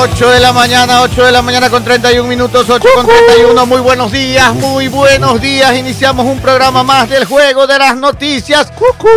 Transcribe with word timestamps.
8 0.00 0.30
de 0.30 0.38
la 0.38 0.52
mañana, 0.52 1.02
8 1.02 1.24
de 1.24 1.32
la 1.32 1.42
mañana 1.42 1.68
con 1.68 1.82
31 1.82 2.28
minutos, 2.28 2.70
8 2.70 2.88
con 2.94 3.04
31. 3.04 3.66
Muy 3.66 3.80
buenos 3.80 4.12
días, 4.12 4.54
muy 4.54 4.86
buenos 4.86 5.40
días. 5.40 5.76
Iniciamos 5.76 6.24
un 6.24 6.38
programa 6.38 6.84
más 6.84 7.08
del 7.10 7.24
juego 7.24 7.66
de 7.66 7.80
las 7.80 7.96
noticias. 7.96 8.72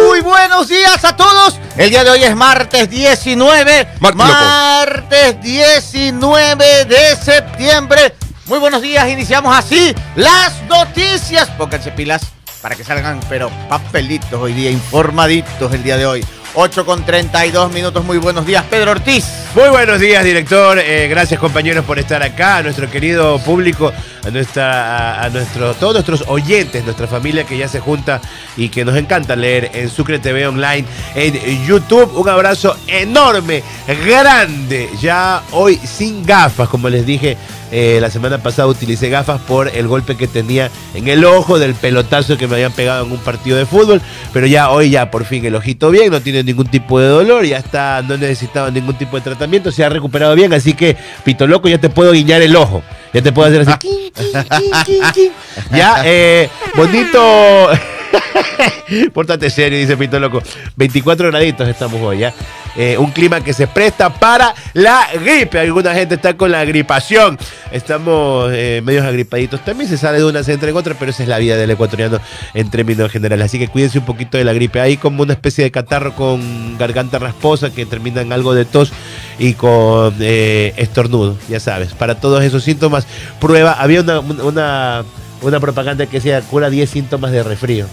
Muy 0.07 0.21
buenos 0.21 0.67
días 0.69 1.05
a 1.05 1.15
todos. 1.15 1.59
El 1.77 1.91
día 1.91 2.03
de 2.03 2.09
hoy 2.09 2.23
es 2.23 2.35
martes 2.35 2.89
19. 2.89 3.89
martes 3.99 5.39
19 5.39 6.85
de 6.85 7.15
septiembre. 7.15 8.15
Muy 8.47 8.57
buenos 8.57 8.81
días, 8.81 9.07
iniciamos 9.07 9.55
así 9.55 9.93
las 10.15 10.63
noticias. 10.63 11.47
Pónganse 11.59 11.91
pilas 11.91 12.23
para 12.59 12.75
que 12.75 12.83
salgan, 12.83 13.19
pero 13.29 13.51
papelitos 13.69 14.41
hoy 14.41 14.53
día, 14.53 14.71
informaditos 14.71 15.71
el 15.73 15.83
día 15.83 15.97
de 15.97 16.07
hoy. 16.07 16.25
8 16.53 16.85
con 16.85 17.05
32 17.05 17.71
minutos. 17.71 18.03
Muy 18.03 18.17
buenos 18.17 18.45
días, 18.45 18.63
Pedro 18.69 18.91
Ortiz. 18.91 19.25
Muy 19.55 19.69
buenos 19.69 19.99
días, 19.99 20.23
director. 20.23 20.79
Eh, 20.79 21.07
gracias, 21.09 21.39
compañeros, 21.39 21.85
por 21.85 21.99
estar 21.99 22.23
acá. 22.23 22.61
Nuestro 22.63 22.89
querido 22.89 23.39
público, 23.39 23.91
a, 24.25 24.29
nuestra, 24.29 25.23
a, 25.23 25.29
todos 25.29 25.93
nuestros 25.93 26.23
oyentes, 26.27 26.83
nuestra 26.83 27.07
familia 27.07 27.43
que 27.43 27.57
ya 27.57 27.67
se 27.67 27.79
junta 27.79 28.21
y 28.57 28.69
que 28.69 28.85
nos 28.85 28.95
encanta 28.95 29.35
leer 29.35 29.71
en 29.73 29.89
Sucre 29.89 30.19
TV 30.19 30.47
Online, 30.47 30.85
en 31.15 31.65
YouTube. 31.65 32.15
Un 32.15 32.29
abrazo 32.29 32.75
enorme, 32.87 33.63
grande. 34.05 34.89
Ya 35.01 35.43
hoy 35.51 35.77
sin 35.77 36.25
gafas, 36.25 36.69
como 36.69 36.89
les 36.89 37.05
dije 37.05 37.37
eh, 37.71 37.99
la 38.01 38.09
semana 38.09 38.37
pasada 38.37 38.67
utilicé 38.67 39.09
gafas 39.09 39.39
por 39.41 39.69
el 39.69 39.87
golpe 39.87 40.17
que 40.17 40.27
tenía 40.27 40.69
en 40.93 41.07
el 41.07 41.23
ojo 41.23 41.57
del 41.57 41.73
pelotazo 41.73 42.37
que 42.37 42.45
me 42.45 42.55
habían 42.55 42.73
pegado 42.73 43.05
en 43.05 43.11
un 43.13 43.19
partido 43.19 43.57
de 43.57 43.65
fútbol. 43.65 44.01
Pero 44.33 44.45
ya 44.45 44.69
hoy 44.69 44.89
ya 44.89 45.09
por 45.09 45.23
fin 45.25 45.45
el 45.45 45.55
ojito 45.55 45.89
bien, 45.89 46.11
no 46.11 46.21
tiene 46.21 46.43
ningún 46.43 46.67
tipo 46.67 46.99
de 46.99 47.07
dolor, 47.07 47.45
ya 47.45 47.57
está, 47.57 48.01
no 48.01 48.17
necesitaba 48.17 48.69
ningún 48.71 48.95
tipo 48.95 49.15
de 49.15 49.21
tratamiento, 49.21 49.71
se 49.71 49.85
ha 49.85 49.89
recuperado 49.89 50.35
bien, 50.35 50.53
así 50.53 50.73
que 50.73 50.97
Pito 51.23 51.47
Loco 51.47 51.69
ya 51.69 51.77
te 51.77 51.89
puedo 51.89 52.11
guiñar 52.11 52.41
el 52.41 52.55
ojo. 52.55 52.83
Ya 53.13 53.21
te 53.21 53.31
puedo 53.31 53.49
hacer 53.49 53.61
así. 53.61 54.11
ya, 55.71 56.01
eh, 56.05 56.49
bonito. 56.75 57.69
Pórtate 59.13 59.49
serio, 59.49 59.79
dice 59.79 59.97
Pito 59.97 60.19
Loco. 60.19 60.41
24 60.75 61.27
graditos 61.29 61.67
estamos 61.67 62.01
hoy, 62.01 62.19
¿ya? 62.19 62.33
Eh, 62.75 62.97
un 62.97 63.11
clima 63.11 63.41
que 63.41 63.53
se 63.53 63.67
presta 63.67 64.13
para 64.13 64.53
la 64.73 65.07
gripe. 65.13 65.59
Alguna 65.59 65.93
gente 65.93 66.15
está 66.15 66.35
con 66.35 66.51
la 66.51 66.61
agripación. 66.61 67.37
Estamos 67.71 68.49
eh, 68.53 68.81
medios 68.83 69.05
agripaditos. 69.05 69.63
También 69.63 69.89
se 69.89 69.97
sale 69.97 70.19
de 70.19 70.25
una, 70.25 70.43
se 70.43 70.53
entra 70.53 70.69
en 70.69 70.77
otra, 70.77 70.95
pero 70.97 71.11
esa 71.11 71.23
es 71.23 71.29
la 71.29 71.37
vida 71.37 71.57
del 71.57 71.71
ecuatoriano 71.71 72.19
en 72.53 72.69
términos 72.69 73.11
generales. 73.11 73.45
Así 73.45 73.59
que 73.59 73.67
cuídense 73.67 73.99
un 73.99 74.05
poquito 74.05 74.37
de 74.37 74.45
la 74.45 74.53
gripe. 74.53 74.79
Hay 74.79 74.97
como 74.97 75.23
una 75.23 75.33
especie 75.33 75.63
de 75.63 75.71
catarro 75.71 76.15
con 76.15 76.77
garganta 76.77 77.19
rasposa 77.19 77.71
que 77.71 77.85
termina 77.85 78.21
en 78.21 78.31
algo 78.31 78.53
de 78.53 78.65
tos 78.65 78.93
y 79.37 79.53
con 79.53 80.15
eh, 80.19 80.73
estornudo, 80.77 81.37
ya 81.49 81.59
sabes. 81.59 81.93
Para 81.93 82.15
todos 82.15 82.43
esos 82.43 82.63
síntomas, 82.63 83.05
prueba. 83.39 83.73
Había 83.73 84.01
una, 84.01 85.03
una 85.41 85.59
propaganda 85.59 86.05
que 86.05 86.17
decía 86.17 86.41
cura 86.41 86.69
10 86.69 86.89
síntomas 86.89 87.31
de 87.31 87.43
resfrío. 87.43 87.87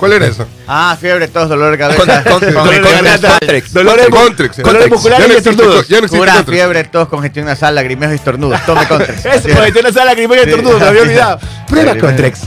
¿Cuál 0.00 0.14
era 0.14 0.26
eso? 0.26 0.46
Ah, 0.66 0.96
fiebre, 0.98 1.28
tos, 1.28 1.46
dolor 1.50 1.72
de 1.72 1.78
cabeza. 1.78 2.22
Dolores 4.62 4.88
musculares 4.88 5.28
y 5.28 5.36
estornudos. 5.36 5.86
Cura, 6.08 6.42
fiebre, 6.42 6.84
tos, 6.84 7.06
congestión 7.08 7.44
nasal, 7.44 7.74
lagrimeos 7.74 8.12
y 8.12 8.14
estornudos. 8.14 8.58
Tome 8.66 8.86
Contrex. 8.88 9.26
Eso, 9.26 9.48
congestión 9.50 9.84
nasal, 9.84 10.06
lagrimeos 10.06 10.46
y 10.46 10.48
estornudos, 10.48 10.80
me 10.80 10.86
había 10.86 11.02
olvidado. 11.02 11.38
Prueba 11.68 11.96
Contrex. 11.96 12.40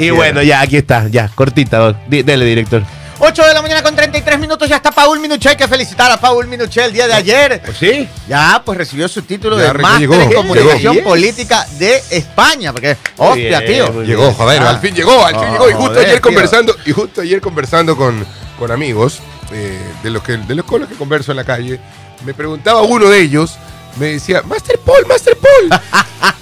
y 0.00 0.10
bueno, 0.10 0.42
ya, 0.42 0.60
aquí 0.60 0.76
está, 0.76 1.06
ya, 1.06 1.30
cortita. 1.32 1.94
Dele, 2.08 2.44
director. 2.44 2.82
8 3.20 3.42
de 3.46 3.54
la 3.54 3.62
mañana 3.62 3.82
con 3.82 3.96
33 3.96 4.38
minutos, 4.38 4.68
ya 4.68 4.76
está 4.76 4.92
Paul 4.92 5.18
Minuché. 5.18 5.50
Hay 5.50 5.56
que 5.56 5.66
felicitar 5.66 6.10
a 6.10 6.20
Paul 6.20 6.46
Minuché 6.46 6.84
el 6.84 6.92
día 6.92 7.08
de 7.08 7.14
ayer. 7.14 7.60
¿Pues 7.64 7.76
sí? 7.76 8.08
Ya, 8.28 8.62
pues 8.64 8.78
recibió 8.78 9.08
su 9.08 9.22
título 9.22 9.56
de 9.56 9.72
Máster 9.72 10.20
en 10.20 10.32
Comunicación 10.32 10.98
Política 10.98 11.66
de 11.78 12.00
España. 12.10 12.72
Porque, 12.72 12.96
hostia, 13.16 13.64
tío. 13.66 14.02
Llegó, 14.04 14.32
joder, 14.32 14.62
al 14.62 14.80
fin 14.80 14.94
llegó, 14.94 15.24
al 15.24 15.34
fin 15.34 15.50
llegó. 15.50 15.68
Y 15.68 15.72
justo 15.72 15.98
ayer 15.98 16.20
conversando, 16.20 16.76
y 16.86 16.92
justo 16.92 17.20
ayer 17.20 17.40
conversando 17.40 17.96
con, 17.96 18.24
con 18.56 18.70
amigos 18.70 19.18
eh, 19.52 19.78
de, 20.04 20.10
los 20.10 20.22
que, 20.22 20.36
de 20.36 20.54
los 20.54 20.64
con 20.64 20.80
los 20.80 20.88
que 20.88 20.94
converso 20.94 21.32
en 21.32 21.38
la 21.38 21.44
calle, 21.44 21.80
me 22.24 22.34
preguntaba 22.34 22.82
uno 22.82 23.08
de 23.08 23.20
ellos, 23.20 23.56
me 23.98 24.12
decía, 24.12 24.42
Master 24.42 24.78
Paul, 24.78 25.06
Master 25.08 25.36
Paul. 25.36 25.80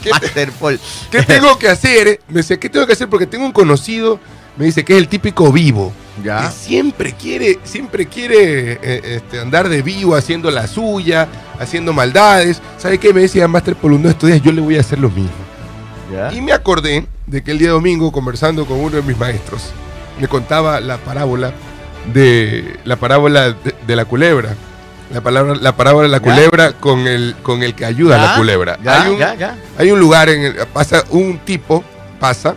Master 0.11 0.53
Paul. 0.53 0.81
¿Qué 1.11 1.23
tengo 1.23 1.59
que 1.59 1.69
hacer? 1.71 2.21
Me 2.29 2.41
decía, 2.41 2.59
¿qué 2.59 2.69
tengo 2.69 2.87
que 2.87 2.93
hacer? 2.93 3.09
Porque 3.09 3.27
tengo 3.27 3.47
un 3.47 3.53
conocido 3.53 4.21
me 4.57 4.65
dice 4.65 4.85
que 4.85 4.95
es 4.95 4.99
el 4.99 5.09
típico 5.09 5.53
vivo. 5.53 5.93
Ya. 6.25 6.43
Que 6.43 6.49
siempre 6.49 7.13
quiere, 7.13 7.59
siempre 7.65 8.07
quiere 8.07 8.73
eh, 8.73 9.17
este, 9.17 9.41
andar 9.41 9.69
de 9.69 9.83
vivo, 9.83 10.15
haciendo 10.15 10.51
la 10.51 10.67
suya, 10.67 11.29
haciendo 11.59 11.93
maldades. 11.93 12.61
¿Sabe 12.79 12.99
qué? 12.99 13.13
Me 13.13 13.21
decía 13.21 13.47
Master 13.49 13.77
por 13.77 13.93
uno 13.93 14.05
de 14.05 14.11
estos 14.11 14.29
días, 14.29 14.43
yo 14.43 14.53
le 14.53 14.61
voy 14.61 14.77
a 14.77 14.81
hacer 14.81 14.99
lo 14.99 15.11
mismo. 15.11 15.31
Y 16.33 16.41
me 16.41 16.53
acordé 16.53 17.05
de 17.27 17.43
que 17.43 17.51
el 17.51 17.59
día 17.59 17.71
domingo, 17.71 18.13
conversando 18.13 18.65
con 18.65 18.79
uno 18.79 18.97
de 18.97 19.03
mis 19.03 19.19
maestros, 19.19 19.73
me 20.21 20.29
contaba 20.29 20.81
la 20.81 20.99
parábola 20.99 21.53
de 22.13 22.79
la 22.85 22.97
parábola 22.97 23.55
de, 23.87 23.97
la 23.97 24.05
culebra. 24.05 24.55
La, 25.13 25.21
palabra, 25.21 25.55
la 25.55 25.77
parábola 25.77 26.05
de 26.05 26.13
la 26.13 26.21
culebra 26.21 26.73
con 26.73 27.07
el, 27.07 27.35
con 27.43 27.63
el 27.63 27.75
que 27.75 27.85
ayuda 27.85 28.21
a 28.21 28.31
la 28.31 28.37
culebra. 28.37 28.79
hay, 28.87 29.11
un, 29.11 29.19
hay 29.79 29.91
un 29.91 30.01
lugar 30.01 30.29
en 30.29 30.43
el, 30.43 30.55
pasa 30.73 31.05
un 31.11 31.39
tipo 31.39 31.85
pasa 32.19 32.55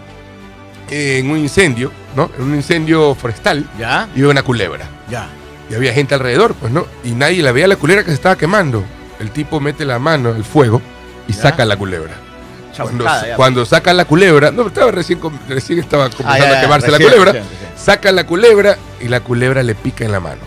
en 0.91 1.29
un 1.29 1.37
incendio, 1.37 1.91
¿no? 2.15 2.29
En 2.37 2.45
un 2.45 2.55
incendio 2.55 3.15
forestal. 3.15 3.65
Ya. 3.77 4.07
Y 4.15 4.21
veo 4.21 4.31
una 4.31 4.43
culebra. 4.43 4.85
Ya. 5.09 5.27
Y 5.69 5.75
había 5.75 5.93
gente 5.93 6.15
alrededor, 6.15 6.55
pues, 6.55 6.71
¿no? 6.71 6.87
Y 7.03 7.11
nadie 7.11 7.43
la 7.43 7.51
veía 7.51 7.67
la 7.67 7.75
culebra 7.75 8.03
que 8.03 8.09
se 8.09 8.15
estaba 8.15 8.35
quemando. 8.35 8.83
El 9.19 9.31
tipo 9.31 9.59
mete 9.59 9.85
la 9.85 9.99
mano 9.99 10.29
al 10.29 10.43
fuego 10.43 10.81
y 11.27 11.33
saca 11.33 11.65
la 11.65 11.77
culebra. 11.77 12.13
Cuando, 12.77 13.05
cuando, 13.35 13.65
saca 13.65 13.93
la 13.93 14.05
culebra, 14.05 14.51
no, 14.51 14.67
estaba 14.67 14.89
recién, 14.89 15.19
recién 15.49 15.79
estaba 15.79 16.05
ah, 16.05 16.09
comenzando 16.15 16.55
a 16.55 16.61
quemarse 16.61 16.89
la 16.89 16.97
culebra, 16.97 17.33
saca 17.75 18.11
la 18.13 18.25
culebra 18.25 18.77
y 19.01 19.09
la 19.09 19.19
culebra 19.19 19.63
le 19.63 19.75
pica 19.75 20.05
en 20.05 20.13
la 20.13 20.21
mano. 20.21 20.41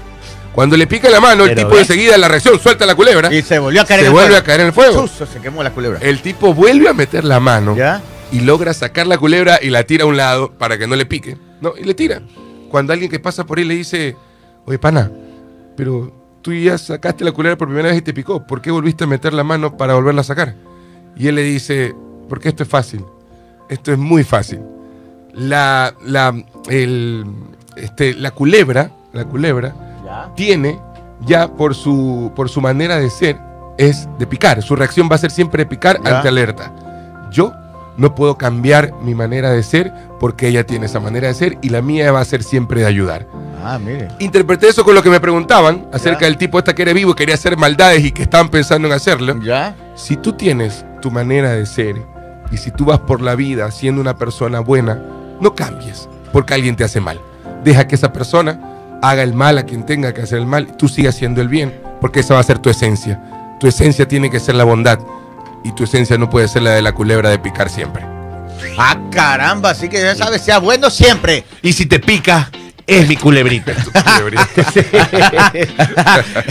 Cuando 0.54 0.76
le 0.76 0.86
pica 0.86 1.08
en 1.08 1.14
la 1.14 1.20
mano, 1.20 1.44
el 1.44 1.54
tipo 1.54 1.76
enseguida 1.76 2.16
la 2.18 2.28
reacción 2.28 2.58
suelta 2.60 2.86
la 2.86 2.94
culebra. 2.94 3.32
Y 3.32 3.42
se 3.42 3.58
volvió 3.58 3.82
a 3.82 3.84
caer 3.84 4.00
se 4.00 4.06
en 4.06 4.12
vuelve 4.12 4.28
el 4.28 4.32
fuego. 4.32 4.42
a 4.42 4.46
caer 4.46 4.60
en 4.60 4.66
el 4.66 4.72
fuego. 4.72 5.08
se 5.08 5.40
quemó 5.40 5.62
la 5.62 5.70
culebra. 5.70 5.98
El 6.02 6.20
tipo 6.20 6.54
vuelve 6.54 6.88
a 6.88 6.92
meter 6.92 7.24
la 7.24 7.40
mano. 7.40 7.76
¿Ya? 7.76 8.00
Y 8.32 8.40
logra 8.40 8.72
sacar 8.72 9.06
la 9.06 9.18
culebra 9.18 9.58
y 9.62 9.68
la 9.70 9.84
tira 9.84 10.04
a 10.04 10.06
un 10.06 10.16
lado 10.16 10.52
para 10.52 10.78
que 10.78 10.86
no 10.86 10.96
le 10.96 11.06
pique. 11.06 11.36
¿no? 11.60 11.74
Y 11.78 11.84
le 11.84 11.94
tira. 11.94 12.22
Cuando 12.70 12.92
alguien 12.92 13.10
que 13.10 13.20
pasa 13.20 13.44
por 13.44 13.58
ahí 13.58 13.64
le 13.64 13.74
dice, 13.74 14.16
oye, 14.64 14.78
pana, 14.78 15.10
pero 15.76 16.12
tú 16.40 16.52
ya 16.52 16.78
sacaste 16.78 17.24
la 17.24 17.32
culebra 17.32 17.58
por 17.58 17.68
primera 17.68 17.90
vez 17.90 17.98
y 17.98 18.02
te 18.02 18.14
picó. 18.14 18.46
¿Por 18.46 18.62
qué 18.62 18.70
volviste 18.70 19.04
a 19.04 19.06
meter 19.06 19.34
la 19.34 19.44
mano 19.44 19.76
para 19.76 19.94
volverla 19.94 20.22
a 20.22 20.24
sacar? 20.24 20.54
Y 21.14 21.28
él 21.28 21.34
le 21.34 21.42
dice, 21.42 21.94
porque 22.28 22.48
esto 22.48 22.62
es 22.62 22.68
fácil. 22.68 23.04
Esto 23.68 23.92
es 23.92 23.98
muy 23.98 24.24
fácil. 24.24 24.60
La, 25.34 25.94
la, 26.04 26.34
el, 26.68 27.26
este, 27.76 28.14
la 28.14 28.30
culebra, 28.30 28.90
la 29.12 29.26
culebra, 29.26 29.74
tiene 30.34 30.78
ya 31.26 31.48
por 31.48 31.74
su, 31.74 32.32
por 32.34 32.48
su 32.48 32.60
manera 32.62 32.98
de 32.98 33.10
ser, 33.10 33.38
es 33.76 34.08
de 34.18 34.26
picar. 34.26 34.62
Su 34.62 34.74
reacción 34.74 35.08
va 35.10 35.16
a 35.16 35.18
ser 35.18 35.30
siempre 35.30 35.64
de 35.64 35.68
picar 35.68 36.00
ante 36.04 36.28
alerta. 36.28 36.74
Yo 37.30 37.52
no 37.96 38.14
puedo 38.14 38.38
cambiar 38.38 38.94
mi 39.02 39.14
manera 39.14 39.50
de 39.50 39.62
ser 39.62 39.92
porque 40.18 40.48
ella 40.48 40.64
tiene 40.64 40.86
esa 40.86 41.00
manera 41.00 41.28
de 41.28 41.34
ser 41.34 41.58
y 41.62 41.68
la 41.68 41.82
mía 41.82 42.10
va 42.12 42.20
a 42.20 42.24
ser 42.24 42.42
siempre 42.42 42.80
de 42.80 42.86
ayudar. 42.86 43.26
Ah, 43.62 43.78
mire. 43.78 44.08
Interpreté 44.18 44.68
eso 44.68 44.84
con 44.84 44.94
lo 44.94 45.02
que 45.02 45.10
me 45.10 45.20
preguntaban 45.20 45.86
acerca 45.92 46.24
del 46.24 46.36
tipo 46.36 46.58
este 46.58 46.74
que 46.74 46.82
era 46.82 46.92
vivo 46.92 47.12
y 47.12 47.14
quería 47.14 47.34
hacer 47.34 47.56
maldades 47.56 48.04
y 48.04 48.12
que 48.12 48.22
estaban 48.22 48.48
pensando 48.48 48.88
en 48.88 48.94
hacerlo. 48.94 49.40
Ya. 49.42 49.76
Si 49.94 50.16
tú 50.16 50.32
tienes 50.32 50.84
tu 51.00 51.10
manera 51.10 51.52
de 51.52 51.66
ser 51.66 51.96
y 52.50 52.56
si 52.56 52.70
tú 52.70 52.86
vas 52.86 53.00
por 53.00 53.20
la 53.20 53.34
vida 53.34 53.70
siendo 53.70 54.00
una 54.00 54.16
persona 54.16 54.60
buena, 54.60 55.00
no 55.40 55.54
cambies 55.54 56.08
porque 56.32 56.54
alguien 56.54 56.76
te 56.76 56.84
hace 56.84 57.00
mal. 57.00 57.20
Deja 57.62 57.86
que 57.86 57.94
esa 57.94 58.12
persona 58.12 58.58
haga 59.02 59.22
el 59.22 59.34
mal 59.34 59.58
a 59.58 59.64
quien 59.64 59.84
tenga 59.84 60.12
que 60.14 60.22
hacer 60.22 60.38
el 60.38 60.46
mal, 60.46 60.76
tú 60.76 60.88
sigas 60.88 61.14
haciendo 61.14 61.40
el 61.40 61.48
bien, 61.48 61.80
porque 62.00 62.20
esa 62.20 62.34
va 62.34 62.40
a 62.40 62.44
ser 62.44 62.58
tu 62.58 62.70
esencia. 62.70 63.20
Tu 63.60 63.66
esencia 63.66 64.08
tiene 64.08 64.30
que 64.30 64.40
ser 64.40 64.54
la 64.54 64.64
bondad 64.64 64.98
y 65.64 65.72
tu 65.72 65.84
esencia 65.84 66.18
no 66.18 66.30
puede 66.30 66.48
ser 66.48 66.62
la 66.62 66.72
de 66.72 66.82
la 66.82 66.92
culebra 66.92 67.30
de 67.30 67.38
picar 67.38 67.68
siempre. 67.70 68.04
Ah, 68.78 68.98
caramba, 69.10 69.70
así 69.70 69.88
que 69.88 70.00
ya 70.00 70.14
sabes, 70.14 70.42
sea 70.42 70.58
bueno 70.58 70.90
siempre. 70.90 71.44
Y 71.62 71.72
si 71.72 71.86
te 71.86 71.98
pica, 71.98 72.50
es 72.86 73.08
mi 73.08 73.16
culebrita. 73.16 73.72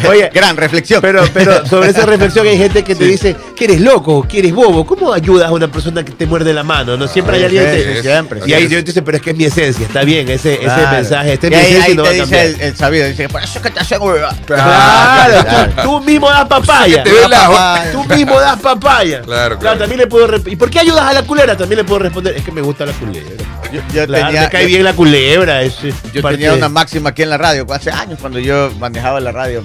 Oye, 0.09 0.29
gran 0.33 0.57
reflexión. 0.57 1.01
Pero, 1.01 1.23
pero 1.33 1.65
sobre 1.65 1.89
esa 1.89 2.05
reflexión 2.05 2.47
hay 2.47 2.57
gente 2.57 2.83
que 2.83 2.95
te 2.95 3.05
dice 3.05 3.35
que 3.55 3.65
eres 3.65 3.81
loco, 3.81 4.27
que 4.27 4.39
eres 4.39 4.53
bobo. 4.53 4.85
¿Cómo 4.85 5.13
ayudas 5.13 5.49
a 5.49 5.51
una 5.51 5.67
persona 5.67 6.03
que 6.03 6.11
te 6.11 6.25
muerde 6.25 6.53
la 6.53 6.63
mano? 6.63 6.97
No 6.97 7.07
siempre 7.07 7.37
hay 7.37 7.45
alguien 7.45 7.65
que 7.65 8.01
siempre. 8.01 8.41
Y 8.45 8.53
ahí 8.53 8.67
yo 8.67 8.81
dice, 8.81 9.01
pero 9.01 9.17
es 9.17 9.23
que 9.23 9.31
es 9.31 9.37
mi 9.37 9.45
esencia, 9.45 9.85
está 9.85 10.03
bien, 10.03 10.29
ese, 10.29 10.55
ese 10.55 10.87
mensaje, 10.91 11.33
este 11.33 11.47
es 11.47 11.53
mi 11.53 11.59
esencia 11.59 11.83
ahí, 11.83 11.95
no 11.95 12.03
te 12.03 12.13
dice 12.13 12.45
el, 12.45 12.61
el, 12.61 12.75
sabido, 12.75 13.07
dice, 13.07 13.29
por 13.29 13.41
eso 13.43 13.59
es 13.59 13.63
que 13.63 13.71
te 13.71 13.79
hacen 13.79 13.99
Claro, 13.99 15.43
claro. 15.43 15.73
Tú, 15.75 15.81
tú, 15.83 16.01
mismo 16.01 16.29
das 16.29 16.47
papaya. 16.47 17.03
La... 17.29 17.91
Tú 17.91 18.03
mismo 18.05 18.39
das 18.39 18.59
papaya. 18.59 19.21
Claro, 19.21 19.59
claro. 19.59 19.79
también 19.79 19.99
le 19.99 20.07
puedo 20.07 20.27
¿Y 20.45 20.55
por 20.55 20.69
qué 20.69 20.79
ayudas 20.79 21.03
a 21.03 21.13
la 21.13 21.23
culebra? 21.23 21.55
También 21.55 21.77
le 21.77 21.83
puedo 21.83 21.99
responder, 21.99 22.35
es 22.35 22.43
que 22.43 22.51
me 22.51 22.61
gusta 22.61 22.85
la 22.85 22.93
culebra. 22.93 23.31
Yo, 23.71 23.81
yo 23.93 24.07
tenía, 24.07 24.41
me 24.41 24.49
cae 24.49 24.65
bien 24.65 24.83
la 24.83 24.93
culebra. 24.93 25.61
Ese 25.61 25.93
yo 26.13 26.20
tenía 26.21 26.53
una 26.53 26.69
máxima 26.69 27.09
aquí 27.09 27.23
en 27.23 27.29
la 27.29 27.37
radio, 27.37 27.65
hace 27.71 27.91
años 27.91 28.19
cuando 28.19 28.39
yo 28.39 28.71
manejaba 28.79 29.19
la 29.19 29.31
radio, 29.31 29.63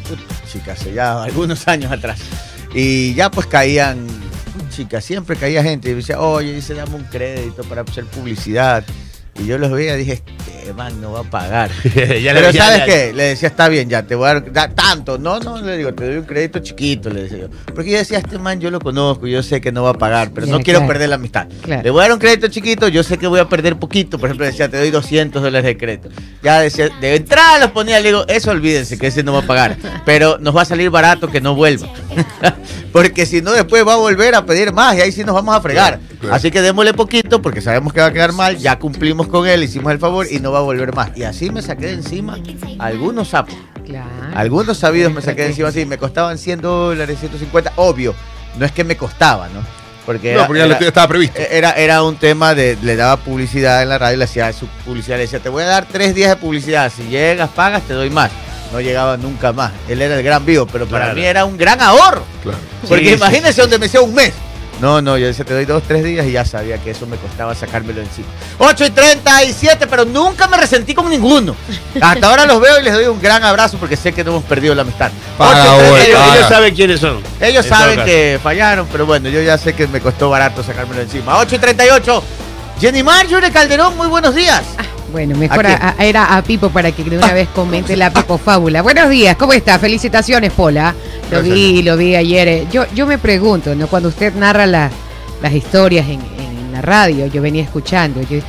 chicas, 0.51 0.85
ya 0.93 1.23
algunos 1.23 1.67
años 1.69 1.93
atrás. 1.93 2.21
Y 2.75 3.15
ya 3.15 3.31
pues 3.31 3.47
caían, 3.47 4.07
chicas, 4.71 5.05
siempre 5.05 5.37
caía 5.37 5.63
gente 5.63 5.91
y 5.91 5.95
decía, 5.95 6.21
oye, 6.21 6.53
dice, 6.53 6.75
dame 6.75 6.97
un 6.97 7.05
crédito 7.05 7.63
para 7.65 7.83
hacer 7.83 8.05
publicidad. 8.07 8.85
Y 9.39 9.47
yo 9.47 9.59
los 9.59 9.71
veía 9.71 9.95
y 9.95 9.99
dije, 9.99 10.23
este 10.59 10.73
man 10.73 11.01
no 11.01 11.13
va 11.13 11.21
a 11.21 11.25
pagar. 11.25 11.71
Ya 11.95 12.33
Pero 12.35 12.51
ya- 12.51 12.65
¿sabes 12.65 12.79
ya- 12.79 12.85
qué? 12.87 13.13
Le 13.13 13.23
decía, 13.25 13.49
está 13.49 13.69
bien, 13.69 13.89
ya, 13.89 14.03
te 14.05 14.15
voy 14.15 14.29
a 14.29 14.35
dar 14.35 14.53
da- 14.53 14.69
tanto. 14.71 15.19
No, 15.19 15.39
no, 15.41 15.61
le 15.61 15.77
digo, 15.77 15.93
te 15.95 16.07
doy 16.07 16.17
un 16.17 16.25
crédito 16.25 16.59
chiquito, 16.61 17.11
le 17.11 17.23
decía 17.25 17.39
yo. 17.39 17.49
Porque 17.75 17.91
yo 17.91 17.99
decía, 17.99 18.19
este 18.19 18.39
man 18.39 18.61
yo 18.61 18.71
lo 18.71 18.81
conozco, 18.81 19.27
yo 19.27 19.43
sé 19.43 19.61
que 19.61 19.71
no 19.73 19.83
va 19.83 19.91
a 19.91 19.95
pagar, 19.95 20.31
pero 20.35 20.47
no 20.47 20.61
quiero 20.61 20.81
claro. 20.81 20.93
perder 20.93 21.09
la 21.11 21.15
amistad. 21.17 21.47
Claro. 21.63 21.83
Le 21.83 21.91
voy 21.91 22.01
a 22.01 22.03
dar 22.05 22.13
un 22.15 22.19
crédito 22.19 22.49
chiquito, 22.49 22.89
yo 22.89 23.03
sé 23.03 23.19
que 23.19 23.27
voy 23.27 23.41
a 23.41 23.49
perder 23.49 23.77
poquito. 23.77 24.19
Por 24.19 24.29
ejemplo, 24.29 24.47
decía, 24.47 24.69
te 24.69 24.79
doy 24.79 24.91
200 24.91 25.43
dólares 25.43 25.67
de 25.67 25.77
crédito. 25.77 26.09
Ya 26.43 26.61
decía, 26.61 26.89
de 27.01 27.17
entrada 27.17 27.59
los 27.61 27.71
ponía, 27.73 28.01
le 28.01 28.09
digo, 28.09 28.25
eso 28.29 28.51
olvídense, 28.51 28.99
que 28.99 29.09
ese 29.09 29.23
no 29.23 29.33
va 29.35 29.41
a 29.41 29.47
pagar. 29.47 29.77
Pero 30.05 30.39
nos 30.39 30.57
va 30.57 30.63
a 30.63 30.67
salir 30.67 30.91
barato 30.91 31.29
que 31.29 31.41
no 31.41 31.55
vuelva. 31.55 31.89
porque 33.01 33.27
si 33.27 33.43
no, 33.43 33.53
después 33.53 33.87
va 33.87 33.93
a 33.95 33.97
volver 33.97 34.35
a 34.35 34.45
pedir 34.47 34.73
más 34.73 34.97
y 34.97 35.01
ahí 35.03 35.13
sí 35.13 35.23
nos 35.25 35.35
vamos 35.35 35.55
a 35.55 35.61
fregar. 35.61 35.99
Claro, 35.99 36.19
claro. 36.21 36.35
Así 36.35 36.51
que 36.51 36.63
démosle 36.63 36.95
poquito 36.95 37.43
porque 37.43 37.61
sabemos 37.61 37.93
que 37.93 38.01
va 38.01 38.07
a 38.07 38.13
quedar 38.13 38.33
mal. 38.33 38.57
Ya 38.57 38.79
cumplimos 38.79 39.27
con 39.29 39.47
él, 39.47 39.63
hicimos 39.63 39.93
el 39.93 39.99
favor 39.99 40.27
y 40.31 40.39
no 40.41 40.53
va 40.53 40.59
a 40.59 40.63
volver 40.63 40.95
más. 40.95 41.11
Y 41.17 41.23
así 41.25 41.51
me 41.51 41.63
saqué 41.63 41.87
de 41.87 41.93
encima 41.95 42.39
algunos 42.79 43.29
sapos. 43.29 43.55
Claro. 43.85 44.09
Algunos 44.35 44.79
sabidos 44.79 45.13
me 45.13 45.21
saqué 45.23 45.43
de 45.43 45.49
encima 45.49 45.69
así. 45.69 45.85
Me 45.87 45.99
costaban 45.99 46.39
100 46.39 46.61
dólares, 46.61 47.19
150. 47.21 47.73
Obvio, 47.77 48.15
no 48.59 48.65
es 48.67 48.73
que 48.73 48.83
me 48.85 48.97
costaba, 48.97 49.49
¿no? 49.49 49.61
Porque 50.07 50.33
No, 50.33 50.39
era- 50.39 50.47
porque 50.47 50.61
ya 50.61 50.67
lo 50.67 50.77
era- 50.77 50.87
estaba 50.89 51.09
previsto. 51.09 51.41
era, 51.51 51.73
era 51.73 52.03
un 52.03 52.17
tema 52.17 52.55
de, 52.55 52.79
le 52.83 52.95
daba 52.97 53.17
publicidad 53.17 53.83
en 53.83 53.89
la 53.89 53.99
radio, 53.99 54.17
le 54.19 54.25
hacía 54.25 54.53
su 54.53 54.67
publicidad, 54.85 55.17
le 55.17 55.23
decía, 55.23 55.41
te 55.41 55.49
voy 55.49 55.65
a 55.65 55.67
dar 55.67 55.85
tres 55.87 56.15
días 56.15 56.31
de 56.31 56.37
publicidad, 56.37 56.93
si 56.97 57.03
llegas, 57.09 57.51
pagas, 57.51 57.83
te 57.83 57.93
doy 57.95 58.09
más. 58.11 58.31
No 58.73 58.81
llegaba 58.81 59.17
nunca 59.17 59.53
más. 59.53 59.73
Él 59.89 60.03
era 60.03 60.17
el 60.17 60.23
gran 60.23 60.45
vivo, 60.45 60.67
pero 60.67 60.87
para 60.87 61.07
Claro. 61.07 61.19
mí 61.21 61.25
era 61.25 61.45
un 61.45 61.57
gran 61.57 61.81
ahorro. 61.81 62.25
Claro. 62.43 62.59
Porque 62.89 63.05
Sí, 63.05 63.11
sí. 63.11 63.17
imagínense 63.17 63.61
donde 63.61 63.79
me 63.79 63.87
decía 63.87 64.01
un 64.01 64.15
mes. 64.15 64.33
No, 64.81 65.01
no, 65.01 65.17
yo 65.17 65.27
decía, 65.27 65.43
te 65.43 65.55
doy 65.55 65.65
dos, 65.65 65.83
tres 65.89 66.05
días 66.05 66.27
y 66.27 66.33
ya 66.33 66.45
sabía 66.45 66.77
que 66.77 66.91
eso 66.91 67.07
me 67.07 67.17
costaba 67.17 67.55
sacármelo 67.55 68.03
encima. 68.03 68.27
8 68.59 68.85
y 68.85 68.91
37, 68.91 69.87
pero 69.87 70.05
nunca 70.05 70.47
me 70.49 70.59
resentí 70.59 70.93
con 70.95 71.09
ninguno. 71.09 71.57
Hasta 71.99 72.29
ahora 72.29 72.45
los 72.45 72.61
veo 72.61 72.79
y 72.81 72.83
les 72.83 72.93
doy 72.93 73.07
un 73.07 73.19
gran 73.19 73.43
abrazo 73.43 73.79
porque 73.79 73.97
sé 73.97 74.13
que 74.13 74.23
no 74.23 74.33
hemos 74.33 74.45
perdido 74.45 74.75
la 74.75 74.83
amistad. 74.83 75.11
Paga, 75.39 75.77
8 75.77 75.83
y 75.87 75.89
güey, 75.89 76.03
Ellos, 76.03 76.03
38. 76.03 76.19
paga. 76.21 76.37
ellos 76.37 76.49
saben 76.51 76.75
quiénes 76.75 77.01
son. 77.01 77.21
Ellos 77.41 77.65
En 77.65 77.71
saben 77.71 78.05
que 78.05 78.39
fallaron, 78.43 78.87
pero 78.93 79.07
bueno, 79.07 79.31
yo 79.31 79.41
ya 79.41 79.57
sé 79.57 79.73
que 79.73 79.87
me 79.87 80.01
costó 80.03 80.29
barato 80.29 80.63
sacármelo 80.63 81.01
encima. 81.01 81.39
8 81.39 81.57
y 81.57 81.59
38. 81.59 82.23
Jenny 82.79 83.03
Marjorie 83.03 83.51
Calderón, 83.51 83.97
muy 83.97 84.09
buenos 84.09 84.35
días. 84.35 84.63
Bueno, 85.13 85.37
mejor 85.37 85.67
¿A 85.67 85.95
era 86.01 86.37
a 86.37 86.43
Pipo 86.43 86.69
para 86.71 86.91
que 86.93 87.05
de 87.05 87.17
una 87.17 87.33
vez 87.33 87.49
comente 87.55 87.97
la 87.97 88.13
Pipo 88.13 88.39
Fábula. 88.39 88.83
Buenos 88.83 89.09
días, 89.09 89.37
¿cómo 89.37 89.53
está? 89.53 89.79
Felicitaciones, 89.79 90.53
Pola. 90.53 90.95
Lo 91.31 91.39
Gracias. 91.39 91.55
vi, 91.55 91.83
lo 91.83 91.97
vi 91.97 92.17
ayer. 92.17 92.49
Eh, 92.49 92.67
Yo, 92.73 92.85
yo 92.95 93.07
me 93.07 93.17
pregunto, 93.19 93.75
¿no? 93.75 93.87
Cuando 93.87 94.09
usted 94.09 94.35
narra 94.35 94.67
la- 94.67 94.91
las 95.43 95.53
historias 95.53 96.07
en, 96.09 96.21
en 96.21 96.73
la 96.73 96.83
radio, 96.83 97.27
yo 97.27 97.41
venía 97.41 97.63
escuchando. 97.63 98.21
Yo, 98.23 98.29
¿qué- 98.29 98.43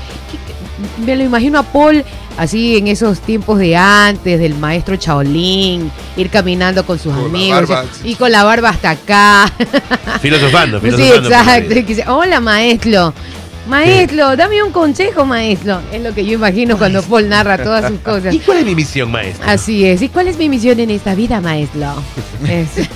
me 1.06 1.16
lo 1.16 1.24
imagino 1.24 1.60
a 1.60 1.64
Paul 1.64 2.04
así 2.38 2.78
en 2.78 2.88
esos 2.88 3.20
tiempos 3.22 3.60
de 3.60 3.76
antes, 3.76 4.40
del 4.40 4.56
maestro 4.56 4.96
Chaolín, 4.96 5.92
ir 6.18 6.30
caminando 6.30 6.86
con 6.86 6.98
sus 7.00 7.14
Con 7.14 7.26
amigos 7.26 7.68
barba. 7.68 7.86
y 8.04 8.16
con 8.16 8.32
la 8.32 8.44
barba 8.44 8.70
hasta 8.70 8.92
acá. 8.92 9.52
Filosofando, 10.22 10.80
Sí, 10.82 10.86
filosofando. 10.92 11.30
la 11.30 11.58
exacto. 11.58 12.14
Hola, 12.16 12.40
maestro. 12.40 13.14
Maestro, 13.68 14.36
dame 14.36 14.64
un 14.64 14.72
consejo, 14.72 15.26
maestro. 15.26 15.82
Es 15.92 16.02
lo 16.02 16.14
que 16.14 16.26
yo 16.26 16.34
imagino 16.34 16.78
cuando 16.78 17.02
Paul 17.04 17.28
narra 17.30 17.58
todas 17.64 17.90
sus 17.92 18.00
cosas. 18.00 18.34
¿Y 18.34 18.40
cuál 18.40 18.60
es 18.60 18.66
mi 18.66 18.76
misión, 18.76 19.12
maestro? 19.12 19.48
Así 19.48 19.86
es. 19.86 20.02
¿Y 20.02 20.10
cuál 20.10 20.28
es 20.28 20.38
mi 20.38 20.50
misión 20.50 20.80
en 20.80 20.90
esta 20.92 21.16
vida, 21.16 21.42
maestro? 21.42 22.02
Es- 22.48 22.88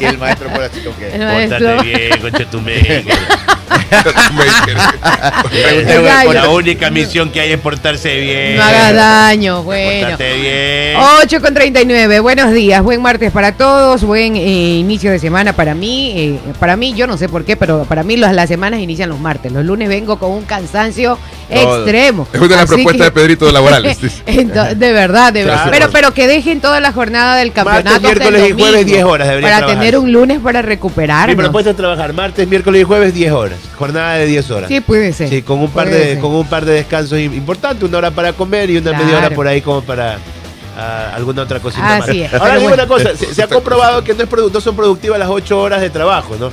Y 0.00 0.04
el 0.04 0.18
maestro 0.18 0.48
por 0.50 0.62
así 0.62 0.80
como 0.80 0.96
que. 0.96 1.06
Pórtate 1.10 1.82
bien, 1.82 2.20
concha 2.20 2.50
tu 2.50 2.60
madre. 2.60 3.04
Exacto. 5.52 6.32
La 6.32 6.48
única 6.48 6.90
misión 6.90 7.30
que 7.30 7.40
hay 7.40 7.52
es 7.52 7.60
portarse 7.60 8.18
bien. 8.20 8.56
No 8.56 8.62
hagas 8.62 8.94
daño, 8.94 9.62
bueno. 9.62 10.08
Pórtate 10.10 10.34
bien. 10.36 10.96
8 11.24 11.40
con 11.40 11.54
39, 11.54 12.20
buenos 12.20 12.52
días, 12.52 12.82
buen 12.82 13.00
martes 13.02 13.30
para 13.32 13.52
todos, 13.52 14.02
buen 14.02 14.36
eh, 14.36 14.78
inicio 14.78 15.10
de 15.10 15.18
semana 15.18 15.52
para 15.52 15.74
mí. 15.74 16.12
eh, 16.16 16.38
para 16.58 16.76
mí, 16.76 16.94
yo 16.94 17.06
no 17.06 17.16
sé 17.18 17.28
por 17.28 17.44
qué, 17.44 17.56
pero 17.56 17.84
para 17.84 18.02
mí 18.02 18.16
las, 18.16 18.34
las 18.34 18.48
semanas 18.48 18.80
inician 18.80 19.08
los 19.10 19.20
martes. 19.20 19.52
Los 19.52 19.64
lunes 19.64 19.88
vengo 19.92 20.18
con 20.18 20.30
un 20.32 20.42
cansancio 20.44 21.18
extremo. 21.48 22.26
Es 22.32 22.40
una 22.40 22.48
de 22.48 22.56
las 22.56 22.66
propuestas 22.66 22.96
que- 22.96 23.04
de 23.04 23.10
Pedrito 23.10 23.46
de 23.46 23.52
laborales. 23.52 23.98
De 24.26 24.92
verdad, 24.92 25.32
de 25.32 25.44
verdad. 25.44 25.62
Claro. 25.64 25.70
Pero, 25.70 25.90
pero 25.92 26.14
que 26.14 26.26
dejen 26.26 26.60
toda 26.60 26.80
la 26.80 26.92
jornada 26.92 27.36
del 27.36 27.52
campeonato. 27.52 27.90
Martes, 27.90 28.02
miércoles 28.02 28.40
y 28.48 28.52
jueves, 28.52 28.72
domingo, 28.80 28.90
10 28.92 29.04
horas 29.04 29.28
Para 29.28 29.40
trabajar. 29.40 29.66
tener 29.68 29.98
un 29.98 30.12
lunes 30.12 30.40
para 30.40 30.62
Mi 30.62 30.68
recuperarnos. 30.68 31.36
propuesta 31.36 31.70
es 31.70 31.76
trabajar 31.76 32.12
martes, 32.12 32.48
miércoles 32.48 32.80
y 32.80 32.84
jueves 32.84 33.14
10 33.14 33.32
horas. 33.32 33.58
Jornada 33.76 34.14
de 34.14 34.26
10 34.26 34.50
horas. 34.50 34.68
Sí, 34.68 34.80
puede 34.80 35.12
ser. 35.12 35.28
Sí, 35.28 35.42
con 35.42 35.58
un 35.60 35.70
par 35.70 35.88
de 35.90 36.02
ser. 36.04 36.18
con 36.20 36.32
un 36.34 36.46
par 36.46 36.64
de 36.64 36.72
descansos 36.74 37.18
im- 37.18 37.34
importantes, 37.34 37.88
una 37.88 37.98
hora 37.98 38.10
para 38.10 38.32
comer 38.32 38.70
y 38.70 38.78
una 38.78 38.92
media 38.98 39.18
hora 39.18 39.30
por 39.30 39.46
ahí 39.46 39.60
como 39.60 39.82
para 39.82 40.18
ah, 40.78 41.12
alguna 41.14 41.42
otra 41.42 41.60
cosita 41.60 41.96
Así 41.96 42.20
más. 42.22 42.32
es, 42.32 42.34
Ahora 42.34 42.54
digo 42.56 42.68
bueno. 42.68 42.74
una 42.82 42.86
cosa, 42.86 43.16
se, 43.16 43.34
se 43.34 43.42
ha 43.42 43.48
comprobado 43.48 44.02
que 44.04 44.14
no, 44.14 44.22
es 44.22 44.28
produ- 44.30 44.50
no 44.52 44.60
son 44.60 44.74
productivas 44.76 45.18
las 45.18 45.28
8 45.28 45.58
horas 45.60 45.80
de 45.80 45.90
trabajo, 45.90 46.36
¿no? 46.38 46.50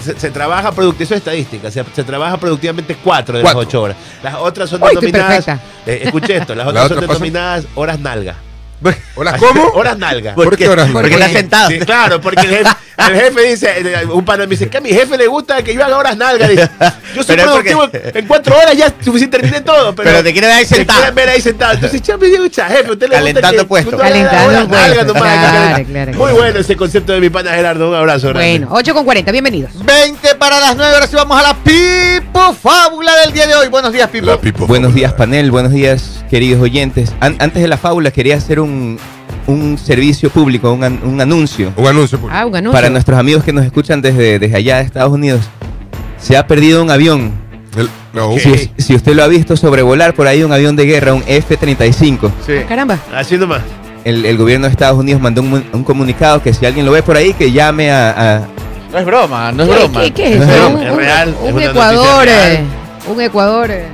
Se, 0.00 0.18
se 0.18 0.30
trabaja 0.30 0.72
productivamente, 0.72 1.04
eso 1.04 1.14
es 1.14 1.18
estadística, 1.18 1.70
se, 1.70 1.84
se 1.94 2.04
trabaja 2.04 2.36
productivamente 2.38 2.96
4 3.02 3.38
de 3.38 3.42
Cuatro. 3.42 3.60
las 3.60 3.68
8 3.68 3.82
horas. 3.82 3.96
Las 4.22 4.34
otras 4.36 4.70
son 4.70 4.82
Uy, 4.82 4.88
denominadas, 4.90 5.48
eh, 5.48 6.00
escuché 6.04 6.36
esto, 6.36 6.54
las 6.54 6.64
¿La 6.66 6.70
otras 6.70 6.84
otra 6.86 6.96
son 6.96 7.06
pasa? 7.06 7.12
denominadas 7.14 7.64
horas 7.74 7.98
nalga. 7.98 8.36
¿cómo? 9.38 9.64
Horas 9.74 9.98
nalga. 9.98 10.34
¿Por 10.34 10.56
qué 10.56 10.68
horas 10.68 10.88
Porque 10.92 11.14
está 11.14 11.28
sentado. 11.28 11.68
Sí, 11.70 11.78
claro, 11.80 12.20
porque 12.20 12.42
el 12.42 12.48
jefe, 12.50 12.70
el 12.98 13.14
jefe 13.20 13.40
dice, 13.42 13.72
eh, 13.78 14.04
un 14.06 14.24
pana 14.24 14.44
me 14.44 14.50
dice 14.50 14.68
que 14.68 14.76
a 14.78 14.80
mi 14.80 14.90
jefe 14.90 15.16
le 15.16 15.26
gusta 15.26 15.62
que 15.62 15.74
yo 15.74 15.84
haga 15.84 15.96
horas 15.98 16.16
nalgas. 16.16 16.48
Dice, 16.50 16.68
yo 17.14 17.22
soy 17.22 17.36
Pero 17.36 17.42
es 17.42 17.54
porque- 17.56 17.70
productivo 17.70 18.18
en 18.18 18.26
cuatro 18.26 18.56
horas 18.56 18.76
ya 18.76 18.92
suficiente 19.02 19.38
terminé 19.38 19.60
todo. 19.62 19.94
Pero, 19.94 20.10
Pero 20.10 20.22
te 20.22 20.32
quiere 20.32 20.46
ver 20.48 20.56
ahí 20.56 20.64
sentado. 20.66 20.98
quieren 21.00 21.14
ver 21.14 21.28
ahí 21.30 21.40
sentado. 21.40 21.72
Entonces, 21.74 22.02
ya 22.02 22.16
me 22.16 22.26
digo, 22.26 22.46
"Cha, 22.48 22.66
jefe, 22.68 22.90
usted 22.92 23.08
le 23.08 23.14
Calentando 23.14 23.48
gusta 23.50 23.68
puesto. 23.68 23.96
Calentando 23.98 24.52
nalgas 24.52 25.04
puesto. 25.04 25.14
nomás, 25.14 25.34
Claro, 25.54 25.84
claro, 25.86 26.12
Muy 26.14 26.32
bueno 26.32 26.58
ese 26.60 26.76
concepto 26.76 27.12
de 27.12 27.20
mi 27.20 27.30
pana 27.30 27.50
Gerardo. 27.52 27.88
Un 27.88 27.94
abrazo 27.94 28.28
grande. 28.28 28.50
Bueno, 28.58 28.68
8 28.70 28.94
con 28.94 29.04
40, 29.04 29.32
bienvenidos. 29.32 29.70
20 29.84 30.34
para 30.36 30.60
las 30.60 30.76
9, 30.76 30.94
ahora 30.94 31.06
sí 31.06 31.16
vamos 31.16 31.38
a 31.38 31.42
la 31.42 31.50
Pipo 31.64 32.52
Fábula 32.54 33.12
del 33.24 33.32
día 33.32 33.46
de 33.46 33.54
hoy. 33.54 33.68
Buenos 33.68 33.92
días, 33.92 34.08
Pipo. 34.10 34.26
Buenos 34.66 34.88
Fábula. 34.88 34.88
días, 34.94 35.12
panel. 35.14 35.50
Buenos 35.50 35.72
días, 35.72 36.24
queridos 36.30 36.60
oyentes. 36.62 37.12
An- 37.20 37.36
antes 37.38 37.62
de 37.62 37.68
la 37.68 37.76
fábula, 37.78 38.10
quería 38.10 38.36
hacer 38.36 38.60
un, 38.60 38.98
un 39.46 39.78
servicio 39.78 40.30
público, 40.30 40.70
un, 40.72 40.84
an- 40.84 41.00
un 41.04 41.20
anuncio 41.20 41.72
Un 41.76 41.86
anuncio. 41.86 42.18
por- 42.20 42.30
Ah, 42.32 42.44
un 42.46 42.54
anuncio. 42.54 42.72
para 42.72 42.90
nuestros 42.90 43.18
amigos 43.18 43.44
que 43.44 43.52
nos 43.52 43.64
escuchan 43.64 44.02
desde, 44.02 44.38
desde 44.38 44.56
allá 44.56 44.76
de 44.78 44.82
Estados 44.84 45.12
Unidos. 45.12 45.40
Se 46.18 46.36
ha 46.36 46.46
perdido 46.46 46.82
un 46.82 46.90
avión. 46.90 47.32
El- 47.76 47.88
no. 48.12 48.36
Si, 48.38 48.70
si 48.78 48.94
usted 48.94 49.14
lo 49.14 49.24
ha 49.24 49.28
visto 49.28 49.56
sobrevolar 49.56 50.14
por 50.14 50.26
ahí, 50.26 50.42
un 50.42 50.52
avión 50.52 50.76
de 50.76 50.84
guerra, 50.84 51.14
un 51.14 51.24
F-35. 51.26 52.30
Sí. 52.46 52.52
Ah, 52.62 52.66
Caramba. 52.68 52.98
Así 53.14 53.36
nomás. 53.38 53.62
El, 54.04 54.26
el 54.26 54.36
gobierno 54.36 54.66
de 54.66 54.70
Estados 54.72 54.98
Unidos 54.98 55.20
mandó 55.22 55.40
un, 55.40 55.64
un 55.72 55.82
comunicado 55.82 56.42
que 56.42 56.52
si 56.52 56.66
alguien 56.66 56.84
lo 56.84 56.92
ve 56.92 57.02
por 57.02 57.16
ahí, 57.16 57.32
que 57.32 57.50
llame 57.52 57.90
a... 57.90 58.10
a- 58.36 58.48
No 58.94 59.00
es 59.00 59.06
broma, 59.06 59.50
no 59.52 59.62
es 59.64 59.68
¿Qué, 59.68 59.74
broma. 59.76 60.00
qué- 60.02 60.10
qué 60.12 60.32
es 60.34 60.38
No 60.38 60.44
es 60.44 60.50
eso? 60.50 60.60
broma, 60.70 60.78
Un, 60.78 60.86
es 60.86 60.92
un- 60.92 60.98
real, 60.98 61.36
un 61.42 61.60
es 61.60 61.68
Ecuador. 61.68 62.28
eh, 62.28 62.30
real. 62.30 62.64
Un 63.08 63.20
Ecuador. 63.20 63.70
eh, 63.72 63.86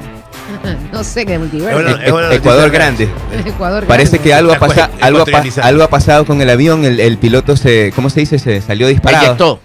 no 0.92 1.02
sé 1.04 1.24
qué 1.26 1.34
Es 1.34 1.38
multiverso. 1.40 1.78
una- 1.78 2.04
es 2.04 2.12
una 2.12 2.34
Ecuador 2.34 2.70
grande. 2.70 3.08
Ecuador. 3.46 3.84
Parece 3.86 4.10
grande. 4.18 4.28
que 4.28 4.34
algo 4.34 4.52
ha, 4.52 4.58
pasa- 4.58 4.90
algo, 5.00 5.20
ha 5.22 5.66
algo 5.66 5.82
ha 5.84 5.88
pasado 5.88 6.26
con 6.26 6.42
el 6.42 6.50
avión. 6.50 6.84
El, 6.84 7.00
el 7.00 7.16
piloto 7.18 7.56
se... 7.56 7.92
¿Cómo 7.96 8.10
se 8.10 8.20
dice? 8.20 8.38
Se 8.38 8.60
salió 8.60 8.86
disparado. 8.88 9.24
Eyectó. 9.24 9.60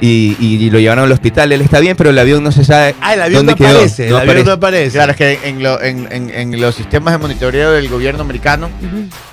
Y, 0.00 0.36
y 0.40 0.70
lo 0.70 0.78
llevaron 0.78 1.04
al 1.04 1.12
hospital. 1.12 1.52
Él 1.52 1.60
está 1.62 1.80
bien, 1.80 1.96
pero 1.96 2.10
el 2.10 2.18
avión 2.18 2.42
no 2.44 2.52
se 2.52 2.64
sabe 2.64 2.94
Ah, 3.00 3.14
el 3.14 3.22
avión 3.22 3.46
dónde 3.46 3.52
no 3.52 3.56
quedó. 3.56 3.76
aparece. 3.78 4.08
No 4.10 4.20
el 4.20 4.28
avión 4.28 4.30
aparece. 4.30 4.46
no 4.48 4.52
aparece. 4.52 4.92
Claro, 4.96 5.10
es 5.12 5.16
que 5.16 5.38
en, 5.48 5.62
lo- 5.62 5.80
en- 5.82 6.08
en- 6.10 6.30
en 6.30 6.60
los 6.60 6.74
sistemas 6.74 7.14
de 7.14 7.18
monitoreo 7.18 7.72
del 7.72 7.88
gobierno 7.88 8.22
americano 8.22 8.68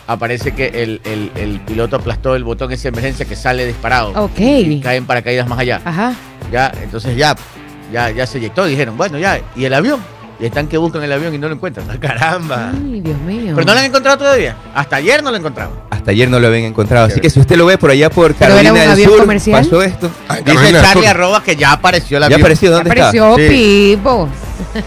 aparece 0.07 0.53
que 0.53 0.67
el, 0.67 1.01
el- 1.03 1.31
el 1.35 1.59
piloto 1.61 1.95
aplastó 1.95 2.35
el 2.35 2.43
botón 2.43 2.71
ese 2.71 2.83
de 2.83 2.89
emergencia 2.89 3.25
que 3.25 3.35
sale 3.35 3.65
disparado. 3.65 4.09
Ok. 4.15 4.39
Y 4.39 4.79
caen 4.81 5.05
paracaídas 5.05 5.47
más 5.47 5.59
allá. 5.59 5.81
Ajá. 5.83 6.13
Ya, 6.51 6.71
entonces 6.83 7.15
ya, 7.17 7.35
ya, 7.91 8.09
ya 8.11 8.25
se 8.25 8.37
eyectó. 8.37 8.65
Dijeron, 8.65 8.97
bueno, 8.97 9.17
ya. 9.17 9.39
¿Y 9.55 9.65
el 9.65 9.73
avión? 9.73 9.99
Y 10.41 10.45
están 10.45 10.67
que 10.67 10.77
buscan 10.77 11.03
el 11.03 11.11
avión 11.11 11.35
y 11.35 11.37
no 11.37 11.47
lo 11.47 11.53
encuentran. 11.53 11.85
Ah, 11.89 11.97
Caramba. 11.99 12.71
Ay, 12.73 12.99
Dios 13.01 13.17
mío. 13.19 13.53
Pero 13.55 13.63
no 13.67 13.73
lo 13.73 13.79
han 13.79 13.85
encontrado 13.85 14.17
todavía. 14.17 14.55
Hasta 14.73 14.95
ayer 14.95 15.21
no 15.21 15.29
lo 15.29 15.37
encontraron. 15.37 15.73
Hasta 15.91 16.09
ayer 16.11 16.27
no 16.29 16.39
lo 16.39 16.47
habían 16.47 16.63
encontrado. 16.63 17.05
Así 17.05 17.19
que 17.21 17.29
si 17.29 17.39
usted 17.39 17.55
lo 17.57 17.67
ve 17.67 17.77
por 17.77 17.91
allá 17.91 18.09
por 18.09 18.33
¿Pero 18.33 18.55
era 18.55 18.63
Carolina 18.63 18.71
un 18.73 18.79
del 18.79 18.89
avión 18.91 19.09
Sur, 19.11 19.19
comercial? 19.19 19.63
pasó 19.63 19.81
esto. 19.83 20.09
Ay, 20.27 20.41
Dice 20.43 20.55
Carolina, 20.57 20.81
Charlie 20.81 21.07
Arroba 21.07 21.43
que 21.43 21.55
ya 21.55 21.71
apareció 21.73 22.17
el 22.17 22.21
¿Ya 22.21 22.25
avión. 22.25 22.41
apareció? 22.41 22.71
¿Dónde 22.71 22.89
está? 22.89 23.09
Apareció 23.09 23.35
Sí. 23.37 23.47
Pipo. 23.97 24.29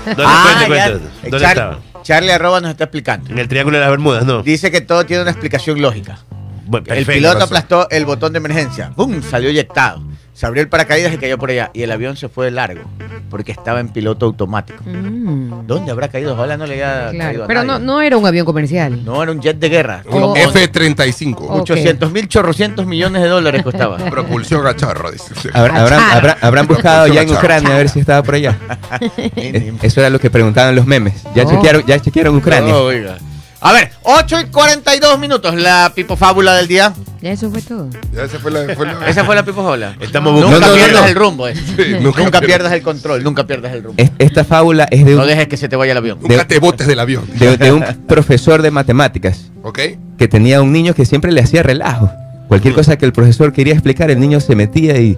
¿Dónde 0.06 0.22
Ah, 0.26 0.54
cuente, 0.66 0.74
ya. 0.76 0.88
cuente? 0.90 1.08
¿Dónde 1.22 1.38
Char- 1.38 1.48
estaba? 1.56 1.78
Charlie 2.02 2.32
Arroba 2.32 2.60
nos 2.60 2.70
está 2.72 2.84
explicando. 2.84 3.30
En 3.30 3.38
el 3.38 3.46
Triángulo 3.48 3.76
de 3.76 3.80
las 3.82 3.90
Bermudas, 3.90 4.24
¿no? 4.24 4.42
Dice 4.42 4.72
que 4.72 4.80
todo 4.80 5.06
tiene 5.06 5.22
una 5.22 5.30
explicación 5.30 5.80
lógica. 5.80 6.18
Bueno, 6.66 6.84
El 6.88 6.94
perfecto. 6.96 7.12
piloto 7.12 7.34
razón. 7.34 7.46
aplastó 7.46 7.88
el 7.90 8.04
botón 8.06 8.32
de 8.32 8.38
emergencia. 8.38 8.90
¡Bum! 8.96 9.22
Salió 9.22 9.50
eyectado. 9.50 10.02
Se 10.34 10.46
abrió 10.46 10.62
el 10.62 10.68
paracaídas 10.68 11.14
y 11.14 11.16
cayó 11.16 11.38
por 11.38 11.48
allá. 11.50 11.70
Y 11.74 11.82
el 11.82 11.92
avión 11.92 12.16
se 12.16 12.28
fue 12.28 12.46
de 12.46 12.50
largo. 12.50 12.82
porque 13.30 13.52
estaba 13.52 13.80
en 13.80 13.88
piloto 13.88 14.26
automático. 14.26 14.82
Mm, 14.84 15.66
¿Dónde 15.66 15.90
habrá 15.90 16.08
caído? 16.08 16.34
Ojalá 16.34 16.56
no 16.56 16.66
le 16.66 16.74
haya 16.74 17.10
claro. 17.10 17.18
caído 17.30 17.44
a 17.44 17.46
Pero 17.48 17.64
no, 17.64 17.72
nadie. 17.74 17.86
no 17.86 18.00
era 18.02 18.16
un 18.16 18.26
avión 18.26 18.44
comercial. 18.44 19.04
No, 19.04 19.22
era 19.22 19.32
un 19.32 19.40
jet 19.40 19.58
de 19.58 19.68
guerra. 19.68 20.02
Un 20.08 20.22
Oh. 20.22 20.36
F-35. 20.36 21.36
Oh. 21.48 21.60
800 21.62 22.10
mil 22.12 22.28
chorrocientos 22.28 22.84
millones 22.86 23.22
de 23.22 23.28
dólares 23.28 23.62
costaba. 23.62 23.96
Propulsión 24.10 24.64
a 24.66 24.76
chorro, 24.76 25.10
dice. 25.10 25.32
Habrá- 25.52 25.80
habrán, 25.80 26.00
Achara. 26.00 26.12
habrán- 26.16 26.36
habrán 26.42 26.66
buscado 26.66 27.06
ya 27.08 27.22
en. 27.22 27.30
Ucrania 27.30 27.70
a 27.74 27.78
ver 27.78 27.88
si 27.88 28.00
estaba 28.00 28.22
por 28.22 28.34
allá. 28.34 28.56
Eso 29.82 30.00
era 30.00 30.10
lo 30.10 30.18
que 30.18 30.30
preguntaban 30.30 30.74
los 30.76 30.86
memes. 30.86 31.22
Ya 31.34 31.44
Oh. 31.44 31.50
chequearon, 31.50 31.84
ya 31.86 31.98
chequearon 32.00 32.36
Ucrania. 32.36 32.72
No, 32.72 32.80
oiga. 32.80 33.16
A 33.66 33.72
ver, 33.72 33.90
8 34.02 34.40
y 34.40 34.44
42 34.50 35.18
minutos, 35.18 35.54
la 35.54 35.90
pipo 35.94 36.16
fábula 36.16 36.54
del 36.54 36.68
día. 36.68 36.92
Ya 37.22 37.32
eso 37.32 37.50
fue 37.50 37.62
todo. 37.62 37.88
Ya 38.14 38.24
esa 38.24 38.38
fue 38.38 38.50
la. 38.50 38.74
fue 38.74 38.84
la- 38.84 39.08
Esa 39.08 39.24
fue 39.24 39.34
la 39.34 39.42
pipo 39.42 39.62
fábula. 39.64 39.96
Estamos 40.00 40.34
Nunca 40.34 40.48
buscando. 40.48 40.66
no, 40.66 40.72
no, 40.74 40.78
pierdas 40.84 41.02
no. 41.02 41.08
el 41.08 41.14
rumbo, 41.14 41.48
eh. 41.48 41.54
Sí, 41.54 41.94
Nunca, 41.98 42.40
pierdas 42.42 42.72
el 42.74 42.82
control, 42.82 43.24
nunca 43.24 43.46
pierdas 43.46 43.72
el 43.72 43.82
rumbo. 43.82 44.02
Es- 44.02 44.10
esta 44.18 44.44
fábula 44.44 44.84
es 44.90 45.02
de 45.06 45.14
No 45.14 45.22
un, 45.22 45.26
dejes 45.28 45.48
que 45.48 45.56
se 45.56 45.70
te 45.70 45.76
vaya 45.76 45.92
el 45.92 45.98
avión. 45.98 46.18
Nunca 46.20 46.46
te 46.46 46.58
botes 46.58 46.86
del 46.86 47.00
avión. 47.00 47.24
de, 47.38 47.56
de 47.56 47.72
un 47.72 47.82
profesor 48.06 48.60
de 48.60 48.70
matemáticas 48.70 49.50
¿Ok? 49.62 49.78
que 50.18 50.28
tenía 50.28 50.60
un 50.60 50.70
niño 50.70 50.92
que 50.94 51.06
siempre 51.06 51.32
le 51.32 51.40
hacía 51.40 51.62
relajo. 51.62 52.10
Cualquier 52.48 52.74
cosa 52.74 52.98
que 52.98 53.06
el 53.06 53.14
profesor 53.14 53.54
quería 53.54 53.72
explicar, 53.72 54.10
el 54.10 54.20
niño 54.20 54.40
se 54.40 54.54
metía 54.54 54.98
y, 55.00 55.16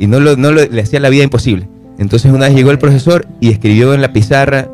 y 0.00 0.08
no, 0.08 0.18
lo, 0.18 0.34
no 0.36 0.50
lo- 0.50 0.64
le 0.66 0.82
hacía 0.82 0.98
la 0.98 1.10
vida 1.10 1.22
imposible. 1.22 1.68
Entonces 2.00 2.32
una 2.32 2.46
vez 2.46 2.56
llegó 2.56 2.72
el 2.72 2.80
profesor 2.80 3.28
y 3.40 3.52
escribió 3.52 3.94
en 3.94 4.02
la 4.02 4.12
pizarra 4.12 4.66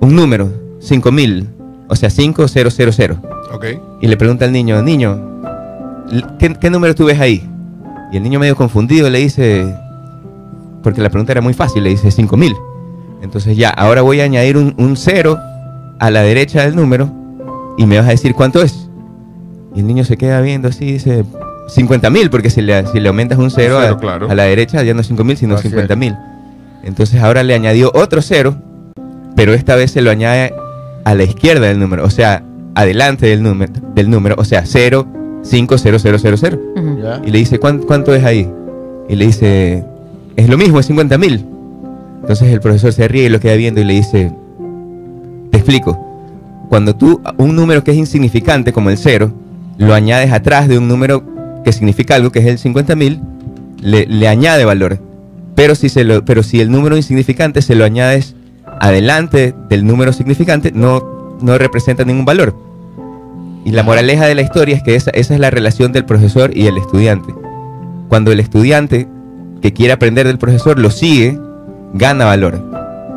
un 0.00 0.14
número, 0.14 0.52
5000, 0.80 1.48
o 1.92 1.96
sea, 1.96 2.08
5000. 2.08 3.18
¿Ok? 3.52 3.64
Y 4.00 4.06
le 4.06 4.16
pregunta 4.16 4.46
al 4.46 4.52
niño, 4.52 4.82
niño, 4.82 5.20
¿qué, 6.38 6.54
qué 6.54 6.70
número 6.70 6.94
tú 6.94 7.04
ves 7.04 7.20
ahí? 7.20 7.46
Y 8.10 8.16
el 8.16 8.22
niño 8.22 8.40
medio 8.40 8.56
confundido 8.56 9.10
le 9.10 9.18
dice, 9.18 9.74
porque 10.82 11.02
la 11.02 11.10
pregunta 11.10 11.32
era 11.32 11.42
muy 11.42 11.52
fácil, 11.52 11.84
le 11.84 11.90
dice 11.90 12.10
5000. 12.10 12.54
Entonces 13.20 13.58
ya, 13.58 13.68
ahora 13.68 14.00
voy 14.00 14.22
a 14.22 14.24
añadir 14.24 14.56
un, 14.56 14.74
un 14.78 14.96
cero 14.96 15.38
a 15.98 16.10
la 16.10 16.22
derecha 16.22 16.62
del 16.62 16.74
número 16.76 17.12
y 17.76 17.84
me 17.84 17.98
vas 17.98 18.06
a 18.06 18.12
decir 18.12 18.34
cuánto 18.34 18.62
es. 18.62 18.88
Y 19.74 19.80
el 19.80 19.86
niño 19.86 20.04
se 20.04 20.16
queda 20.16 20.40
viendo 20.40 20.68
así 20.68 20.86
y 20.86 20.92
dice 20.92 21.26
50 21.68 22.08
mil, 22.08 22.30
porque 22.30 22.48
si 22.48 22.62
le, 22.62 22.86
si 22.86 23.00
le 23.00 23.08
aumentas 23.08 23.38
un 23.38 23.50
cero, 23.50 23.76
cero, 23.82 23.96
a, 23.96 24.00
claro. 24.00 24.30
a 24.30 24.34
la 24.34 24.44
derecha 24.44 24.82
ya 24.82 24.94
no 24.94 25.02
es 25.02 25.08
5 25.08 25.24
mil, 25.24 25.36
sino 25.36 25.56
Así 25.56 25.68
50 25.68 25.92
es. 25.92 25.98
mil. 25.98 26.16
Entonces 26.84 27.20
ahora 27.22 27.42
le 27.42 27.52
añadió 27.54 27.92
otro 27.94 28.22
cero, 28.22 28.56
pero 29.36 29.52
esta 29.52 29.76
vez 29.76 29.90
se 29.90 30.00
lo 30.00 30.10
añade 30.10 30.54
a 31.04 31.14
la 31.14 31.24
izquierda 31.24 31.66
del 31.68 31.78
número, 31.78 32.04
o 32.04 32.10
sea, 32.10 32.42
adelante 32.74 33.26
del 33.26 33.42
número, 33.42 33.72
del 33.94 34.08
número 34.10 34.34
o 34.38 34.44
sea, 34.44 34.62
0, 34.64 35.06
5, 35.42 35.78
0, 35.78 35.98
0, 36.00 36.18
0, 36.20 36.36
0. 36.38 36.60
Ujú. 36.76 36.98
¿Ya? 37.02 37.20
Y 37.24 37.30
le 37.30 37.38
dice, 37.38 37.58
"¿Cuán- 37.58 37.78
¿cuánto 37.82 38.14
es 38.14 38.24
ahí? 38.24 38.48
Y 39.08 39.16
le 39.16 39.26
dice, 39.26 39.84
es 40.36 40.48
lo 40.48 40.56
mismo, 40.56 40.78
es 40.80 40.86
50 40.86 41.18
mil. 41.18 41.44
Entonces 42.20 42.48
el 42.52 42.60
profesor 42.60 42.92
se 42.92 43.08
ríe 43.08 43.24
y 43.24 43.28
lo 43.28 43.40
queda 43.40 43.54
viendo 43.54 43.80
y 43.80 43.84
le 43.84 43.94
dice, 43.94 44.32
te 45.50 45.58
explico. 45.58 45.98
Cuando 46.68 46.94
tú 46.96 47.20
un 47.36 47.54
número 47.56 47.82
que 47.84 47.90
es 47.90 47.96
insignificante 47.96 48.72
como 48.72 48.88
el 48.90 48.96
0, 48.96 49.32
lo 49.78 49.92
añades 49.92 50.32
atrás 50.32 50.68
de 50.68 50.78
un 50.78 50.88
número 50.88 51.24
que 51.64 51.72
significa 51.72 52.14
algo 52.14 52.30
que 52.30 52.38
es 52.38 52.46
el 52.46 52.58
50 52.58 52.94
mil, 52.96 53.20
le, 53.80 54.06
le 54.06 54.28
añade 54.28 54.64
valor. 54.64 54.98
Pero 55.54 55.74
si, 55.74 55.88
se 55.88 56.04
lo, 56.04 56.24
pero 56.24 56.42
si 56.42 56.60
el 56.60 56.70
número 56.70 56.96
insignificante 56.96 57.60
se 57.60 57.74
lo 57.74 57.84
añades 57.84 58.34
adelante 58.82 59.54
del 59.68 59.86
número 59.86 60.12
significante, 60.12 60.72
no, 60.74 61.36
no 61.40 61.56
representa 61.56 62.04
ningún 62.04 62.24
valor. 62.24 62.54
Y 63.64 63.70
la 63.70 63.84
moraleja 63.84 64.26
de 64.26 64.34
la 64.34 64.42
historia 64.42 64.76
es 64.76 64.82
que 64.82 64.96
esa, 64.96 65.10
esa 65.12 65.34
es 65.34 65.40
la 65.40 65.50
relación 65.50 65.92
del 65.92 66.04
profesor 66.04 66.50
y 66.56 66.66
el 66.66 66.76
estudiante. 66.76 67.32
Cuando 68.08 68.32
el 68.32 68.40
estudiante 68.40 69.08
que 69.60 69.72
quiere 69.72 69.92
aprender 69.92 70.26
del 70.26 70.38
profesor 70.38 70.78
lo 70.80 70.90
sigue, 70.90 71.38
gana 71.94 72.24
valor. 72.24 72.60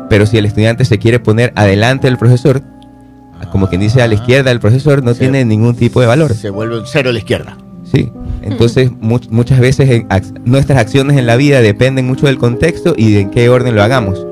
Pero 0.08 0.24
si 0.24 0.38
el 0.38 0.46
estudiante 0.46 0.84
se 0.84 0.98
quiere 1.00 1.18
poner 1.18 1.52
adelante 1.56 2.06
del 2.06 2.16
profesor, 2.16 2.62
como 3.50 3.68
quien 3.68 3.80
dice 3.80 4.02
a 4.02 4.06
la 4.06 4.14
izquierda 4.14 4.50
del 4.50 4.60
profesor, 4.60 5.02
no 5.02 5.14
tiene 5.14 5.44
ningún 5.44 5.74
tipo 5.74 6.00
de 6.00 6.06
valor. 6.06 6.32
Se 6.32 6.50
vuelve 6.50 6.78
un 6.78 6.86
cero 6.86 7.10
a 7.10 7.12
la 7.12 7.18
izquierda. 7.18 7.56
Sí. 7.92 8.12
Entonces, 8.42 8.92
much- 8.92 9.28
muchas 9.30 9.58
veces 9.58 9.90
en 9.90 10.08
ac- 10.08 10.40
nuestras 10.44 10.78
acciones 10.78 11.16
en 11.18 11.26
la 11.26 11.34
vida 11.34 11.60
dependen 11.60 12.06
mucho 12.06 12.26
del 12.26 12.38
contexto 12.38 12.94
y 12.96 13.12
de 13.12 13.20
en 13.22 13.30
qué 13.30 13.48
orden 13.48 13.74
lo 13.74 13.82
hagamos. 13.82 14.24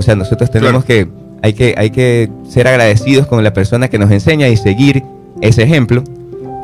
O 0.00 0.02
sea, 0.02 0.16
nosotros 0.16 0.50
tenemos 0.50 0.82
que 0.82 1.06
hay, 1.42 1.52
que 1.52 1.74
hay 1.76 1.90
que 1.90 2.30
ser 2.48 2.66
agradecidos 2.66 3.26
con 3.26 3.44
la 3.44 3.52
persona 3.52 3.88
que 3.88 3.98
nos 3.98 4.10
enseña 4.10 4.48
y 4.48 4.56
seguir 4.56 5.04
ese 5.42 5.62
ejemplo, 5.62 6.02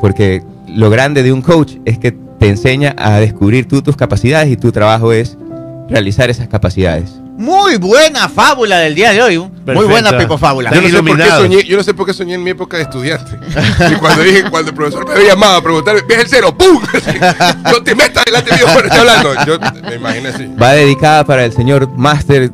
porque 0.01 0.41
lo 0.67 0.89
grande 0.89 1.21
de 1.21 1.31
un 1.31 1.43
coach 1.43 1.73
es 1.85 1.99
que 1.99 2.13
te 2.39 2.49
enseña 2.49 2.95
a 2.97 3.19
descubrir 3.19 3.67
tú 3.67 3.83
tus 3.83 3.95
capacidades 3.95 4.51
y 4.51 4.57
tu 4.57 4.71
trabajo 4.71 5.13
es 5.13 5.37
realizar 5.87 6.31
esas 6.31 6.47
capacidades. 6.47 7.11
Muy 7.37 7.77
buena 7.77 8.27
fábula 8.27 8.79
del 8.79 8.95
día 8.95 9.11
de 9.11 9.21
hoy. 9.21 9.37
Muy 9.37 9.49
Perfecto. 9.63 9.89
buena 9.89 10.17
pipo 10.17 10.39
fábula. 10.39 10.73
Yo 10.73 10.81
no, 10.81 10.89
sé 10.89 11.03
por 11.03 11.17
qué 11.17 11.29
soñé, 11.29 11.63
yo 11.63 11.77
no 11.77 11.83
sé 11.83 11.93
por 11.93 12.05
qué 12.07 12.13
soñé 12.13 12.33
en 12.33 12.43
mi 12.43 12.49
época 12.49 12.77
de 12.77 12.83
estudiante. 12.83 13.37
Y 13.91 13.95
cuando 13.97 14.23
dije, 14.23 14.49
cuando 14.49 14.71
el 14.71 14.75
profesor 14.75 15.07
me 15.07 15.13
había 15.13 15.27
llamado 15.29 15.57
a 15.57 15.61
preguntarme, 15.61 16.01
¿ves 16.09 16.17
el 16.21 16.27
cero? 16.27 16.57
¡Pum! 16.57 16.81
No 17.71 17.83
te 17.83 17.93
metas 17.93 18.25
delante 18.25 18.51
mío 18.55 18.63
cuando 18.63 18.85
estoy 18.85 18.99
hablando. 18.99 19.33
Yo 19.45 19.59
me 19.87 19.95
imaginé 19.95 20.29
así. 20.29 20.47
Va 20.59 20.71
dedicada 20.71 21.23
para 21.23 21.45
el 21.45 21.53
señor 21.53 21.87
Master 21.95 22.51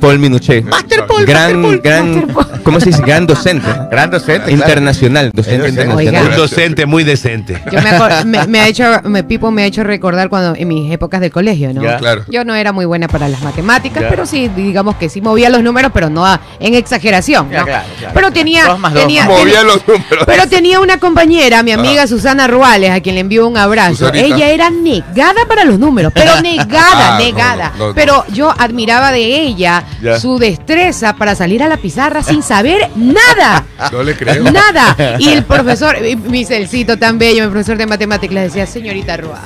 Paul 0.00 0.18
Minuché. 0.18 0.62
Master 0.62 1.06
Paul, 1.06 1.24
gran, 1.24 1.60
Master 1.60 1.62
Paul, 1.62 1.80
gran, 1.80 2.55
¿cómo 2.66 2.80
se 2.80 2.90
dice? 2.90 3.02
Gran 3.02 3.26
docente. 3.26 3.66
Gran 3.90 4.10
docente. 4.10 4.50
Internacional, 4.52 5.30
docente 5.32 5.56
Docente. 5.58 5.80
internacional. 5.82 6.26
Un 6.32 6.36
docente 6.36 6.84
muy 6.86 7.04
decente. 7.04 7.62
Yo 7.72 7.80
me, 7.80 7.90
acor- 7.90 8.24
me, 8.24 8.46
me 8.46 8.60
ha 8.60 8.68
hecho, 8.68 8.84
me, 9.04 9.24
Pipo 9.24 9.50
me 9.50 9.62
ha 9.62 9.66
hecho 9.66 9.82
recordar 9.84 10.28
cuando 10.28 10.54
en 10.54 10.68
mis 10.68 10.92
épocas 10.92 11.20
del 11.20 11.30
colegio, 11.30 11.72
¿no? 11.72 11.82
Ya. 11.82 11.96
Claro. 11.96 12.24
Yo 12.28 12.44
no 12.44 12.54
era 12.54 12.72
muy 12.72 12.84
buena 12.84 13.08
para 13.08 13.28
las 13.28 13.40
matemáticas, 13.42 14.02
Ya. 14.02 14.08
pero 14.10 14.26
sí, 14.26 14.48
digamos 14.54 14.96
que 14.96 15.08
sí 15.08 15.20
movía 15.22 15.48
los 15.48 15.62
números, 15.62 15.90
pero 15.94 16.10
no 16.10 16.26
a- 16.26 16.40
en 16.60 16.74
exageración, 16.74 17.50
Ya, 17.50 17.60
¿no? 17.60 17.64
claro, 17.66 17.86
claro. 17.98 18.14
Pero 18.14 18.30
tenía, 18.32 18.64
Dos 18.66 18.78
más 18.78 18.92
dos. 18.92 19.02
tenía, 19.02 19.24
Movía 19.24 19.44
tenía- 19.44 19.62
los 19.62 19.86
números. 19.88 20.24
pero 20.26 20.46
tenía 20.48 20.80
una 20.80 20.98
compañera, 20.98 21.62
mi 21.62 21.72
amiga 21.72 22.06
Susana 22.06 22.46
Ruales, 22.48 22.90
a 22.90 23.00
quien 23.00 23.14
le 23.14 23.20
envío 23.22 23.46
un 23.46 23.56
abrazo. 23.56 24.06
Susanita. 24.06 24.26
Ella 24.26 24.48
era 24.50 24.70
negada 24.70 25.46
para 25.48 25.64
los 25.64 25.78
números, 25.78 26.12
pero 26.14 26.40
negada, 26.42 27.16
Ah, 27.16 27.18
negada. 27.18 27.72
no, 27.72 27.78
no, 27.78 27.88
no. 27.88 27.94
Pero 27.94 28.24
yo 28.32 28.52
admiraba 28.58 29.12
de 29.12 29.24
ella 29.42 29.84
Ya. 30.02 30.18
su 30.18 30.38
destreza 30.38 31.14
para 31.16 31.34
salir 31.34 31.62
a 31.62 31.68
la 31.68 31.76
pizarra 31.76 32.22
sin 32.22 32.42
saber 32.42 32.55
nada. 32.94 33.64
No 33.92 34.02
le 34.02 34.14
creo. 34.14 34.42
Nada. 34.50 35.16
Y 35.18 35.28
el 35.30 35.44
profesor, 35.44 35.96
mi 36.28 36.44
celcito 36.44 36.98
tan 36.98 37.18
bello, 37.18 37.44
mi 37.44 37.50
profesor 37.50 37.76
de 37.76 37.86
matemáticas, 37.86 38.34
le 38.34 38.40
decía, 38.42 38.66
señorita 38.66 39.16
Ruá, 39.16 39.40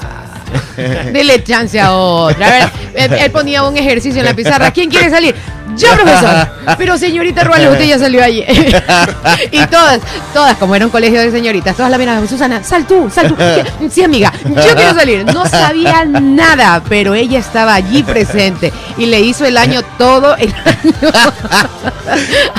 dele 1.12 1.43
chance 1.43 1.79
a 1.81 1.93
otra. 1.93 2.47
A 2.47 2.50
ver, 2.50 2.71
él, 2.95 3.12
él 3.12 3.31
ponía 3.31 3.62
un 3.64 3.76
ejercicio 3.76 4.21
en 4.21 4.26
la 4.26 4.35
pizarra. 4.35 4.71
¿Quién 4.71 4.90
quiere 4.90 5.11
salir? 5.11 5.35
Yo, 5.76 5.88
profesor. 5.96 6.48
Pero 6.78 6.98
señorita 6.98 7.44
Ruales, 7.44 7.70
usted 7.72 7.84
ya 7.84 7.98
salió 7.98 8.22
ayer. 8.22 8.46
y 9.50 9.66
todas, 9.66 10.00
todas, 10.34 10.56
como 10.56 10.74
era 10.74 10.84
un 10.86 10.90
colegio 10.90 11.20
de 11.20 11.30
señoritas, 11.30 11.76
todas 11.76 11.90
la 11.90 11.98
miraban, 11.98 12.28
Susana, 12.28 12.62
sal 12.62 12.86
tú, 12.86 13.10
sal 13.14 13.28
tú. 13.28 13.36
Sí, 13.90 14.02
amiga, 14.04 14.32
yo 14.44 14.74
quiero 14.74 14.94
salir. 14.94 15.24
No 15.24 15.46
sabía 15.48 16.04
nada, 16.04 16.82
pero 16.88 17.14
ella 17.14 17.38
estaba 17.38 17.74
allí 17.74 18.02
presente 18.02 18.72
y 18.98 19.06
le 19.06 19.20
hizo 19.20 19.44
el 19.44 19.56
año 19.56 19.82
todo 19.98 20.36
el 20.36 20.52
año 20.64 21.12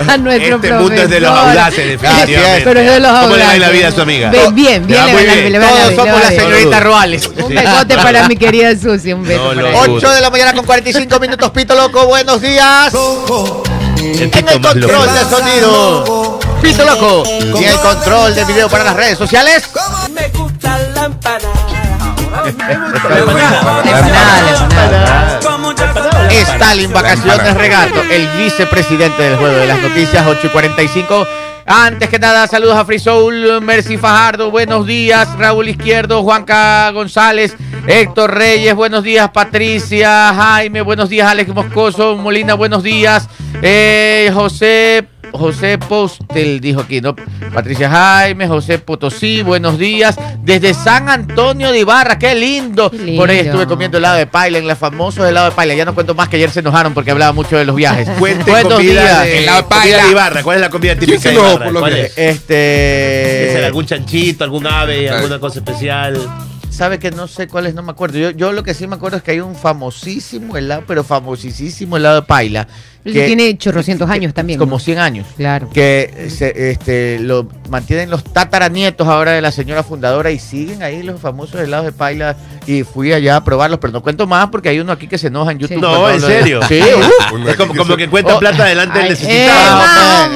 a 0.07 0.17
nuestro 0.17 0.55
Este 0.55 0.67
profesor. 0.67 0.79
mundo 0.81 1.01
es 1.01 1.09
de 1.09 1.19
los 1.19 1.31
audaces, 1.31 1.87
definitivamente. 2.01 2.61
Pero 2.63 2.79
es 2.79 2.91
de 2.91 2.99
los 2.99 3.11
¿Cómo 3.11 3.35
le 3.35 3.43
va 3.43 3.51
audaces. 3.51 3.59
la 3.59 3.69
vida 3.69 3.87
a 3.87 3.91
su 3.91 4.01
amiga? 4.01 4.29
Bien, 4.29 4.53
bien, 4.55 4.87
Le 4.87 4.97
va 4.97 5.05
bien, 5.05 5.17
le 5.17 5.27
va- 5.27 5.33
bien. 5.35 5.51
le 5.51 5.59
va- 5.59 5.67
Todos 5.67 5.89
le 5.89 5.95
somos 5.95 6.19
la 6.21 6.27
señorita 6.29 6.79
Ruales. 6.79 7.27
Un 7.27 7.49
besote 7.55 7.95
para 7.95 8.27
mi 8.27 8.35
querida 8.37 8.71
Susi, 8.77 9.13
un 9.13 9.23
beso 9.23 9.41
No 9.41 9.49
para 9.49 9.61
lo 9.61 9.67
ella. 9.67 9.83
dudo. 9.85 9.95
8 9.97 10.09
de 10.11 10.21
la 10.21 10.29
mañana 10.29 10.53
con 10.53 10.65
45 10.65 11.19
minutos, 11.19 11.49
Pito 11.51 11.75
Loco, 11.75 12.05
buenos 12.07 12.41
días. 12.41 12.93
El 13.98 14.31
Tito 14.31 14.51
el 14.51 14.60
más 14.60 14.75
loco. 14.75 14.93
control 14.93 15.13
de 15.15 15.25
sonido, 15.25 16.39
Pito 16.62 16.86
Loco. 16.86 17.24
Y 17.60 17.63
en 17.63 17.70
el 17.70 17.79
control 17.79 18.36
de 18.36 18.46
video 18.46 18.70
para 18.70 18.84
las 18.84 18.96
redes 18.96 19.17
sociales, 19.17 19.70
Me 20.13 20.27
gusta 20.29 20.77
la. 20.93 21.10
Stalin 26.29 26.93
Vacaciones 26.93 27.53
Regato, 27.55 28.01
el 28.10 28.27
vicepresidente 28.38 29.22
del 29.22 29.38
juego 29.38 29.55
de 29.55 29.67
las 29.67 29.81
noticias, 29.81 30.25
8 30.25 30.39
y 30.48 30.50
45. 30.50 31.27
Antes 31.65 32.09
que 32.09 32.17
nada, 32.19 32.47
saludos 32.47 32.75
a 32.75 32.85
Free 32.85 32.99
Soul, 32.99 33.61
Mercy 33.61 33.97
Fajardo, 33.97 34.49
buenos 34.49 34.87
días, 34.87 35.29
Raúl 35.37 35.69
Izquierdo, 35.69 36.23
Juanca 36.23 36.89
González, 36.91 37.55
Héctor 37.87 38.33
Reyes, 38.35 38.75
buenos 38.75 39.03
días, 39.03 39.29
Patricia, 39.29 40.33
Jaime, 40.33 40.81
buenos 40.81 41.09
días, 41.09 41.27
Alex 41.27 41.53
Moscoso, 41.53 42.17
Molina, 42.17 42.55
buenos 42.55 42.81
días, 42.83 43.29
eh, 43.62 44.31
José, 44.34 45.05
José 45.31 45.77
Postel, 45.77 46.60
dijo 46.60 46.81
aquí, 46.81 47.01
¿no? 47.01 47.15
Patricia 47.53 47.89
Jaime, 47.89 48.48
José 48.48 48.79
Potosí, 48.79 49.41
buenos 49.43 49.77
días, 49.77 50.15
desde 50.43 50.74
San 50.74 51.10
Antonio 51.10 51.72
de 51.72 51.79
Ibarra, 51.79 52.17
qué 52.17 52.34
lindo. 52.36 52.89
Qué 52.89 52.98
lindo. 52.98 53.22
Por 53.22 53.29
ahí 53.29 53.39
estuve 53.39 53.65
comiendo 53.67 53.98
helado 53.98 54.17
de 54.17 54.27
paila, 54.27 54.58
en 54.58 54.67
la 54.67 54.75
famosa 54.75 55.27
helado 55.27 55.50
de 55.50 55.55
paila, 55.55 55.74
ya 55.74 55.86
no 55.86 55.93
cuento 55.96 56.15
más 56.15 56.29
que 56.29 56.38
ayer 56.38 56.50
se 56.51 56.60
enojaron 56.60 56.93
porque 56.93 57.12
hablaba 57.12 57.34
mucho 57.34 57.58
de 57.58 57.65
los 57.65 57.75
viajes. 57.75 58.08
Cuente 58.20 58.50
Buenos 58.51 58.74
comida 58.74 59.01
días. 59.01 59.24
de, 59.24 59.38
Helado 59.43 59.58
de 59.58 59.63
comida 59.67 59.79
paila. 59.81 60.03
de 60.05 60.12
Ibarra. 60.12 60.43
¿Cuál 60.43 60.55
es 60.58 60.62
la 60.62 60.70
comida 60.70 60.96
típica 60.96 61.29
de 61.29 61.36
Ibarra? 61.36 61.63
por 61.65 61.74
los 61.74 61.81
¿Cuál 61.81 61.93
viajes? 61.93 62.10
es? 62.12 62.15
¿Tiene 62.15 62.36
que 62.38 62.39
ser 62.48 63.55
Este. 63.55 63.65
algún 63.65 63.86
chanchito, 63.86 64.43
algún 64.43 64.67
ave, 64.67 65.10
alguna 65.10 65.39
cosa 65.39 65.60
especial? 65.60 66.17
sabe 66.70 67.00
que 67.00 67.12
no 67.12 67.27
sé 67.27 67.48
cuáles, 67.48 67.75
no 67.75 67.84
me 67.84 67.91
acuerdo. 67.91 68.17
Yo, 68.17 68.31
yo 68.31 68.53
lo 68.53 68.63
que 68.63 68.74
sí 68.74 68.88
me 68.88 68.96
acuerdo 68.96 69.17
es 69.17 69.24
que 69.24 69.31
hay 69.31 69.39
un 69.41 69.55
famosísimo 69.55 70.55
helado, 70.58 70.84
pero 70.88 71.03
famosísimo 71.03 71.98
helado 71.98 72.15
de 72.15 72.22
paila. 72.24 72.67
Que- 73.03 73.25
tiene 73.25 73.58
chorrocientos 73.58 74.10
años 74.10 74.34
también. 74.34 74.60
Como 74.60 74.75
¿no? 74.75 74.79
100 74.79 75.00
años. 75.00 75.25
Claro. 75.38 75.70
Que 75.74 76.27
se, 76.36 76.72
este, 76.72 77.20
lo 77.20 77.48
mantienen 77.70 78.10
los 78.10 78.24
tataranietos 78.24 79.08
ahora 79.08 79.31
de 79.31 79.41
la 79.41 79.51
señora 79.51 79.81
fundadora 79.84 80.29
y 80.31 80.38
siguen 80.39 80.84
ahí 80.84 81.01
los 81.01 81.20
famosos 81.20 81.60
helados 81.62 81.86
de 81.88 81.91
paila. 81.93 82.36
Y 82.67 82.84
fui 82.84 83.12
allá 83.12 83.38
a 83.38 83.43
probarlos, 83.43 83.79
pero 83.79 83.91
no 83.91 84.01
cuento 84.03 84.27
más 84.27 84.50
porque 84.50 84.70
hay 84.70 84.79
uno 84.79 84.91
aquí 84.91 85.08
que 85.08 85.17
se 85.17 85.27
enoja 85.27 85.51
en 85.51 85.58
YouTube. 85.60 85.75
Sí. 85.77 85.81
No, 85.81 86.10
¿en 86.12 86.22
serio? 86.22 86.60
Sí, 86.67 86.79
uh, 87.34 87.48
Es 87.50 87.55
como, 87.55 87.98
que 87.98 88.08
cuenta 88.08 88.36
Oh. 88.36 88.39
plata 88.39 88.65
delante 88.65 89.00
del 89.00 89.10
necesitado. 89.10 89.81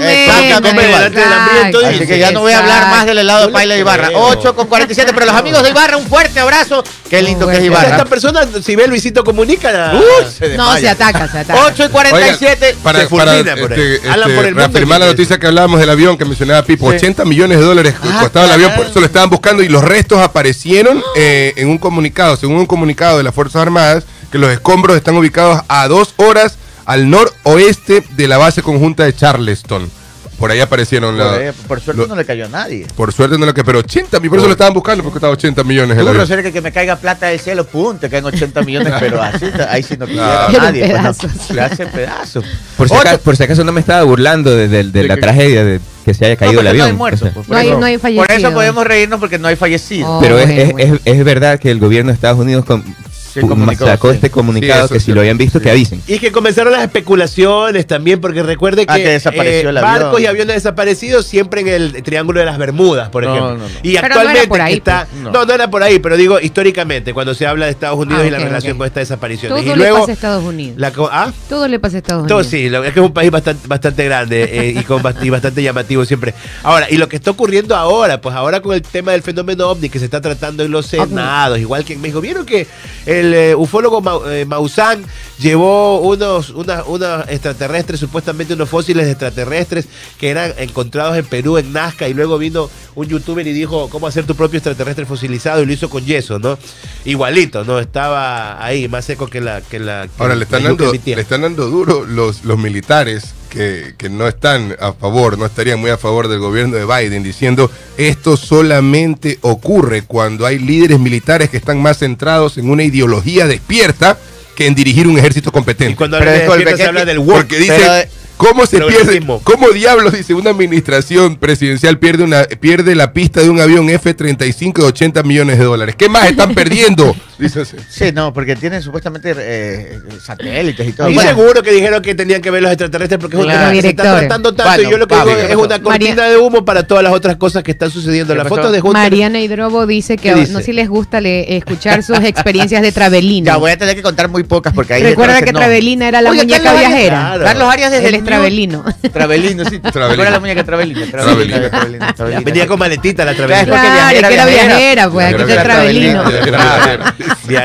eh, 0.02 0.26
exactamente, 0.26 0.82
delante 0.88 1.20
del 1.20 1.34
hambriento 1.34 1.82
exacto, 1.82 2.08
que 2.08 2.20
ya 2.20 2.32
no 2.32 2.40
voy 2.42 2.54
a 2.54 2.60
hablar 2.60 2.90
más 2.90 3.06
del 3.06 3.20
helado 3.20 3.46
de 3.48 3.54
paila 3.54 3.76
de 3.76 3.80
Ibarra. 3.82 4.08
creo. 4.08 4.20
8 4.28 4.56
con 4.56 4.68
47, 4.68 5.12
pero 5.14 5.28
los 5.28 5.36
amigos 5.36 5.62
de 5.62 5.70
Ibarra, 5.70 5.98
un 5.98 6.06
fuerte 6.08 6.40
abrazo. 6.40 6.84
Qué 7.10 7.22
lindo 7.22 7.48
que 7.48 7.58
es 7.58 7.64
Ibarra. 7.64 7.90
esta 7.92 8.06
persona, 8.06 8.42
si 8.64 8.76
ve 8.76 8.88
Luisito 8.88 9.24
Comunica, 9.24 9.94
se 10.36 10.58
No, 10.58 10.76
se 10.78 10.90
ataca, 10.90 11.28
se 11.28 11.40
ataca. 11.40 11.64
8 11.68 11.86
y 11.86 11.90
47. 11.90 12.55
Para, 12.84 13.02
se 13.02 13.08
para, 13.08 13.34
fulmina 13.34 13.56
por 13.56 13.74
este, 13.74 14.10
Alan 14.10 14.30
este, 14.30 14.36
por 14.36 14.46
el 14.46 14.56
reafirmar 14.56 15.00
la 15.00 15.06
noticia 15.08 15.40
que 15.40 15.48
hablábamos 15.48 15.80
del 15.80 15.90
avión 15.90 16.18
que 16.18 16.26
mencionaba 16.26 16.64
Pipo, 16.64 16.90
Sí. 16.92 16.98
80 16.98 17.26
millones 17.26 17.60
de 17.60 17.64
dólares 17.66 17.96
Ah, 18.04 18.20
costaba 18.22 18.46
el 18.46 18.52
avión, 18.52 18.72
por 18.76 18.86
eso 18.86 19.00
lo 19.00 19.06
estaban 19.06 19.30
buscando 19.30 19.64
y 19.64 19.70
los 19.70 19.84
restos 19.84 20.20
aparecieron 20.20 21.02
eh, 21.16 21.54
en 21.58 21.70
un 21.70 21.78
comunicado, 21.78 22.36
según 22.38 22.58
un 22.58 22.66
comunicado 22.66 23.18
de 23.18 23.24
las 23.24 23.34
Fuerzas 23.34 23.62
Armadas, 23.62 24.04
que 24.32 24.38
los 24.38 24.52
escombros 24.52 24.96
están 24.98 25.16
ubicados 25.16 25.62
a 25.68 25.88
dos 25.88 26.14
horas 26.18 26.58
al 26.86 27.10
noroeste 27.10 28.04
de 28.16 28.28
la 28.28 28.38
base 28.38 28.62
conjunta 28.62 29.04
de 29.04 29.16
Charleston. 29.16 29.90
Por 30.40 30.52
ahí 30.52 30.60
aparecieron 30.60 31.16
Por, 31.16 31.26
la- 31.26 31.34
ahí, 31.36 31.52
por 31.68 31.80
suerte 31.80 32.02
lo- 32.02 32.08
no 32.08 32.16
le 32.16 32.26
cayó 32.26 32.46
a 32.46 32.50
nadie. 32.50 32.86
por 32.96 33.14
suerte 33.14 33.38
no 33.38 33.46
lo 33.46 33.54
que, 33.54 33.64
pero 33.64 33.80
80 33.80 34.20
millones, 34.20 34.30
por 34.30 34.38
eso 34.40 34.48
lo 34.48 34.52
estaban 34.54 34.74
buscando 34.74 35.04
porque 35.04 35.18
estaba 35.18 35.32
80 35.34 35.64
millones 35.64 35.98
el 35.98 36.04
Tú, 36.04 36.10
avión. 36.10 36.22
Rosario, 36.24 36.44
que, 36.44 36.52
que 36.52 36.62
me 36.62 36.72
caiga 36.74 36.98
plata 36.98 37.28
del 37.28 37.40
cielo, 37.40 37.66
pum, 37.66 37.98
te 37.98 38.10
caen 38.10 38.26
80 38.26 38.62
millones, 38.64 38.94
pero 39.00 39.22
así, 39.22 39.46
ahí 39.70 39.82
sí 39.84 39.96
no 39.98 40.06
quisiera 40.06 40.48
Claro. 40.50 40.58
a 40.60 40.62
nadie. 40.66 40.82
Pues, 40.82 40.92
no. 40.92 40.98
pedazos. 41.14 41.50
Le 41.52 41.62
hace 41.62 41.86
pedazos. 41.88 42.46
Por 42.78 42.90
si, 42.90 42.96
acaso, 42.96 43.20
por 43.22 43.38
si 43.38 43.44
acaso 43.44 43.64
no 43.64 43.72
me 43.72 43.80
estaba 43.80 44.04
burlando 44.04 44.52
de, 44.56 44.68
de- 44.68 44.84
de 44.84 44.92
De 44.92 45.08
la 45.08 45.16
que- 45.16 45.22
tragedia 45.22 45.64
de 45.64 45.80
que 46.04 46.14
se 46.14 46.26
haya 46.26 46.36
No, 46.36 46.40
caído 46.40 46.60
el 46.62 46.66
porque 46.68 46.78
no 46.78 46.84
avión. 46.84 46.88
hay 46.88 46.94
muertos. 46.98 47.22
o 47.22 47.26
sea, 47.26 47.34
pues, 47.34 47.48
No 47.48 47.58
hay- 47.58 47.70
no 47.72 47.86
hay 47.86 47.98
Por 47.98 48.10
eso 48.12 48.18
fallecidos. 48.26 48.54
podemos 48.54 48.86
reírnos 48.86 49.20
porque 49.20 49.40
no 49.40 49.48
hay 49.48 49.56
fallecidos. 49.56 50.10
Oh. 50.12 50.20
pero 50.22 50.38
es, 50.38 50.46
bueno, 50.48 50.62
es- 50.62 50.72
bueno. 50.74 50.96
es- 50.96 51.02
es 51.18 51.24
verdad 51.26 51.60
que 51.60 51.72
el 51.72 51.80
gobierno 51.80 52.10
de 52.12 52.16
Estados 52.16 52.40
Unidos 52.40 52.66
comunicó, 52.66 52.94
sacó 53.42 54.10
sí. 54.10 54.16
este 54.16 54.30
comunicado 54.30 54.88
Sí, 54.88 54.94
que 54.94 55.00
si 55.00 55.12
lo 55.14 55.22
habían 55.22 55.38
visto 55.38 55.60
que 55.60 55.70
avisen. 55.72 56.02
Y 56.08 56.20
que 56.20 56.32
comenzaron 56.32 56.72
las 56.74 56.84
especulaciones 56.84 57.88
también, 57.88 58.22
porque 58.22 58.44
recuerde 58.44 58.86
que, 58.86 58.94
Ah, 58.94 58.96
que 58.98 59.10
desapareció 59.10 59.70
el 59.70 59.78
avión. 59.78 59.94
barcos 59.94 60.22
y 60.22 60.26
aviones 60.26 60.56
desaparecidos 60.56 61.26
siempre 61.26 61.62
en 61.62 61.68
el 61.68 62.04
Triángulo 62.04 62.40
de 62.40 62.46
las 62.46 62.58
Bermudas, 62.58 63.10
por 63.10 63.24
ejemplo. 63.24 63.54
no, 63.58 63.58
no. 63.58 63.66
Y 63.84 63.94
Pero 63.94 63.94
no 63.94 63.98
era 63.98 64.08
actualmente 64.08 64.48
por 64.48 64.62
ahí, 64.62 64.74
está. 64.76 65.08
pues. 65.10 65.22
No. 65.24 65.32
No. 65.32 65.46
no, 65.46 65.54
era 65.54 65.70
por 65.70 65.84
ahí, 65.84 66.00
pero 66.00 66.18
digo 66.18 66.40
históricamente, 66.40 67.14
cuando 67.14 67.34
se 67.34 67.46
habla 67.48 67.66
de 67.66 67.72
Estados 67.72 67.98
Unidos 68.00 68.22
Ah, 68.24 68.28
y 68.28 68.32
la 68.32 68.40
relación 68.40 68.78
con 68.78 68.88
estas 68.88 69.02
desapariciones. 69.02 69.58
Todo 69.58 69.66
y 69.66 69.70
le 69.70 69.76
luego. 69.76 70.00
pasa 70.00 70.12
a 70.12 70.14
Estados 70.14 70.44
Unidos. 70.44 70.78
la 70.80 70.92
co- 70.92 71.10
¿ah? 71.12 71.34
Todo 71.50 71.68
le 71.68 71.80
pasa 71.80 71.96
a 71.96 72.00
Estados 72.00 72.28
Todo 72.28 72.38
Unidos. 72.40 72.52
sí, 72.52 72.70
lo- 72.70 72.84
es 72.84 72.94
que 72.94 73.00
es 73.00 73.06
un 73.06 73.14
país 73.14 73.32
bastante, 73.32 73.68
bastante 73.68 74.06
grande 74.06 74.44
eh, 74.44 74.74
y, 74.80 74.84
con, 74.84 75.02
bast- 75.02 75.24
y 75.24 75.30
bastante 75.30 75.62
llamativo 75.64 76.06
siempre. 76.06 76.34
Ahora, 76.64 76.88
y 76.90 76.98
lo 76.98 77.08
que 77.10 77.16
está 77.16 77.32
ocurriendo 77.32 77.76
ahora, 77.76 78.22
pues 78.22 78.36
ahora 78.36 78.62
con 78.62 78.74
el 78.76 78.82
tema 78.82 79.12
del 79.14 79.22
fenómeno 79.22 79.68
ovni 79.70 79.90
que 79.90 80.00
se 80.00 80.06
está 80.06 80.22
tratando 80.22 80.64
en 80.64 80.72
los 80.72 80.86
senados, 80.88 81.60
igual 81.60 81.84
que 81.84 81.94
en 81.94 82.02
México. 82.02 82.22
¿Vieron 82.22 82.46
que 82.46 82.68
el 83.06 83.25
eh, 83.34 83.56
ufólogo 83.56 84.02
Mau- 84.02 84.26
eh, 84.30 84.46
Maussan 84.46 85.04
llevó 85.40 86.00
unos, 86.02 86.50
unas, 86.52 86.84
unos 86.88 87.28
extraterrestres, 87.28 88.00
supuestamente 88.00 88.54
unos 88.54 88.70
fósiles 88.70 89.08
extraterrestres 89.08 89.86
que 90.20 90.30
eran 90.30 90.54
encontrados 90.58 91.18
en 91.18 91.26
Perú, 91.26 91.58
en 91.58 91.74
Nazca, 91.74 92.08
y 92.08 92.14
luego 92.14 92.38
vino 92.38 92.70
un 92.96 93.08
youtuber 93.08 93.46
y 93.46 93.54
dijo 93.54 93.90
cómo 93.90 94.08
hacer 94.08 94.26
tu 94.26 94.36
propio 94.36 94.58
extraterrestre 94.58 95.06
fosilizado 95.06 95.62
y 95.62 95.66
lo 95.66 95.74
hizo 95.74 95.90
con 95.90 96.06
yeso, 96.06 96.40
¿no? 96.40 96.58
Igualito, 97.04 97.64
¿no? 97.64 97.80
Estaba 97.80 98.64
ahí, 98.64 98.88
más 98.88 99.06
seco 99.06 99.28
que 99.28 99.42
la... 99.42 99.62
Que 99.62 99.80
la 99.80 100.08
que 100.08 100.24
Ahora 100.24 100.36
le 100.36 100.44
están, 100.44 100.64
dando, 100.64 100.92
le 100.92 101.22
están 101.22 101.42
dando 101.42 101.68
duro 101.68 102.06
los, 102.06 102.46
los 102.46 102.58
militares 102.58 103.34
que, 103.50 103.96
que 103.98 104.10
no 104.10 104.28
están 104.28 104.76
a 104.80 104.94
favor, 104.94 105.38
no 105.38 105.46
estarían 105.46 105.80
muy 105.80 105.90
a 105.90 105.98
favor 105.98 106.28
del 106.28 106.40
gobierno 106.40 106.76
de 106.76 106.86
Biden, 106.86 107.24
diciendo 107.24 107.70
esto 107.98 108.38
solamente 108.38 109.40
ocurre 109.42 110.02
cuando 110.02 110.46
hay 110.46 110.60
líderes 110.60 111.00
militares 111.00 111.50
que 111.50 111.58
están 111.58 111.82
más 111.82 112.00
centrados 112.00 112.58
en 112.58 112.70
una 112.70 112.84
ideología 112.84 113.48
despierta 113.48 114.18
que 114.56 114.66
en 114.68 114.76
dirigir 114.76 115.08
un 115.08 115.18
ejército 115.18 115.50
Y 115.50 115.52
competente. 115.52 115.96
cuando 115.96 116.18
Pero 116.18 116.32
habla 116.32 116.40
de 116.44 116.48
se 116.78 116.84
¿qué- 116.84 116.88
habla 116.90 117.06
del 117.06 117.20
woke. 117.20 117.34
Porque 117.34 117.58
dice, 117.60 117.76
pero, 117.78 118.25
¿cómo 118.38 118.66
se 118.66 118.80
pierde? 118.82 119.22
¿Cómo 119.44 119.70
diablos, 119.70 120.14
dice, 120.14 120.34
una 120.34 120.50
administración 120.52 121.36
presidencial 121.38 121.98
pierde, 122.00 122.24
una, 122.24 122.44
pierde 122.44 122.96
la 122.96 123.14
pista 123.14 123.42
de 123.42 123.50
un 123.50 123.60
avión 123.60 123.90
F-35 123.90 124.74
de 124.74 124.84
80 124.86 125.24
millones 125.24 125.58
de 125.58 125.66
dólares? 125.66 125.96
¿Qué 125.98 126.10
más 126.10 126.30
están 126.30 126.54
perdiendo? 126.54 127.16
Dice 127.38 127.62
así. 127.62 127.76
Sí, 127.90 128.14
no, 128.14 128.32
porque 128.32 128.56
tienen 128.56 128.82
supuestamente 128.82 129.34
eh, 129.38 130.00
satélites 130.24 130.88
y 130.88 130.94
todo. 130.94 131.10
Y 131.10 131.16
Bueno, 131.16 131.30
seguro 131.32 131.62
que 131.64 131.72
dijeron 131.74 132.02
que 132.02 132.16
tenían 132.16 132.42
que 132.42 132.50
ver 132.50 132.62
los 132.64 132.72
extraterrestres 132.72 133.20
porque 133.20 133.36
Claro. 133.36 133.52
se 133.72 133.90
está 133.90 134.04
Directores. 134.04 134.20
tratando 134.22 134.54
tanto 134.56 134.72
Bueno, 134.72 134.88
y 134.88 134.92
yo 134.92 134.98
lo 134.98 135.06
que 135.08 135.16
Pablo, 135.16 135.32
digo 135.36 135.48
¿qué 135.48 135.52
es 135.52 135.58
una 135.58 135.82
cortina 135.84 136.16
María- 136.16 136.30
de 136.30 136.38
humo 136.38 136.64
para 136.64 136.88
todas 136.88 137.04
las 137.04 137.12
otras 137.12 137.36
cosas 137.36 137.62
que 137.64 137.72
están 137.72 137.92
sucediendo. 137.92 138.34
¿Qué 138.34 138.38
Las 138.38 138.48
fotos 138.48 138.72
de 138.72 138.80
Hunter. 138.80 138.94
Mariana 138.94 139.42
Hidrobo 139.42 139.86
dice 139.86 140.16
que 140.16 140.34
no 140.34 140.62
si 140.62 140.72
les 140.72 140.88
gusta 140.88 141.20
le- 141.20 141.58
escuchar 141.58 142.04
sus 142.04 142.20
experiencias 142.20 142.82
de 142.82 142.94
Travelino. 142.94 143.48
ya 143.48 143.58
voy 143.58 143.72
a 143.72 143.78
tener 143.78 143.96
que 143.98 144.02
contar 144.02 144.30
muy 144.30 144.44
pocas 144.44 144.72
porque 144.74 144.94
ahí 144.94 145.04
Recuerda 145.04 145.42
que 145.42 145.52
Travelina 145.52 146.08
era 146.08 146.22
la 146.22 146.32
muñeca 146.32 146.74
viajera. 146.74 147.16
Claro. 147.36 147.44
Carlos 147.44 147.68
Arias 147.74 147.92
desde 147.92 148.08
el 148.08 148.16
Travelino. 148.26 148.86
Travelino, 149.14 149.66
sí. 149.66 149.80
Travelino. 149.80 150.08
¿Cuál 150.16 150.20
era 150.22 150.32
la 150.32 150.40
muñeca 150.40 150.64
Travelino? 150.64 151.06
Travelino. 151.08 151.70
Travelino, 151.70 152.14
Travelino. 152.16 152.42
Venía 152.44 152.68
con 152.68 152.80
maletita 152.80 153.26
la 153.26 153.32
porque 153.34 153.46
Claro, 153.48 153.72
viajera, 153.72 154.28
que 154.28 154.34
era 154.34 154.46
viajera. 154.46 155.10
pues 155.10 155.34
aquí 155.34 155.42
está 155.44 155.64
Travelino. 155.64 156.24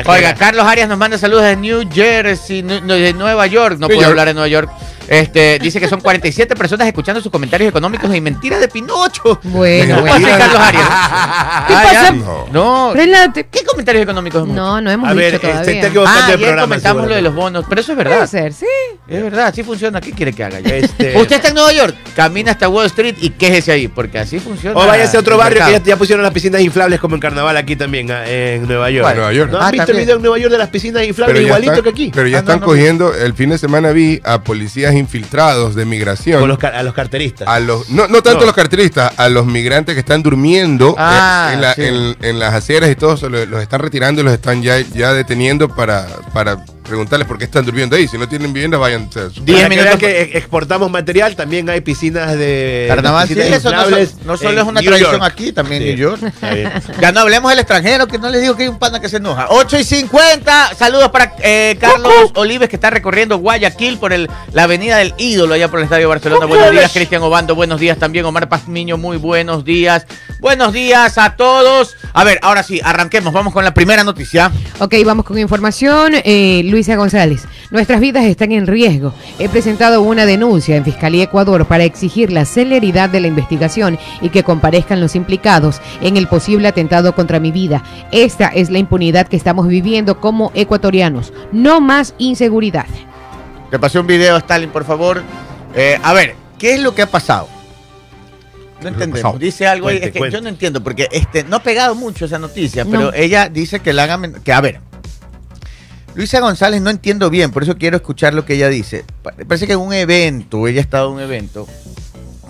Oiga, 0.05 0.35
Carlos 0.35 0.65
Arias 0.65 0.87
nos 0.89 0.97
manda 0.97 1.17
saludos 1.17 1.43
de 1.43 1.55
New 1.55 1.89
Jersey, 1.91 2.61
de 2.61 3.13
Nueva 3.13 3.47
York. 3.47 3.77
No 3.79 3.87
puedo 3.87 4.05
hablar 4.05 4.27
de 4.27 4.33
Nueva 4.33 4.47
York. 4.47 4.69
Este, 5.07 5.59
dice 5.59 5.79
que 5.79 5.87
son 5.87 5.99
47 5.99 6.55
personas 6.55 6.87
escuchando 6.87 7.21
sus 7.21 7.31
comentarios 7.31 7.69
económicos 7.69 8.13
y 8.15 8.21
mentiras 8.21 8.59
de 8.59 8.67
Pinocho. 8.67 9.39
Bueno, 9.43 9.95
¿Cómo 9.95 10.07
bueno. 10.07 10.27
así, 10.27 10.37
Carlos 10.37 10.59
Arias? 10.61 10.83
¿Qué 11.67 11.73
Ah, 11.73 11.81
pasa? 11.83 11.93
ya. 11.93 12.11
No. 12.11 12.47
No. 12.51 12.93
¿Qué 13.51 13.63
comentarios 13.65 14.03
económicos? 14.03 14.43
hemos 14.43 14.55
No, 14.55 14.79
no 14.81 14.91
hemos 14.91 15.09
A 15.09 15.13
ver, 15.13 15.33
dicho 15.33 15.47
eh, 15.47 15.49
se 15.51 15.57
todavía. 15.61 15.87
equivocando 15.87 16.19
Ah, 16.21 16.25
ayer 16.27 16.39
programa. 16.39 16.61
comentamos 16.63 17.07
lo 17.07 17.15
de 17.15 17.21
los 17.21 17.35
bonos, 17.35 17.65
pero 17.67 17.81
eso 17.81 17.91
es 17.91 17.95
Puede 17.97 18.09
verdad. 18.09 18.27
ser, 18.27 18.53
sí. 18.53 18.65
Es 19.07 19.21
verdad, 19.23 19.47
así 19.47 19.63
funciona. 19.63 19.99
¿Qué 19.99 20.11
quiere 20.13 20.31
que 20.33 20.43
haga 20.43 20.59
yo? 20.59 20.73
Este- 20.73 21.17
Usted 21.17 21.35
está 21.35 21.49
en 21.49 21.55
Nueva 21.55 21.73
York, 21.73 21.95
camina 22.15 22.51
hasta 22.51 22.69
Wall 22.69 22.85
Street 22.85 23.15
y 23.19 23.31
quéjese 23.31 23.71
ahí, 23.73 23.87
porque 23.87 24.19
así 24.19 24.39
funciona. 24.39 24.79
O 24.79 24.85
váyase 24.87 25.17
a 25.17 25.19
otro 25.19 25.33
el 25.35 25.39
barrio 25.39 25.55
que 25.55 25.59
ya, 25.59 25.65
mercado. 25.71 25.85
ya 25.87 25.97
pusieron 25.97 26.23
las 26.23 26.31
piscinas 26.33 26.61
inflables 26.61 26.99
como 26.99 27.15
en 27.15 27.21
carnaval 27.21 27.57
aquí 27.57 27.75
también, 27.75 28.09
ah, 28.11 28.25
en 28.27 28.65
Nueva 28.67 28.89
York. 28.89 29.13
Nueva 29.15 29.33
York. 29.33 29.51
¿No 29.51 29.57
Ah, 29.59 29.71
visto 29.71 29.81
el 29.83 29.87
también. 29.87 30.05
video 30.05 30.15
en 30.17 30.21
Nueva 30.21 30.37
York 30.37 30.51
de 30.51 30.57
las 30.57 30.69
piscinas 30.69 31.03
inflables 31.05 31.37
ya 31.41 31.43
igualito 31.47 31.71
están- 31.73 31.83
que 31.83 31.89
aquí? 31.89 32.11
Pero 32.13 32.27
ya 32.27 32.37
Ah, 32.37 32.41
no, 32.41 32.45
están 32.47 32.59
no. 32.61 32.65
cogiendo, 32.65 33.13
el 33.13 33.33
fin 33.33 33.49
de 33.49 33.57
semana 33.57 33.91
vi 33.91 34.21
a 34.23 34.41
policías 34.43 34.93
infiltrados 35.01 35.75
de 35.75 35.85
migración. 35.85 36.47
Los, 36.47 36.63
a 36.63 36.81
los 36.83 36.93
carteristas. 36.93 37.47
a 37.47 37.59
los, 37.59 37.89
no, 37.89 38.07
no 38.07 38.21
tanto 38.23 38.39
No. 38.41 38.45
los 38.47 38.55
carteristas, 38.55 39.11
a 39.17 39.27
los 39.29 39.45
migrantes 39.45 39.93
que 39.95 39.99
están 39.99 40.23
durmiendo 40.23 40.95
Ah, 40.97 41.49
eh, 41.49 41.53
en, 41.55 41.61
la- 41.61 41.73
sí. 41.73 41.81
en- 41.83 42.15
en 42.21 42.39
las 42.39 42.53
aceras 42.53 42.89
y 42.89 42.95
todo, 42.95 43.15
eso, 43.15 43.27
lo- 43.29 43.45
los 43.45 43.61
están 43.61 43.81
retirando 43.81 44.21
y 44.21 44.23
los 44.23 44.33
están 44.33 44.61
ya, 44.63 44.79
ya 44.79 45.11
deteniendo 45.13 45.67
para, 45.67 46.07
para 46.33 46.63
preguntarles 46.91 47.25
por 47.27 47.37
qué 47.37 47.45
están 47.45 47.65
durmiendo 47.65 47.95
ahí. 47.95 48.07
Si 48.07 48.17
no 48.17 48.27
tienen 48.27 48.51
vivienda, 48.51 48.77
vayan 48.77 49.07
a 49.09 49.29
su- 49.33 49.43
Diez 49.43 49.45
Para 49.45 49.45
que 49.45 49.53
vean 49.53 49.69
minutos- 49.69 49.99
que 49.99 50.21
ex- 50.23 50.35
exportamos 50.35 50.91
material, 50.91 51.35
también 51.37 51.69
hay 51.69 51.79
piscinas 51.81 52.37
de 52.37 52.85
Carnaval, 52.89 53.27
sí, 53.27 53.39
eso 53.39 53.71
no, 53.71 53.85
no 54.25 54.37
solo 54.37 54.61
es 54.61 54.67
una 54.67 54.81
New 54.81 54.89
tradición 54.89 55.11
York. 55.19 55.23
aquí, 55.23 55.51
también 55.53 55.81
en. 55.83 55.87
New 55.89 55.97
York. 55.97 56.21
Ya 57.01 57.11
no 57.13 57.21
hablemos 57.21 57.49
del 57.51 57.59
extranjero, 57.59 58.07
que 58.07 58.17
no 58.19 58.29
les 58.29 58.41
digo 58.41 58.55
que 58.55 58.63
hay 58.63 58.69
un 58.69 58.77
pana 58.79 58.99
que 58.99 59.07
se 59.09 59.17
enoja. 59.17 59.47
8 59.49 59.79
y 59.79 59.83
50. 59.83 60.75
Saludos 60.77 61.09
para 61.09 61.33
eh, 61.41 61.77
Carlos 61.79 62.13
Olives, 62.35 62.67
que 62.69 62.75
está 62.75 62.89
recorriendo 62.89 63.37
Guayaquil 63.37 63.97
por 63.97 64.11
el, 64.13 64.29
la 64.51 64.63
avenida 64.63 64.97
del 64.97 65.13
ídolo, 65.17 65.53
allá 65.53 65.69
por 65.69 65.79
el 65.79 65.85
Estadio 65.85 66.09
Barcelona. 66.09 66.45
Buenos 66.45 66.71
días, 66.71 66.91
Cristian 66.91 67.21
Obando. 67.23 67.55
Buenos 67.55 67.79
días 67.79 67.97
también, 67.97 68.25
Omar 68.25 68.49
Pazmiño. 68.49 68.97
Muy 68.97 69.17
buenos 69.17 69.63
días. 69.63 70.05
Buenos 70.39 70.73
días 70.73 71.17
a 71.17 71.35
todos. 71.35 71.95
A 72.13 72.23
ver, 72.23 72.39
ahora 72.41 72.63
sí, 72.63 72.81
arranquemos. 72.83 73.31
Vamos 73.33 73.53
con 73.53 73.63
la 73.63 73.73
primera 73.73 74.03
noticia. 74.03 74.51
Ok, 74.79 74.95
vamos 75.05 75.25
con 75.25 75.37
información. 75.39 76.13
Eh, 76.23 76.61
Luisa 76.81 76.95
González, 76.95 77.43
nuestras 77.69 77.99
vidas 77.99 78.25
están 78.25 78.51
en 78.53 78.65
riesgo. 78.65 79.13
He 79.37 79.47
presentado 79.49 80.01
una 80.01 80.25
denuncia 80.25 80.75
en 80.75 80.83
Fiscalía 80.83 81.25
Ecuador 81.25 81.67
para 81.67 81.83
exigir 81.83 82.31
la 82.31 82.43
celeridad 82.43 83.07
de 83.07 83.19
la 83.19 83.27
investigación 83.27 83.99
y 84.19 84.29
que 84.29 84.41
comparezcan 84.43 84.99
los 84.99 85.15
implicados 85.15 85.79
en 86.01 86.17
el 86.17 86.25
posible 86.27 86.67
atentado 86.67 87.13
contra 87.13 87.39
mi 87.39 87.51
vida. 87.51 87.83
Esta 88.11 88.47
es 88.47 88.71
la 88.71 88.79
impunidad 88.79 89.27
que 89.27 89.37
estamos 89.37 89.67
viviendo 89.67 90.19
como 90.19 90.51
ecuatorianos. 90.55 91.31
No 91.51 91.81
más 91.81 92.15
inseguridad. 92.17 92.87
Te 93.69 93.77
pasé 93.77 93.99
un 93.99 94.07
video, 94.07 94.37
Stalin, 94.37 94.71
por 94.71 94.83
favor. 94.83 95.21
Eh, 95.75 95.99
a 96.01 96.13
ver, 96.13 96.33
¿qué 96.57 96.73
es 96.73 96.79
lo 96.79 96.95
que 96.95 97.03
ha 97.03 97.07
pasado? 97.11 97.47
No 98.81 98.87
entendemos. 98.87 99.37
Dice 99.37 99.67
algo 99.67 99.87
ahí, 99.89 99.97
Cuente, 99.97 100.07
es 100.07 100.13
que 100.13 100.17
cuente. 100.17 100.35
yo 100.35 100.41
no 100.41 100.49
entiendo, 100.49 100.81
porque 100.81 101.07
este, 101.11 101.43
no 101.43 101.57
ha 101.57 101.61
pegado 101.61 101.93
mucho 101.93 102.25
esa 102.25 102.39
noticia, 102.39 102.83
No. 102.85 102.89
pero 102.89 103.13
ella 103.13 103.49
dice 103.49 103.81
que 103.81 103.93
la 103.93 104.05
hagan. 104.05 104.41
Que, 104.43 104.51
a 104.51 104.61
ver, 104.61 104.79
Luisa 106.15 106.39
González 106.41 106.81
no 106.81 106.89
entiendo 106.89 107.29
bien, 107.29 107.51
por 107.51 107.63
eso 107.63 107.77
quiero 107.77 107.95
escuchar 107.97 108.33
lo 108.33 108.45
que 108.45 108.55
ella 108.55 108.67
dice. 108.69 109.05
Pa- 109.23 109.31
Parece 109.47 109.65
que 109.65 109.73
en 109.73 109.79
un 109.79 109.93
evento, 109.93 110.67
ella 110.67 110.79
ha 110.79 110.83
estado 110.83 111.07
en 111.09 111.15
un 111.15 111.21
evento, 111.21 111.67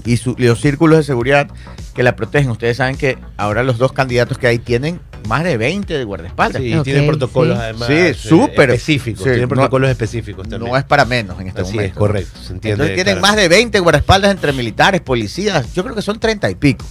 y 0.03 0.17
su- 0.17 0.35
los 0.39 0.59
círculos 0.59 0.97
de 0.97 1.03
seguridad 1.03 1.47
que 1.93 2.01
la 2.01 2.15
protegen, 2.15 2.49
ustedes 2.49 2.77
saben 2.77 2.97
que 2.97 3.17
ahora 3.37 3.63
los 3.63 3.77
dos 3.77 3.91
candidatos 3.93 4.37
que 4.39 4.47
hay 4.47 4.57
tienen 4.57 4.99
más 5.27 5.43
de 5.43 5.57
20 5.57 5.95
de 5.95 6.03
guardaespaldas. 6.03 6.59
Sí, 6.61 6.73
Ok, 6.73 6.83
tiene 6.85 7.03
protocolos 7.05 7.55
sí. 7.57 7.63
además 7.63 7.87
Sí, 7.87 7.93
eh, 7.93 8.13
súper. 8.15 8.71
específicos. 8.71 9.19
Sí, 9.23 9.29
tiene 9.29 9.41
no- 9.41 9.47
protocolos 9.49 9.91
específicos 9.91 10.47
también. 10.49 10.71
No 10.71 10.77
es 10.77 10.83
para 10.83 11.05
menos 11.05 11.39
en 11.39 11.47
este 11.49 11.61
Así 11.61 11.73
momento. 11.73 11.93
es, 11.93 11.97
correcto. 11.99 12.39
Se 12.41 12.53
entiende. 12.53 12.71
Entonces 12.71 12.95
tienen 12.95 13.19
claro. 13.19 13.27
más 13.27 13.35
de 13.35 13.47
20 13.47 13.79
guardaespaldas 13.79 14.31
entre 14.31 14.53
militares, 14.53 15.01
policías. 15.01 15.71
Yo 15.73 15.83
creo 15.83 15.95
que 15.95 16.01
son 16.01 16.19
30 16.19 16.49
y 16.49 16.55
pico. 16.55 16.83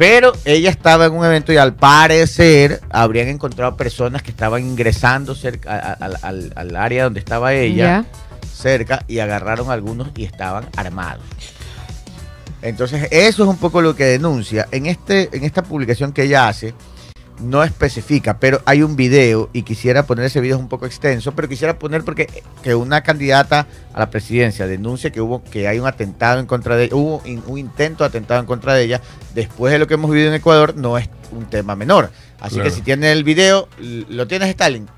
Pero 0.00 0.32
ella 0.46 0.70
estaba 0.70 1.04
en 1.04 1.12
un 1.12 1.26
evento 1.26 1.52
y 1.52 1.58
al 1.58 1.74
parecer 1.74 2.80
habrían 2.88 3.28
encontrado 3.28 3.76
personas 3.76 4.22
que 4.22 4.30
estaban 4.30 4.64
ingresando 4.64 5.34
cerca 5.34 5.92
al 5.92 6.76
área 6.76 7.04
donde 7.04 7.20
estaba 7.20 7.52
ella, 7.52 8.06
cerca, 8.50 9.04
y 9.08 9.18
agarraron 9.18 9.68
a 9.68 9.74
algunos 9.74 10.08
y 10.16 10.24
estaban 10.24 10.66
armados. 10.74 11.22
Entonces, 12.62 13.08
eso 13.10 13.42
es 13.42 13.48
un 13.50 13.58
poco 13.58 13.82
lo 13.82 13.94
que 13.94 14.04
denuncia. 14.04 14.66
En, 14.70 14.86
este, 14.86 15.28
en 15.36 15.44
esta 15.44 15.62
publicación 15.62 16.14
que 16.14 16.22
ella 16.22 16.48
hace, 16.48 16.72
no 17.40 17.62
especifica, 17.64 18.38
pero 18.38 18.60
hay 18.66 18.82
un 18.82 18.96
video 18.96 19.48
y 19.52 19.62
quisiera 19.62 20.04
poner 20.04 20.26
ese 20.26 20.40
video 20.40 20.56
es 20.56 20.62
un 20.62 20.68
poco 20.68 20.86
extenso, 20.86 21.32
pero 21.32 21.48
quisiera 21.48 21.78
poner 21.78 22.04
porque 22.04 22.26
que 22.62 22.74
una 22.74 23.02
candidata 23.02 23.66
a 23.94 23.98
la 23.98 24.10
presidencia 24.10 24.66
denuncia 24.66 25.10
que 25.10 25.20
hubo 25.20 25.42
que 25.42 25.66
hay 25.66 25.78
un 25.78 25.86
atentado 25.86 26.38
en 26.40 26.46
contra 26.46 26.76
de 26.76 26.90
hubo 26.92 27.22
in- 27.24 27.42
un 27.46 27.58
intento 27.58 28.04
de 28.04 28.08
atentado 28.08 28.40
en 28.40 28.46
contra 28.46 28.74
de 28.74 28.84
ella, 28.84 29.00
después 29.34 29.72
de 29.72 29.78
lo 29.78 29.86
que 29.86 29.94
hemos 29.94 30.10
vivido 30.10 30.28
en 30.28 30.34
Ecuador, 30.34 30.76
no 30.76 30.98
es 30.98 31.08
un 31.32 31.46
tema 31.46 31.74
menor. 31.76 32.10
Así 32.40 32.56
Claro. 32.56 32.68
que 32.70 32.76
si 32.76 32.82
tiene 32.82 33.10
el 33.12 33.24
video, 33.24 33.68
¿lo 33.78 34.26
tienes 34.26 34.48
Stalin? 34.50 34.88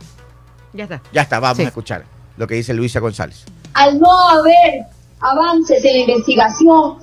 Ya 0.72 0.84
está. 0.84 1.02
Ya 1.12 1.22
está, 1.22 1.38
vamos 1.40 1.58
Sí. 1.58 1.64
a 1.64 1.68
escuchar 1.68 2.04
lo 2.36 2.46
que 2.46 2.54
dice 2.54 2.72
Luisa 2.74 3.00
González. 3.00 3.44
al 3.74 3.98
no 3.98 4.28
haber 4.28 4.84
avances 5.20 5.82
en 5.84 5.92
la 5.94 6.12
investigación 6.12 6.98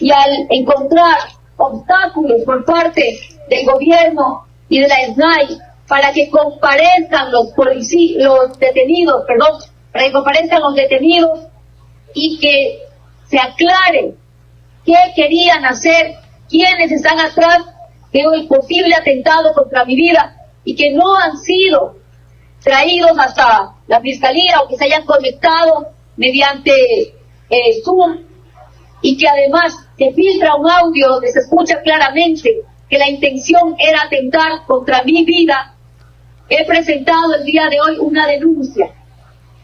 y 0.00 0.10
al 0.10 0.30
encontrar 0.50 1.16
obstáculos 1.58 2.40
por 2.44 2.64
parte 2.64 3.18
del 3.48 3.66
gobierno 3.66 4.44
y 4.72 4.78
de 4.80 4.88
la 4.88 4.96
SNAI 5.14 5.58
para 5.86 6.14
que 6.14 6.30
comparezcan 6.30 7.30
los 7.30 7.54
polici- 7.54 8.16
los 8.16 8.58
detenidos, 8.58 9.22
perdón, 9.26 9.58
para 9.92 10.06
que 10.06 10.12
comparezcan 10.12 10.62
los 10.62 10.74
detenidos 10.74 11.40
y 12.14 12.38
que 12.40 12.78
se 13.26 13.38
aclare 13.38 14.14
qué 14.86 14.96
querían 15.14 15.66
hacer, 15.66 16.14
quiénes 16.48 16.90
están 16.90 17.20
atrás 17.20 17.58
de 18.14 18.20
el 18.20 18.48
posible 18.48 18.94
atentado 18.94 19.52
contra 19.52 19.84
mi 19.84 19.94
vida 19.94 20.36
y 20.64 20.74
que 20.74 20.90
no 20.92 21.16
han 21.16 21.36
sido 21.36 21.96
traídos 22.62 23.12
hasta 23.18 23.74
la 23.88 24.00
fiscalía 24.00 24.58
o 24.62 24.68
que 24.68 24.76
se 24.76 24.86
hayan 24.86 25.04
conectado 25.04 25.88
mediante 26.16 26.72
eh, 27.50 27.82
Zoom 27.84 28.20
y 29.02 29.18
que 29.18 29.28
además 29.28 29.76
se 29.98 30.12
filtra 30.12 30.54
un 30.54 30.70
audio 30.70 31.08
donde 31.08 31.30
se 31.30 31.40
escucha 31.40 31.82
claramente 31.82 32.62
que 32.92 32.98
la 32.98 33.08
intención 33.08 33.74
era 33.78 34.02
atentar 34.02 34.66
contra 34.66 35.02
mi 35.02 35.24
vida, 35.24 35.74
he 36.50 36.62
presentado 36.66 37.36
el 37.36 37.44
día 37.44 37.66
de 37.70 37.80
hoy 37.80 37.96
una 37.98 38.26
denuncia, 38.26 38.90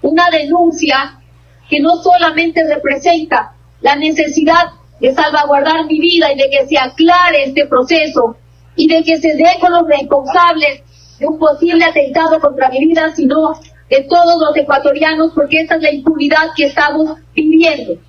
una 0.01 0.31
denuncia 0.31 1.21
que 1.69 1.79
no 1.79 1.97
solamente 1.97 2.67
representa 2.67 3.53
la 3.83 3.97
necesidad 3.97 4.69
de 4.99 5.12
salvaguardar 5.12 5.85
mi 5.85 6.01
vida 6.01 6.33
y 6.33 6.38
de 6.38 6.49
que 6.49 6.67
se 6.69 6.79
aclare 6.79 7.45
este 7.45 7.67
proceso 7.67 8.38
y 8.77 8.88
de 8.88 9.05
que 9.05 9.19
se 9.19 9.35
dé 9.35 9.59
con 9.61 9.73
los 9.73 9.87
responsables 9.87 10.83
de 11.19 11.27
un 11.27 11.38
posible 11.38 11.85
atentado 11.85 12.41
contra 12.41 12.71
mi 12.71 12.79
vida, 12.87 13.14
sino 13.14 13.53
de 13.91 14.05
todos 14.05 14.41
los 14.41 14.57
ecuatorianos, 14.57 15.33
porque 15.35 15.61
esta 15.61 15.75
es 15.75 15.83
la 15.83 15.93
impunidad 15.93 16.55
que 16.57 16.64
estamos 16.64 17.19
viviendo. 17.35 18.01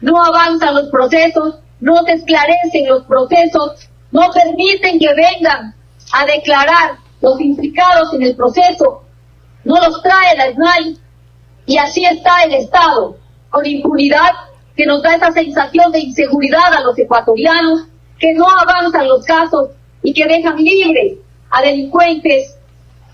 No 0.00 0.22
avanzan 0.22 0.76
los 0.76 0.90
procesos, 0.90 1.56
no 1.80 2.04
se 2.04 2.12
esclarecen 2.12 2.86
los 2.86 3.02
procesos, 3.06 3.90
no 4.14 4.30
permiten 4.32 4.98
que 4.98 5.08
vengan 5.12 5.74
a 6.12 6.24
declarar 6.24 6.92
los 7.20 7.40
implicados 7.40 8.14
en 8.14 8.22
el 8.22 8.36
proceso, 8.36 9.02
no 9.64 9.74
los 9.76 10.00
trae 10.02 10.36
la 10.36 10.52
SNAI 10.52 10.96
y 11.66 11.76
así 11.78 12.04
está 12.04 12.44
el 12.44 12.54
Estado, 12.54 13.16
con 13.50 13.66
impunidad 13.66 14.30
que 14.76 14.86
nos 14.86 15.02
da 15.02 15.16
esa 15.16 15.32
sensación 15.32 15.90
de 15.90 15.98
inseguridad 16.00 16.72
a 16.74 16.82
los 16.82 16.96
ecuatorianos, 16.96 17.86
que 18.18 18.34
no 18.34 18.46
avanzan 18.48 19.08
los 19.08 19.24
casos 19.24 19.70
y 20.02 20.14
que 20.14 20.26
dejan 20.26 20.56
libres 20.56 21.18
a 21.50 21.62
delincuentes 21.62 22.56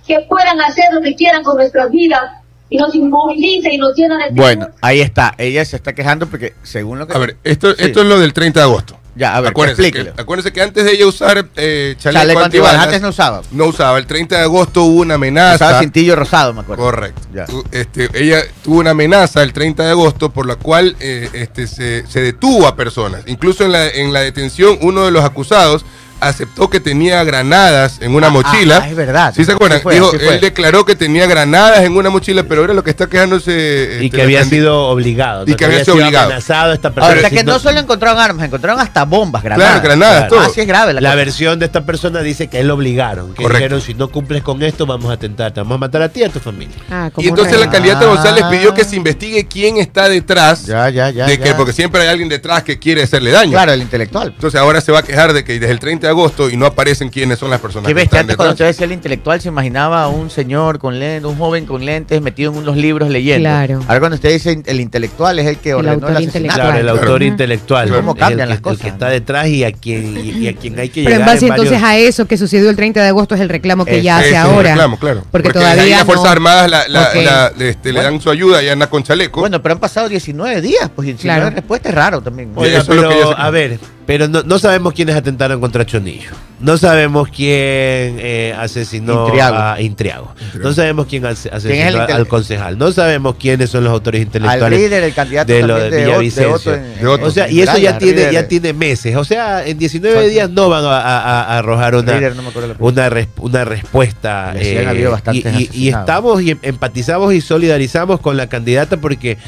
que 0.07 0.21
puedan 0.29 0.61
hacer 0.61 0.85
lo 0.93 1.01
que 1.01 1.15
quieran 1.15 1.43
con 1.43 1.57
nuestras 1.57 1.91
vidas 1.91 2.21
y 2.69 2.77
nos 2.77 2.95
inmovilicen 2.95 3.73
y 3.73 3.79
nos 3.79 3.97
llenan 3.97 4.35
de 4.35 4.41
Bueno, 4.41 4.69
ahí 4.83 5.01
está. 5.01 5.35
Ella 5.39 5.65
se 5.65 5.77
está 5.77 5.95
quejando 5.95 6.27
porque 6.27 6.55
según 6.63 6.99
lo 6.99 7.07
que... 7.07 7.15
A 7.15 7.19
ver, 7.19 7.37
esto, 7.43 7.75
Sí. 7.75 7.85
esto 7.85 8.03
es 8.03 8.07
lo 8.07 8.19
del 8.19 8.33
30 8.33 8.61
de 8.61 8.65
agosto. 8.65 9.00
Ya, 9.21 9.37
a 9.37 9.41
ver, 9.43 9.51
acuérdense, 9.51 9.93
que, 9.93 10.13
acuérdense 10.17 10.51
que 10.51 10.63
antes 10.63 10.83
de 10.83 10.93
ella 10.93 11.07
usar 11.07 11.47
eh, 11.55 11.95
chaleco, 11.99 12.21
Chaleco 12.23 12.41
antibalas, 12.41 12.85
antes 12.85 13.03
no 13.03 13.11
usaba. 13.11 13.43
no 13.51 13.67
usaba. 13.67 13.99
El 13.99 14.07
30 14.07 14.35
de 14.39 14.43
agosto 14.45 14.85
hubo 14.85 15.03
una 15.03 15.17
amenaza. 15.17 15.67
Usaba 15.67 15.81
cintillo 15.81 16.17
rosado, 16.17 16.55
me 16.55 16.61
acuerdo. 16.63 16.85
Correcto. 16.85 17.21
Ya. 17.35 17.45
Este, 17.71 18.09
ella 18.15 18.43
tuvo 18.65 18.79
una 18.79 18.93
amenaza 18.93 19.43
el 19.43 19.53
30 19.53 19.85
de 19.85 19.91
agosto 19.91 20.31
por 20.31 20.47
la 20.47 20.57
cual 20.57 20.97
eh, 21.01 21.29
este, 21.35 21.67
se, 21.67 22.07
se 22.07 22.23
detuvo 22.23 22.67
a 22.67 22.77
personas. 22.77 23.21
Incluso 23.27 23.63
en 23.67 23.73
la, 23.73 23.89
en 23.89 24.15
la 24.15 24.21
detención, 24.21 24.79
uno 24.81 25.05
de 25.05 25.11
los 25.11 25.23
acusados 25.23 25.85
aceptó 26.21 26.69
que 26.71 26.81
tenía 26.81 27.23
granadas 27.25 27.99
en 28.01 28.15
una 28.15 28.29
Ah, 28.29 28.31
mochila. 28.31 28.81
ah, 28.85 28.89
es 28.89 28.97
verdad. 28.97 29.33
¿Sí 29.35 29.45
se 29.45 29.53
acuerdan? 29.53 29.77
Así 29.79 29.83
fue, 29.83 29.95
Dijo, 29.95 30.09
así 30.15 30.27
él 30.27 30.41
declaró 30.41 30.85
que 30.85 30.95
tenía 30.97 31.27
granadas 31.27 31.81
en 31.81 31.97
una 31.97 32.11
mochila, 32.11 32.45
pero 32.45 32.61
ahora 32.63 32.75
lo 32.75 32.85
que 32.85 32.91
está 32.91 33.07
quejándose... 33.09 33.99
Y 34.01 34.05
este, 34.07 34.17
que 34.17 34.23
había 34.23 34.45
sido 34.45 34.89
obligado. 34.89 35.45
Y 35.47 35.55
que 35.55 35.65
había 35.65 35.85
sido 35.85 35.95
obligado. 35.97 36.27
amenazado 36.27 36.73
esta 36.73 36.89
O 36.89 36.95
persona. 36.95 37.21
sea 37.21 37.29
Si 37.31 37.37
que 37.37 37.45
no 37.45 37.59
solo 37.59 37.81
encontraron 37.81 38.19
armas, 38.21 38.47
encontraron 38.47 38.81
hasta 38.81 39.05
bombas, 39.05 39.43
granadas. 39.43 39.71
Claro, 39.73 39.85
granadas, 39.85 40.17
Claro. 40.19 40.29
todo. 40.35 40.41
Ah, 40.41 40.51
sí 40.55 40.61
es 40.61 40.67
grave 40.67 40.93
la, 40.95 41.15
versión 41.15 41.59
de 41.59 41.67
esta 41.67 41.85
persona 41.85 42.21
dice 42.21 42.49
que 42.49 42.61
él 42.61 42.69
lo 42.69 42.75
obligaron. 42.75 43.35
Que 43.35 43.43
Correcto. 43.43 43.59
dijeron, 43.59 43.81
si 43.81 43.95
no 43.95 44.09
cumples 44.09 44.43
con 44.43 44.63
esto, 44.63 44.87
vamos 44.87 45.11
a 45.11 45.15
atentar. 45.15 45.53
Te 45.53 45.61
vamos 45.61 45.77
a 45.77 45.79
matar 45.79 46.03
a 46.03 46.09
ti 46.09 46.21
y 46.21 46.25
a 46.25 46.29
tu 46.29 46.39
familia. 46.41 46.77
Ah, 46.91 47.11
como 47.13 47.25
Y 47.25 47.29
entonces 47.29 47.59
la 47.59 47.71
candidata 47.71 48.07
González 48.07 48.45
Ah. 48.47 48.51
pidió 48.51 48.75
que 48.75 48.85
se 48.85 48.97
investigue 48.97 49.47
quién 49.47 49.77
está 49.79 50.09
detrás 50.09 50.67
Ya, 50.67 50.89
ya, 50.91 51.11
ya. 51.11 51.27
de 51.27 51.37
ya. 51.39 51.45
que, 51.45 51.55
porque 51.55 51.73
siempre 51.73 52.03
hay 52.03 52.09
alguien 52.09 52.29
detrás 52.29 52.63
que 52.63 52.79
quiere 52.79 53.03
hacerle 53.03 53.31
daño. 53.31 53.53
Claro, 53.53 53.73
el 53.73 53.83
intelectual. 53.83 54.29
Entonces 54.35 54.61
ahora 54.61 54.81
se 54.81 54.93
va 54.93 55.01
a 55.01 55.03
quejar 55.03 55.33
de 55.33 55.45
que 55.45 55.59
desde 55.59 55.73
el 55.73 55.79
30 55.79 56.07
de 56.07 56.10
agosto 56.11 56.51
y 56.51 56.57
no 56.57 56.67
aparecen 56.67 57.09
quiénes 57.09 57.39
son 57.39 57.51
las 57.51 57.61
personas 57.61 57.89
¿Qué 57.89 57.95
que 57.95 58.03
están 58.03 58.21
antes 58.21 58.37
cuando 58.37 58.53
usted 58.53 58.67
decía 58.67 58.85
el 58.87 58.93
intelectual 58.93 59.41
se 59.41 59.49
imaginaba 59.49 60.05
a 60.05 60.09
un 60.09 60.31
señor 60.31 60.79
con 60.79 60.99
lentes, 60.99 61.25
un 61.31 61.37
joven 61.39 61.65
con 61.67 61.85
lentes 61.85 62.21
metido 62.21 62.53
en 62.53 62.59
unos 62.59 62.77
libros 62.77 63.09
leyendo. 63.11 63.49
Claro. 63.49 63.81
Ahora 63.89 64.01
cuando 64.01 64.15
usted 64.17 64.31
dice 64.33 64.63
el 64.67 64.81
intelectual 64.81 65.39
es 65.39 65.47
el 65.47 65.57
que 65.57 65.71
El 65.71 65.77
ordenó 65.77 65.93
el, 65.93 66.03
autor 66.03 66.11
asesinato. 66.17 66.39
intelectual. 66.39 66.67
Claro, 66.71 66.81
el 66.81 66.89
autor 66.89 67.23
intelectual. 67.23 67.87
Claro. 67.89 68.01
¿Cómo 68.03 68.13
Es 68.15 68.19
cambian 68.21 68.41
el 68.41 68.49
las 68.51 68.61
cosas, 68.61 68.79
El 68.81 68.83
que 68.85 68.89
está 68.91 69.09
detrás 69.09 69.47
y 69.49 69.65
a 69.65 69.73
quien, 69.73 70.17
y, 70.19 70.31
y 70.31 70.49
a 70.49 70.55
quien 70.57 70.79
hay 70.79 70.89
que 70.91 71.03
Pero 71.05 71.15
en 71.17 71.21
llegar. 71.23 71.35
base 71.35 71.47
en 71.47 71.53
entonces 71.53 71.81
varios- 71.81 72.05
a 72.05 72.09
eso 72.09 72.27
que 72.27 72.37
sucedió 72.37 72.69
el 72.71 72.77
30 72.77 73.03
de 73.03 73.09
agosto 73.09 73.35
es 73.35 73.41
el 73.41 73.49
reclamo 73.49 73.85
que 73.85 73.99
ella 73.99 74.19
Ese 74.21 74.37
hace 74.37 74.37
es 74.39 74.45
el 74.45 74.51
ahora. 74.57 74.69
reclamo, 74.71 74.99
claro. 74.99 75.25
Porque, 75.31 75.49
ahí 75.49 75.53
todavía 75.55 75.97
las 75.97 76.05
Fuerzas 76.07 76.25
no- 76.25 76.31
Armadas 76.31 76.71
la- 76.71 76.89
la- 76.89 77.03
Ok. 77.09 77.15
la- 77.25 77.53
este, 77.67 77.93
le 77.93 78.03
dan 78.03 78.21
su 78.21 78.31
ayuda 78.31 78.63
y 78.63 78.69
anda 78.69 78.89
con 78.89 79.03
chaleco. 79.03 79.41
Bueno, 79.41 79.63
pero 79.63 79.75
han 79.75 79.81
pasado 79.81 80.09
19 80.09 80.61
días, 80.61 80.91
pues 80.95 81.07
19 81.07 81.41
Claro. 81.41 81.55
respuestas 81.55 81.91
es 81.91 81.95
raro 81.97 82.21
también. 82.21 82.51
Oiga, 82.55 82.79
eso 82.81 82.93
es 82.93 83.01
lo 83.01 83.09
pero, 83.09 83.39
a 83.39 83.51
ver, 83.51 83.79
pero 84.11 84.27
no, 84.27 84.43
no 84.43 84.59
sabemos 84.59 84.93
quiénes 84.93 85.15
atentaron 85.15 85.61
contra 85.61 85.87
Chonillo. 85.87 86.31
No 86.59 86.77
sabemos 86.77 87.29
quién 87.29 88.17
eh, 88.19 88.53
asesinó 88.59 89.27
Intriago. 89.29 89.57
a 89.57 89.81
Intriago. 89.81 90.35
No 90.61 90.73
sabemos 90.73 91.07
quién 91.07 91.25
ase- 91.25 91.49
asesinó 91.49 91.75
¿Quién 91.75 91.87
es 91.89 91.95
el 91.95 92.01
al- 92.01 92.11
al 92.13 92.27
concejal. 92.27 92.77
No 92.77 92.91
sabemos 92.91 93.37
quiénes 93.37 93.71
son 93.71 93.85
los 93.85 93.93
autores 93.93 94.19
Al 94.21 94.27
intelectuales. 94.27 94.79
líder, 94.81 95.05
el 95.05 95.15
candidato 95.15 95.53
de 95.53 95.63
lo 95.63 95.77
de 95.79 95.91
de, 95.91 96.05
Villavicencio. 96.05 96.73
De 96.73 97.07
Otto. 97.07 97.27
O 97.27 97.31
sea, 97.31 97.49
y 97.49 97.61
eso 97.63 97.79
ya 97.79 97.99
tiene, 97.99 98.23
líder- 98.23 98.33
ya 98.33 98.49
tiene 98.49 98.73
meses. 98.73 99.15
O 99.15 99.25
sea, 99.25 99.65
en 99.65 99.79
19 99.79 100.13
Exacto. 100.17 100.33
días 100.33 100.51
no 100.51 100.69
van 100.69 100.85
a, 100.85 100.99
a- 101.01 101.43
a 101.45 101.59
arrojar 101.59 101.95
una, 101.95 102.17
líder, 102.17 102.35
no 102.35 102.43
una, 102.81 103.09
res- 103.09 103.29
una 103.39 103.65
respuesta. 103.65 104.55
Y 104.61 105.05
bastantes 105.05 105.45
y, 105.45 105.57
y- 105.57 105.61
y 105.61 105.65
asesinados. 105.69 106.01
estamos 106.03 106.43
y 106.43 106.51
em- 106.51 106.59
empatizamos 106.63 107.33
y 107.33 107.41
solidarizamos 107.41 108.19
con 108.21 108.37
la 108.37 108.49
candidata 108.49 108.97
porque 108.97 109.39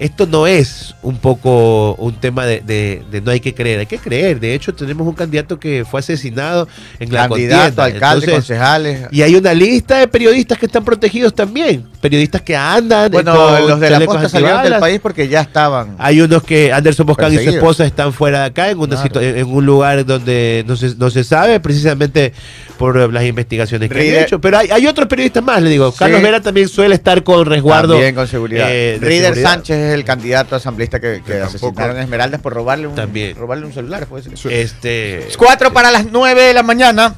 esto 0.00 0.26
no 0.26 0.46
es 0.48 0.94
un 1.02 1.18
poco 1.18 1.94
un 1.96 2.14
tema 2.14 2.44
de, 2.46 2.60
de- 2.60 3.04
de 3.10 3.20
no 3.20 3.30
hay 3.30 3.38
que 3.40 3.54
creer, 3.54 3.78
hay 3.80 3.86
que 3.86 3.98
creer. 3.98 4.40
De 4.40 4.54
hecho, 4.54 4.74
tenemos 4.74 5.06
un 5.06 5.14
candidato 5.14 5.60
que 5.60 5.84
fue 5.84 6.00
asesinado 6.00 6.66
en 6.98 7.12
la 7.12 7.28
Candidato, 7.28 7.76
contienda. 7.76 7.84
alcalde, 7.84 8.24
Entonces, 8.24 8.34
concejales. 8.34 9.00
y 9.12 9.22
hay 9.22 9.34
una 9.36 9.54
lista 9.54 9.98
de 9.98 10.08
periodistas 10.08 10.58
que 10.58 10.66
están 10.66 10.84
protegidos 10.84 11.34
también. 11.34 11.84
Periodistas 12.00 12.40
que 12.40 12.56
andan. 12.56 13.10
Bueno, 13.10 13.34
con 13.34 13.68
los 13.68 13.78
de 13.80 13.90
la 13.90 14.00
posta 14.00 14.28
salieron 14.28 14.62
del 14.62 14.78
país 14.78 15.00
porque 15.02 15.28
ya 15.28 15.42
estaban. 15.42 15.96
Hay 15.98 16.20
unos 16.22 16.42
que 16.42 16.72
Anderson 16.72 17.06
Boscan 17.06 17.32
y 17.34 17.38
su 17.38 17.50
esposa 17.50 17.84
están 17.84 18.12
fuera 18.12 18.40
de 18.40 18.44
acá 18.46 18.70
en, 18.70 18.78
una 18.78 18.96
Claro. 19.00 19.20
en 19.20 19.46
un 19.46 19.66
lugar 19.66 20.04
donde 20.06 20.64
no 20.66 20.76
se, 20.76 20.94
no 20.96 21.10
se 21.10 21.24
sabe 21.24 21.60
precisamente 21.60 22.32
por 22.78 23.12
las 23.12 23.24
investigaciones 23.24 23.90
que 23.90 24.16
han 24.18 24.24
hecho. 24.24 24.40
Pero 24.40 24.58
hay, 24.58 24.70
hay 24.70 24.86
otros 24.86 25.08
periodistas 25.08 25.42
más, 25.42 25.60
le 25.62 25.68
digo. 25.68 25.90
Sí. 25.92 25.98
Carlos 25.98 26.22
Vera 26.22 26.40
también 26.40 26.68
suele 26.68 26.94
estar 26.94 27.22
con 27.22 27.44
resguardo. 27.44 27.92
También 27.94 28.14
con 28.14 28.26
seguridad. 28.26 28.68
eh, 28.70 28.98
de 28.98 29.06
Reader 29.06 29.24
seguridad. 29.34 29.50
Sánchez 29.50 29.76
es 29.76 29.94
el 29.94 30.04
candidato 30.04 30.56
asambleísta 30.56 31.00
que, 31.00 31.20
que 31.26 31.32
Que 31.32 31.40
asesinaron 31.42 31.96
en 31.96 32.02
Esmeraldas 32.04 32.40
por 32.40 32.54
robarle 32.54 32.86
un, 32.86 32.94
También. 32.94 33.36
robarle 33.36 33.66
un 33.66 33.74
celular. 33.74 34.06
Puede 34.06 34.22
ser. 34.34 34.52
Este, 34.52 35.28
Cuatro 35.36 35.72
para 35.74 35.90
las 35.90 36.06
nueve 36.10 36.42
de 36.44 36.54
la 36.54 36.62
mañana. 36.62 37.14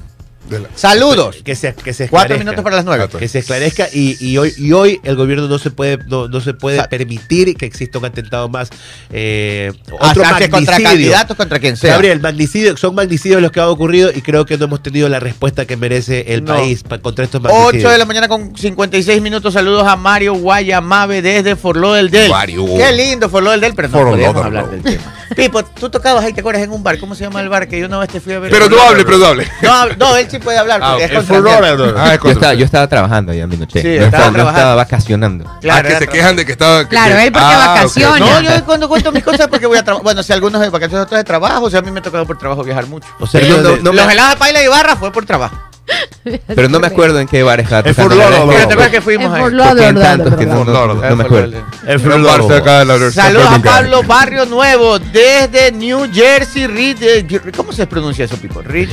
De 0.48 0.58
la- 0.60 0.68
Saludos. 0.74 1.36
Que 1.44 1.54
se, 1.54 1.74
que 1.74 1.92
se 1.92 2.08
Cuatro 2.08 2.36
minutos 2.38 2.62
para 2.62 2.76
las 2.76 2.84
nueve. 2.84 3.06
Que 3.18 3.28
se 3.28 3.38
esclarezca 3.38 3.88
y, 3.92 4.16
y 4.20 4.36
hoy, 4.38 4.52
y 4.58 4.72
hoy 4.72 5.00
el 5.04 5.16
gobierno 5.16 5.46
no 5.48 5.58
se 5.58 5.70
puede, 5.70 5.98
no, 6.08 6.28
no 6.28 6.40
se 6.40 6.52
puede 6.52 6.78
Sa- 6.78 6.88
permitir 6.88 7.56
que 7.56 7.64
exista 7.66 7.98
un 7.98 8.04
atentado 8.04 8.48
más. 8.48 8.68
Eh, 9.10 9.72
Otro 9.90 10.22
contra 10.50 10.80
candidatos, 10.80 11.36
contra 11.36 11.58
quien 11.58 11.76
sea. 11.76 11.92
Gabriel, 11.92 12.20
magnicidio, 12.20 12.76
son 12.76 12.94
magnicidios 12.94 13.40
los 13.40 13.50
que 13.52 13.60
han 13.60 13.68
ocurrido 13.68 14.10
y 14.14 14.20
creo 14.20 14.44
que 14.44 14.58
no 14.58 14.64
hemos 14.66 14.82
tenido 14.82 15.08
la 15.08 15.20
respuesta 15.20 15.64
que 15.64 15.76
merece 15.76 16.32
el 16.34 16.44
No. 16.44 16.54
país 16.54 16.82
pa- 16.82 16.98
contra 16.98 17.24
estos 17.24 17.40
magnicidios. 17.40 17.84
8 17.84 17.90
de 17.90 17.98
la 17.98 18.04
mañana 18.04 18.28
con 18.28 18.56
56 18.56 19.22
minutos. 19.22 19.54
Saludos 19.54 19.86
a 19.86 19.96
Mario 19.96 20.34
Guayamabe 20.34 21.22
desde 21.22 21.56
Forló 21.56 21.92
del 21.94 22.10
Del. 22.10 22.30
Mario. 22.30 22.66
Qué 22.76 22.92
lindo 22.92 23.28
Forló 23.28 23.50
del 23.52 23.60
Del, 23.60 23.74
pero 23.74 23.88
no 23.88 23.98
podemos 24.10 24.44
hablar 24.44 24.70
Del. 24.70 24.82
tema. 24.82 25.14
Pipo, 25.36 25.64
tú 25.64 25.88
tocabas 25.88 26.24
ahí, 26.24 26.32
¿te 26.34 26.40
acuerdas? 26.40 26.62
En 26.62 26.70
un 26.72 26.82
bar. 26.82 26.98
¿Cómo 26.98 27.14
se 27.14 27.24
llama 27.24 27.40
el 27.40 27.48
bar? 27.48 27.66
Que 27.66 27.78
yo 27.80 27.86
una 27.86 27.98
vez 27.98 28.10
te 28.10 28.20
fui 28.20 28.34
a 28.34 28.38
ver. 28.38 28.50
Pero 28.50 28.68
no 28.68 28.80
hable, 28.82 29.02
pero 29.04 29.16
no 29.18 29.26
hable. 29.26 29.48
No, 29.62 29.86
no, 29.98 30.16
él 30.16 30.26
sí 30.30 30.38
puede 30.42 30.58
hablar. 30.58 30.80
Ah, 30.82 30.90
porque 30.92 31.04
es 31.04 31.10
contra. 31.26 31.58
Ah, 31.96 32.14
es 32.14 32.20
Yo 32.22 32.30
estaba, 32.30 32.54
yo 32.54 32.64
estaba 32.64 32.86
trabajando 32.88 33.32
ya 33.32 33.44
en 33.44 33.48
mi 33.50 33.56
noche. 33.56 33.82
Sí, 33.82 33.98
no, 33.98 34.04
estaba 34.06 34.30
no 34.30 34.76
vacacionando. 34.76 35.44
Claro, 35.60 35.88
ah, 35.88 35.92
que 35.92 35.98
se 35.98 36.08
quejan 36.08 36.36
de 36.36 36.44
que 36.46 36.52
estaba. 36.52 36.86
Claro, 36.88 37.16
que- 37.16 37.26
él 37.26 37.32
porque 37.32 37.46
Ah, 37.50 37.74
vacaciona. 37.74 38.18
No, 38.18 38.40
yo 38.40 38.64
cuando 38.64 38.88
cuento 38.88 39.12
mis 39.12 39.22
cosas 39.24 39.48
porque 39.48 39.66
voy 39.66 39.78
a 39.78 39.84
trabajar. 39.84 40.04
Bueno, 40.04 40.22
si 40.22 40.32
algunos 40.32 40.60
de 40.60 40.68
vacaciones, 40.68 41.06
otros 41.06 41.18
de 41.18 41.24
trabajo. 41.24 41.64
O 41.64 41.70
sea, 41.70 41.80
a 41.80 41.82
mí 41.82 41.90
me 41.90 42.00
ha 42.00 42.02
tocado 42.02 42.26
por 42.26 42.38
trabajo 42.38 42.62
viajar 42.64 42.86
mucho. 42.86 43.06
O 43.20 43.26
sea, 43.26 43.40
yo 43.40 43.58
no- 43.62 43.70
de- 43.70 43.82
no- 43.82 43.92
Los 43.92 44.10
helados 44.12 44.32
de 44.32 44.36
Paila 44.38 44.62
y 44.62 44.68
Barra 44.68 44.96
fue 44.96 45.12
por 45.12 45.24
trabajo. 45.24 45.56
Pero 46.54 46.68
no 46.68 46.78
me 46.78 46.86
acuerdo 46.86 47.18
en 47.18 47.26
qué 47.26 47.42
bar 47.42 47.60
estaba 47.60 47.80
El 47.88 47.94
tocando. 47.94 48.14
Fort 48.14 48.30
la 48.30 48.30
Lauderdale. 48.38 48.66
te 48.66 48.72
acuerdas 48.72 48.90
que 48.92 49.00
fuimos 49.00 49.32
ahí. 49.32 49.40
Fort 49.40 49.52
en 49.52 49.58
Lauderdale, 49.58 50.00
tantos 50.00 50.34
que 50.36 50.46
no, 50.46 50.54
Fort 50.56 50.66
no- 50.68 50.72
Lauderdale. 50.72 51.10
no 51.10 51.16
me 51.16 51.24
acuerdo. 51.24 51.56
el 51.86 52.00
Era 52.00 52.14
un 52.16 52.22
bar 52.24 52.42
cerca 52.44 52.78
de 52.78 52.84
la 52.84 53.10
Saludos 53.10 53.46
a. 53.50 53.58
Pablo 53.58 54.02
Barrio 54.04 54.46
Nuevo 54.46 54.98
desde 54.98 55.72
New 55.72 56.08
Jersey. 56.12 56.64
Eh, 57.00 57.26
¿Cómo 57.56 57.72
se 57.72 57.86
pronuncia 57.86 58.24
eso, 58.24 58.36
Pipo? 58.36 58.62
Rich, 58.62 58.90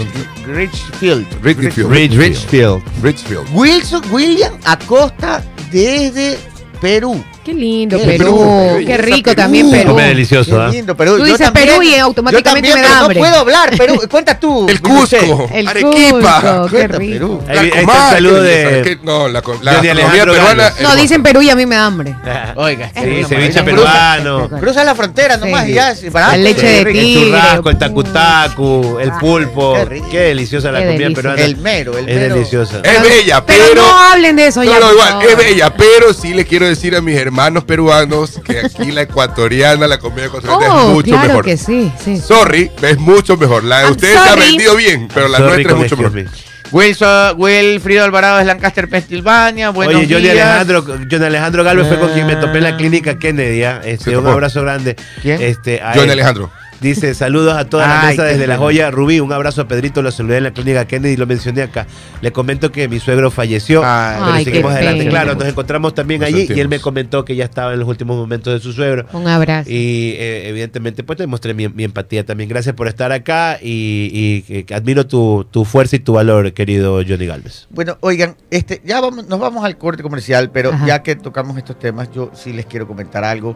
Richfield. 0.48 1.28
Richfield. 1.44 1.92
Rich- 1.92 2.16
Richfield. 2.18 2.82
Richfield. 3.04 3.48
Wilson 3.54 4.02
William 4.12 4.54
Acosta 4.66 5.44
desde 5.72 6.40
Perú. 6.82 7.24
Qué 7.50 7.56
lindo, 7.56 7.98
Qué 7.98 8.06
Perú. 8.06 8.26
Perú, 8.26 8.86
Qué 8.86 8.98
rico 8.98 9.24
Perú. 9.32 9.36
también 9.36 9.72
Perú. 9.72 9.90
Come 9.92 10.04
delicioso, 10.08 10.52
Qué 10.56 10.62
¿ah? 10.62 10.68
lindo, 10.70 10.96
Perú. 10.96 11.12
Tú 11.14 11.18
Yo 11.20 11.24
dices 11.26 11.40
también- 11.40 11.68
Perú 11.68 11.82
y 11.82 11.96
automáticamente 11.96 12.70
yo 12.70 12.76
también, 12.76 12.90
me 12.90 12.94
da 12.96 13.00
hambre. 13.00 13.16
No 13.20 13.26
puedo 13.26 13.40
hablar, 13.42 13.78
Perú. 13.78 14.02
Cuenta 14.10 14.40
tú. 14.40 14.68
El. 14.70 14.82
Cusco. 14.82 15.50
El 15.52 15.68
Arequipa. 15.68 16.42
Cusco, 16.42 16.66
qué 16.66 16.78
Cuenta, 16.78 16.98
rico. 17.00 17.14
Perú. 17.14 17.44
Ahí- 17.48 17.58
ahí 17.58 17.66
está 17.68 17.80
el 17.80 17.86
Comar, 17.86 18.12
saludo 18.14 18.36
qué 18.36 18.42
de- 18.42 18.66
belleza. 18.66 18.84
Que- 18.84 19.00
No, 19.04 19.28
la, 19.28 19.42
la 19.64 19.72
Alejandro 19.80 20.34
peruana. 20.34 20.68
Es 20.68 20.82
No, 20.82 20.96
dicen 20.96 21.24
Perú 21.24 21.42
y 21.42 21.50
a 21.50 21.56
mí 21.56 21.66
me 21.66 21.76
da 21.76 21.86
hambre. 21.88 22.16
Oiga, 22.56 22.92
Sí, 22.94 23.02
es 23.22 23.28
ceviche 23.28 23.64
peruano. 23.64 24.50
Cruza 24.60 24.84
la 24.84 24.94
frontera 24.94 25.38
nomás 25.38 25.68
y 25.68 25.74
ya. 25.74 25.96
La 26.14 26.38
leche 26.38 26.68
de 26.68 26.84
rico. 26.84 27.00
El 27.00 27.06
tigre. 27.06 27.26
churrasco, 27.32 27.70
el 27.72 27.78
tacutacu, 27.80 28.98
el 29.02 29.12
pulpo. 29.14 29.76
qué 30.12 30.20
deliciosa 30.20 30.72
la 30.72 30.86
comida 30.86 31.10
peruana. 31.16 31.42
El 31.42 31.58
mero, 31.58 31.98
el 31.98 32.08
es 32.10 32.16
mero. 32.16 32.36
deliciosa. 32.36 32.82
Es 32.84 33.02
bella, 33.02 33.44
Pero 33.46 33.64
pero. 33.70 33.82
no 33.82 34.00
hablen 34.00 34.36
de 34.36 34.48
eso 34.48 34.64
ya. 34.64 34.80
no, 34.80 34.92
igual, 34.92 35.20
es 35.28 35.38
bella, 35.38 35.74
pero 35.74 36.14
sí 36.14 36.34
le 36.34 36.46
quiero 36.46 36.68
decir 36.68 36.96
a 36.96 37.02
mis 37.02 37.16
hermanos 37.18 37.39
peruanos 37.66 38.40
que 38.44 38.60
aquí 38.60 38.92
la 38.92 39.04
ecuatoriana, 39.04 39.88
la 39.88 39.98
comida 40.00 40.26
ecuatoriana 40.26 40.66
es 40.66 40.72
Oh, 40.72 40.90
mucho 40.94 41.10
claro 41.12 41.28
mejor. 41.28 41.46
que 41.46 41.58
sí, 41.58 41.92
sí. 42.04 42.18
Sorry, 42.18 42.72
es 42.82 42.98
mucho 43.00 43.38
mejor. 43.38 43.64
La 43.64 43.78
de 43.80 43.84
I'm 43.86 43.92
ustedes 43.92 44.14
se 44.14 44.20
ha 44.20 44.28
sorry. 44.30 44.42
vendido 44.50 44.76
bien, 44.76 45.08
pero 45.14 45.28
la 45.28 45.38
Sorry 45.38 45.64
nuestra 45.64 45.72
es 45.74 45.78
mucho 45.78 45.98
mejor. 45.98 46.12
me. 46.14 46.26
Wilson, 46.72 47.34
Wilfrido 47.38 48.04
Alvarado 48.04 48.38
de 48.38 48.46
Lancaster, 48.46 48.88
Pensilvania. 48.88 49.70
Buenos 49.72 49.96
Oye, 49.96 50.06
Johnny 50.08 50.30
días. 50.30 50.46
Alejandro, 50.48 50.84
Johnny 51.10 51.26
Alejandro 51.26 51.64
Galvez 51.64 51.88
fue 51.88 51.98
con 52.00 52.10
quien 52.10 52.28
me 52.28 52.36
topé 52.36 52.60
en 52.60 52.64
la 52.64 52.78
clínica 52.78 53.18
Kennedy. 53.18 53.64
¿ah? 53.64 53.82
Este, 53.84 54.16
un 54.16 54.28
abrazo 54.28 54.62
grande. 54.62 54.96
¿Quién? 55.22 55.42
Este, 55.42 55.82
a 55.82 55.94
Johnny 55.94 56.04
él. 56.06 56.12
Alejandro. 56.12 56.52
Dice, 56.82 57.14
saludos 57.14 57.56
a 57.58 57.66
toda 57.70 57.88
la 57.88 58.02
Ay, 58.02 58.08
mesa 58.10 58.24
desde 58.24 58.48
La. 58.48 58.58
Joya. 58.58 58.90
Rubí, 58.90 59.20
un 59.20 59.34
abrazo 59.34 59.62
a 59.62 59.68
Pedrito, 59.68 60.02
lo 60.02 60.12
saludé 60.12 60.38
en 60.38 60.44
la 60.46 60.52
clínica 60.52 60.86
Kennedy, 60.86 61.18
lo 61.18 61.28
mencioné 61.28 61.62
acá. 61.64 61.86
Le 62.22 62.32
comento 62.32 62.72
que 62.72 62.88
mi 62.88 63.00
suegro 63.00 63.32
falleció, 63.32 63.82
Ay, 63.84 64.16
pero 64.20 64.32
Ay, 64.32 64.44
seguimos 64.46 64.72
adelante. 64.72 65.00
pena. 65.00 65.10
Claro, 65.12 65.36
nos 65.36 65.46
encontramos 65.48 65.94
también 65.94 66.24
allí 66.24 66.48
y 66.50 66.60
él 66.60 66.70
me 66.70 66.80
comentó 66.80 67.26
que 67.26 67.36
ya 67.36 67.44
estaba 67.46 67.74
en 67.74 67.80
los 67.80 67.88
últimos 67.90 68.16
momentos 68.18 68.54
de 68.54 68.60
su 68.60 68.72
suegro. 68.74 69.06
Un 69.14 69.28
abrazo. 69.28 69.70
Y 69.70 70.16
eh, 70.18 70.48
evidentemente, 70.50 71.04
pues 71.04 71.18
te 71.18 71.28
mostré 71.28 71.54
mi, 71.54 71.68
mi 71.68 71.84
empatía 71.84 72.26
también. 72.26 72.50
Gracias 72.50 72.74
por 72.76 72.88
estar 72.88 73.12
acá 73.12 73.58
y, 73.62 74.44
y 74.48 74.64
que 74.64 74.74
admiro 74.74 75.06
tu, 75.06 75.46
tu 75.52 75.66
fuerza 75.66 75.98
y 75.98 76.00
tu 76.00 76.14
valor, 76.14 76.54
querido 76.54 77.02
Johnny 77.08 77.26
Galvez. 77.26 77.68
Bueno, 77.72 77.98
oigan, 78.02 78.36
este, 78.52 78.82
ya 78.86 79.02
vamos, 79.02 79.28
nos 79.28 79.40
vamos 79.40 79.66
al 79.66 79.78
corte 79.78 80.02
comercial, 80.02 80.50
pero 80.52 80.72
Ajá. 80.72 80.86
ya 80.88 81.04
que 81.04 81.16
tocamos 81.16 81.58
estos 81.58 81.78
temas, 81.78 82.10
yo 82.14 82.32
sí 82.34 82.54
les 82.54 82.66
quiero 82.66 82.88
comentar 82.88 83.24
algo. 83.26 83.56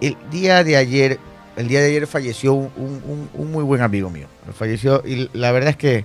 El 0.00 0.16
día 0.30 0.64
de 0.64 0.76
ayer, 0.76 1.18
el 1.56 1.68
día 1.68 1.80
de 1.80 1.86
ayer 1.88 2.06
falleció 2.06 2.54
un, 2.54 2.70
un- 2.76 3.02
un- 3.06 3.30
un 3.34 3.52
muy 3.52 3.64
buen 3.64 3.82
amigo 3.82 4.10
mío. 4.10 4.26
Falleció 4.54 5.02
y 5.06 5.28
la 5.32 5.52
verdad 5.52 5.70
es 5.70 5.76
que 5.76 6.04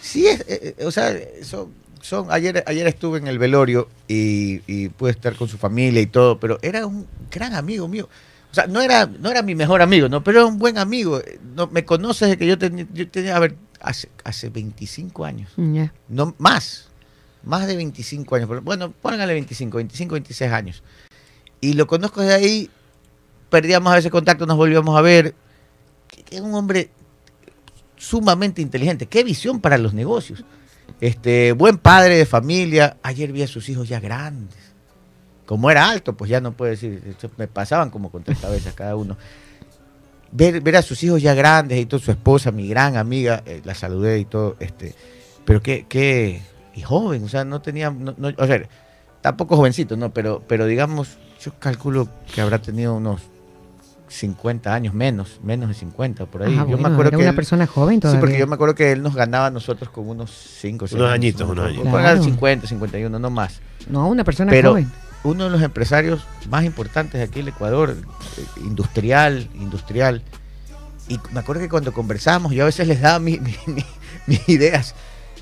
sí 0.00 0.26
es, 0.26 0.40
eh, 0.42 0.74
eh, 0.78 0.84
o 0.84 0.90
sea, 0.90 1.12
son, 1.42 1.72
son- 2.00 2.26
ayer, 2.30 2.62
ayer 2.66 2.86
estuve 2.86 3.18
en 3.18 3.26
el 3.26 3.38
velorio 3.38 3.88
y, 4.08 4.60
y 4.66 4.88
pude 4.90 5.10
estar 5.10 5.34
con 5.36 5.48
su 5.48 5.58
familia 5.58 6.00
y 6.00 6.06
todo, 6.06 6.38
pero 6.38 6.58
era 6.62 6.86
un 6.86 7.06
gran 7.30 7.54
amigo 7.54 7.88
mío. 7.88 8.08
O 8.50 8.54
sea, 8.54 8.66
no 8.68 8.80
era, 8.80 9.06
no 9.06 9.30
era 9.30 9.42
mi 9.42 9.54
mejor 9.54 9.82
amigo, 9.82 10.08
¿no? 10.08 10.22
Pero 10.24 10.38
era 10.40 10.46
un 10.46 10.58
buen 10.58 10.78
amigo. 10.78 11.20
No, 11.54 11.66
me 11.66 11.84
conoces 11.84 12.28
desde 12.28 12.38
que 12.38 12.46
yo 12.46 12.56
tenía, 12.56 12.86
yo 12.94 13.08
tenía, 13.08 13.36
a 13.36 13.40
ver, 13.40 13.54
hace, 13.80 14.08
hace 14.24 14.48
25 14.48 15.24
años 15.24 15.50
no 16.08 16.34
más, 16.38 16.88
más 17.42 17.66
de 17.66 17.76
25 17.76 18.34
años, 18.36 18.48
bueno, 18.64 18.92
póngale 18.92 19.34
25, 19.34 19.76
25, 19.76 20.14
26 20.14 20.52
años. 20.52 20.82
Y 21.60 21.72
lo 21.74 21.86
conozco 21.86 22.22
de 22.22 22.32
ahí, 22.34 22.70
perdíamos 23.50 23.92
a 23.92 23.96
veces 23.96 24.10
contacto, 24.10 24.46
nos 24.46 24.56
volvíamos 24.56 24.96
a 24.96 25.00
ver. 25.00 25.34
Es 26.30 26.40
un 26.40 26.54
hombre 26.54 26.90
sumamente 27.96 28.62
inteligente, 28.62 29.06
qué 29.06 29.24
visión 29.24 29.60
para 29.60 29.78
los 29.78 29.94
negocios. 29.94 30.44
Este, 31.00 31.52
buen 31.52 31.78
padre 31.78 32.16
de 32.16 32.26
familia, 32.26 32.96
ayer 33.02 33.32
vi 33.32 33.42
a 33.42 33.46
sus 33.46 33.68
hijos 33.68 33.88
ya 33.88 34.00
grandes. 34.00 34.56
Como 35.44 35.70
era 35.70 35.88
alto, 35.88 36.16
pues 36.16 36.30
ya 36.30 36.40
no 36.40 36.52
puedo 36.52 36.70
decir, 36.70 37.16
me 37.36 37.46
pasaban 37.46 37.90
como 37.90 38.10
con 38.10 38.22
tres 38.22 38.38
cabezas 38.38 38.74
cada 38.74 38.96
uno. 38.96 39.16
Ver, 40.32 40.60
ver 40.60 40.76
a 40.76 40.82
sus 40.82 41.02
hijos 41.04 41.22
ya 41.22 41.34
grandes 41.34 41.78
y 41.78 41.86
todo, 41.86 42.00
su 42.00 42.10
esposa, 42.10 42.50
mi 42.50 42.68
gran 42.68 42.96
amiga, 42.96 43.42
eh, 43.46 43.62
la 43.64 43.74
saludé 43.74 44.18
y 44.18 44.24
todo, 44.24 44.56
este, 44.58 44.94
pero 45.44 45.62
qué, 45.62 45.86
qué, 45.88 46.42
y 46.74 46.82
joven, 46.82 47.22
o 47.24 47.28
sea, 47.28 47.44
no 47.44 47.62
tenía, 47.62 47.90
o 47.90 48.46
sea, 48.46 48.68
tampoco 49.20 49.56
jovencito, 49.56 49.96
no, 49.96 50.12
pero, 50.12 50.42
pero 50.46 50.66
digamos, 50.66 51.16
yo 51.40 51.52
calculo 51.60 52.08
que 52.34 52.40
habrá 52.40 52.60
tenido 52.60 52.94
unos 52.94 53.22
50 54.08 54.72
años 54.72 54.94
menos, 54.94 55.40
menos 55.42 55.68
de 55.68 55.74
50 55.74 56.26
por 56.26 56.42
ahí. 56.42 56.52
Ah, 56.54 56.60
yo 56.60 56.76
bueno, 56.76 56.88
me 56.88 56.94
acuerdo 56.94 57.02
era 57.08 57.10
que 57.10 57.16
una 57.22 57.30
él- 57.30 57.36
persona 57.36 57.66
joven 57.66 57.96
Sí, 57.96 58.00
todavía. 58.00 58.20
porque 58.20 58.38
yo 58.38 58.46
me 58.46 58.54
acuerdo 58.54 58.74
que 58.74 58.92
él 58.92 59.02
nos 59.02 59.14
ganaba 59.14 59.46
a 59.46 59.50
nosotros 59.50 59.90
con 59.90 60.08
unos 60.08 60.30
5 60.60 60.86
Unos 60.92 61.10
añitos, 61.12 61.48
unos 61.48 61.66
añitos. 61.66 61.88
Claro. 61.88 62.22
50, 62.22 62.66
51, 62.66 63.18
no 63.18 63.30
más. 63.30 63.60
No, 63.88 64.08
una 64.08 64.22
persona 64.24 64.50
Pero 64.50 64.70
joven. 64.70 64.90
uno 65.24 65.44
de 65.44 65.50
los 65.50 65.62
empresarios 65.62 66.24
más 66.48 66.64
importantes 66.64 67.14
de 67.18 67.22
aquí 67.24 67.40
en 67.40 67.48
el 67.48 67.54
Ecuador, 67.54 67.96
eh, 68.38 68.42
industrial, 68.64 69.48
industrial. 69.54 70.22
Y 71.08 71.18
me 71.32 71.40
acuerdo 71.40 71.62
que 71.62 71.68
cuando 71.68 71.92
conversábamos, 71.92 72.52
yo 72.52 72.62
a 72.62 72.66
veces 72.66 72.86
les 72.88 73.00
daba 73.00 73.18
mi- 73.18 73.38
mi- 73.40 73.56
mi- 73.66 73.84
mis 74.26 74.48
ideas. 74.48 74.94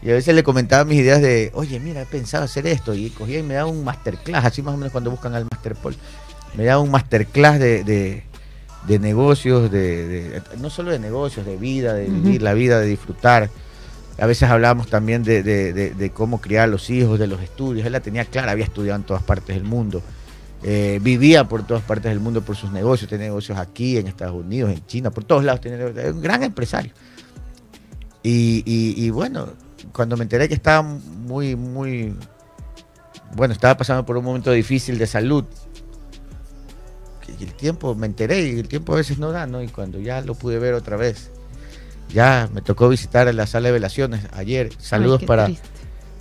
Y 0.03 0.11
a 0.11 0.15
veces 0.15 0.35
le 0.35 0.43
comentaba 0.43 0.85
mis 0.85 0.99
ideas 1.01 1.23
de, 1.23 1.51
oye, 1.55 1.81
mira, 1.81 2.03
he 2.03 2.07
pensado 2.07 2.45
hacer 2.45 2.67
esto. 2.67 2.93
Y 2.95 3.09
cogía 3.11 3.39
y 3.39 3.43
me 3.43 3.55
daba 3.55 3.71
un 3.71 3.85
masterclass, 3.85 4.45
así 4.45 4.61
más 4.63 4.75
o 4.75 4.77
menos 4.77 4.93
cuando 4.93 5.11
buscan 5.11 5.35
al 5.35 5.47
Masterpol. 5.51 5.97
Me 6.57 6.65
daba 6.65 6.83
un 6.83 6.91
masterclass 6.91 7.59
de, 7.59 7.83
de, 7.85 8.23
de 8.87 8.99
negocios, 8.99 9.71
de, 9.71 10.07
de- 10.09 10.43
no 10.61 10.69
solo 10.71 10.91
de 10.91 10.99
negocios, 10.99 11.47
de 11.47 11.57
vida, 11.57 11.95
de 11.95 12.07
vivir 12.07 12.43
la 12.43 12.55
vida, 12.55 12.81
de 12.81 12.87
disfrutar. 12.87 13.51
A 14.19 14.27
veces 14.27 14.49
hablábamos 14.49 14.89
también 14.89 15.25
de, 15.25 15.43
de- 15.43 15.73
de- 15.73 15.91
de 15.95 16.11
cómo 16.11 16.41
criar 16.41 16.65
a 16.65 16.67
los 16.67 16.91
hijos, 16.91 17.19
de 17.19 17.27
los 17.27 17.41
estudios. 17.41 17.87
Él 17.87 17.93
la 17.93 18.01
tenía 18.01 18.25
clara, 18.25 18.53
había 18.53 18.65
estudiado 18.65 18.99
en 19.01 19.05
todas 19.07 19.23
partes 19.23 19.57
del 19.57 19.65
mundo. 19.65 20.03
Eh, 20.63 20.99
vivía 21.03 21.47
por 21.49 21.67
todas 21.67 21.83
partes 21.83 22.11
del 22.11 22.21
mundo 22.21 22.43
por 22.43 22.57
sus 22.57 22.71
negocios. 22.73 23.11
Tenía 23.11 23.27
negocios 23.27 23.59
aquí, 23.59 23.97
en 23.99 24.07
Estados 24.07 24.35
Unidos, 24.35 24.71
en 24.73 24.87
China, 24.87 25.11
por 25.11 25.25
todos 25.25 25.45
lados. 25.45 25.61
Tenía 25.61 25.79
negocios. 25.79 26.05
Era 26.05 26.13
un 26.15 26.23
gran 26.23 26.43
empresario. 26.43 26.93
Y, 28.23 28.63
y- 28.65 29.05
y 29.05 29.11
bueno, 29.11 29.49
cuando 29.93 30.17
me 30.17 30.23
enteré 30.23 30.49
que 30.49 30.55
estaba 30.55 30.83
muy, 30.83 31.57
muy. 31.57 32.15
Bueno, 33.35 33.53
estaba 33.53 33.77
pasando 33.77 34.07
por 34.07 34.17
un 34.17 34.25
momento 34.25 34.51
difícil 34.53 34.97
de 34.97 35.07
salud. 35.07 35.45
El 37.41 37.55
tiempo, 37.55 37.95
me 37.95 38.07
enteré 38.07 38.41
y 38.43 38.59
el 38.59 38.69
tiempo 38.69 38.93
a 38.93 38.97
veces 38.97 39.19
no 39.19 39.31
da, 39.33 39.47
¿no? 39.47 39.63
Y 39.63 39.69
cuando 39.69 39.99
ya 40.01 40.21
lo 40.21 40.35
pude 40.35 40.59
ver 40.59 40.75
otra 40.75 40.97
vez, 40.97 41.31
ya 42.13 42.49
me 42.53 42.61
tocó 42.63 42.89
visitar 42.89 43.33
la 43.35 43.47
sala 43.47 43.69
de 43.69 43.73
velaciones 43.73 44.27
ayer. 44.33 44.71
Saludos 44.79 45.21
Ay, 45.23 45.27
para 45.27 45.45
triste. 45.47 45.67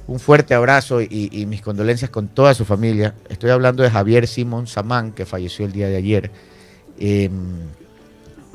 un 0.07 0.19
fuerte 0.19 0.53
abrazo 0.53 1.01
y, 1.01 1.29
y 1.31 1.45
mis 1.45 1.61
condolencias 1.61 2.09
con 2.09 2.27
toda 2.29 2.53
su 2.53 2.65
familia. 2.65 3.15
Estoy 3.29 3.49
hablando 3.51 3.83
de 3.83 3.89
Javier 3.89 4.27
Simón 4.27 4.67
Samán, 4.67 5.11
que 5.11 5.25
falleció 5.25 5.65
el 5.65 5.71
día 5.73 5.87
de 5.87 5.97
ayer. 5.97 6.31
Eh, 6.99 7.29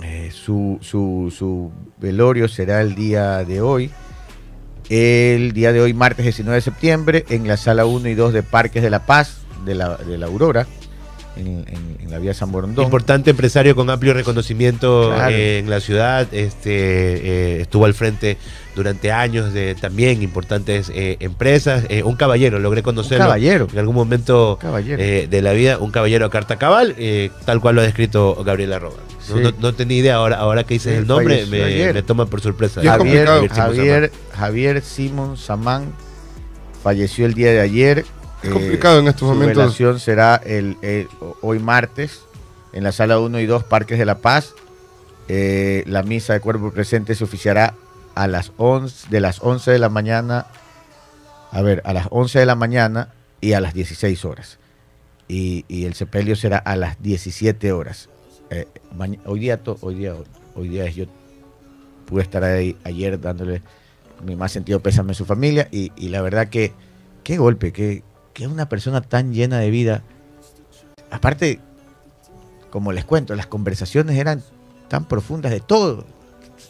eh, 0.02 0.30
su, 0.32 0.78
su- 0.80 1.32
su 1.36 1.70
velorio 2.00 2.48
será 2.48 2.80
el 2.80 2.94
día 2.94 3.44
de 3.44 3.60
hoy. 3.60 3.90
El 4.88 5.52
día 5.52 5.72
de 5.72 5.80
hoy, 5.82 5.92
martes 5.92 6.24
19 6.24 6.54
de 6.56 6.60
septiembre, 6.62 7.24
en 7.28 7.46
la 7.46 7.56
sala 7.58 7.84
1 7.84 8.08
y 8.08 8.14
2 8.14 8.32
de 8.32 8.42
Parques 8.42 8.82
de 8.82 8.88
la 8.90 9.04
Paz, 9.04 9.38
de 9.66 9.74
la, 9.74 9.96
de 9.98 10.16
la 10.16 10.26
Aurora, 10.26 10.66
en, 11.38 11.64
en- 11.68 11.96
en 12.02 12.10
la 12.10 12.18
vía 12.18 12.34
San 12.34 12.50
Borondón. 12.52 12.84
Importante 12.84 13.30
empresario 13.30 13.74
con 13.76 13.88
amplio 13.90 14.12
reconocimiento 14.14 15.12
Claro. 15.14 15.34
eh, 15.34 15.58
en 15.58 15.70
la 15.70 15.80
ciudad. 15.80 16.26
Este 16.32 17.56
eh, 17.56 17.60
estuvo 17.62 17.84
al 17.86 17.94
frente 17.94 18.36
durante 18.74 19.10
años 19.12 19.52
de 19.52 19.74
también 19.74 20.22
importantes 20.22 20.90
eh, 20.94 21.16
empresas. 21.20 21.84
Un 22.04 22.16
caballero, 22.16 22.58
logré 22.58 22.82
conocerlo. 22.82 23.24
caballero. 23.26 23.66
En 23.72 23.78
algún 23.78 23.94
momento 23.94 24.58
Caballero. 24.60 25.02
de 25.28 25.42
la 25.42 25.52
vida, 25.52 25.78
un 25.78 25.90
caballero 25.90 26.26
a 26.26 26.30
carta 26.30 26.56
cabal, 26.56 26.94
tal 27.44 27.60
cual 27.60 27.74
lo 27.76 27.80
ha 27.80 27.84
descrito 27.84 28.42
Gabriela 28.44 28.78
Roba. 28.78 28.96
No, 29.30 29.36
Sí. 29.36 29.42
no- 29.42 29.52
no 29.60 29.74
tenía 29.74 29.98
idea, 29.98 30.14
ahora, 30.14 30.36
ahora 30.36 30.64
que 30.64 30.74
dices 30.74 30.96
el 30.96 31.06
nombre, 31.06 31.44
me, 31.46 31.92
me 31.92 32.02
toma 32.02 32.26
por 32.26 32.40
sorpresa. 32.40 32.80
Javier, 32.82 34.10
Javier 34.32 34.80
Simón 34.82 35.36
Samán 35.36 35.92
falleció 36.82 37.26
el 37.26 37.34
día 37.34 37.50
de 37.50 37.60
ayer. 37.60 38.04
Es 38.42 38.50
complicado 38.50 39.00
en 39.00 39.08
estos 39.08 39.28
momentos. 39.28 39.56
velación 39.56 39.98
será 40.00 40.36
el, 40.36 40.76
el- 40.82 41.08
hoy 41.42 41.58
martes 41.58 42.20
en 42.72 42.84
la 42.84 42.92
sala 42.92 43.18
1 43.18 43.40
y 43.40 43.46
2 43.46 43.64
Parques 43.64 43.98
de 43.98 44.04
la 44.04 44.18
Paz. 44.18 44.54
Eh, 45.28 45.82
la 45.86 46.02
misa 46.02 46.32
de 46.34 46.40
cuerpo 46.40 46.70
presente 46.70 47.14
se 47.14 47.24
oficiará 47.24 47.74
a 48.14 48.26
las 48.26 48.52
11, 48.56 49.08
de 49.10 49.20
las 49.20 49.40
11 49.42 49.70
de 49.72 49.78
la 49.78 49.88
mañana, 49.88 50.46
a 51.52 51.62
ver, 51.62 51.82
a 51.84 51.92
las 51.92 52.06
11 52.10 52.38
de 52.40 52.46
la 52.46 52.54
mañana 52.54 53.12
y 53.40 53.52
a 53.52 53.60
las 53.60 53.74
16 53.74 54.24
horas. 54.24 54.58
Y, 55.28 55.64
y 55.68 55.84
el 55.84 55.94
sepelio 55.94 56.34
será 56.36 56.58
a 56.58 56.76
las 56.76 57.00
17 57.02 57.72
horas. 57.72 58.08
Eh, 58.50 58.66
maña- 58.96 59.18
hoy 59.26 59.40
día, 59.40 59.62
to- 59.62 59.76
hoy 59.82 59.96
día, 59.96 60.14
hoy 60.54 60.68
día 60.68 60.86
es 60.86 60.94
yo 60.96 61.04
pude 62.06 62.22
estar 62.22 62.42
ahí 62.42 62.74
ayer 62.84 63.20
dándole 63.20 63.60
mi 64.24 64.34
más 64.34 64.50
sentido 64.50 64.80
pésame 64.80 65.10
a 65.12 65.14
su 65.14 65.26
familia 65.26 65.68
y, 65.70 65.92
y 65.94 66.08
la 66.08 66.22
verdad 66.22 66.48
que 66.48 66.72
qué 67.22 67.36
golpe, 67.36 67.70
que, 68.38 68.46
una 68.46 68.68
persona 68.68 69.00
tan 69.00 69.32
llena 69.34 69.58
de 69.58 69.68
vida. 69.70 70.02
Aparte, 71.10 71.58
como 72.70 72.92
les 72.92 73.04
cuento, 73.04 73.34
las 73.34 73.46
conversaciones 73.46 74.16
eran 74.16 74.42
tan 74.88 75.06
profundas 75.06 75.50
de 75.52 75.60
todo. 75.60 76.04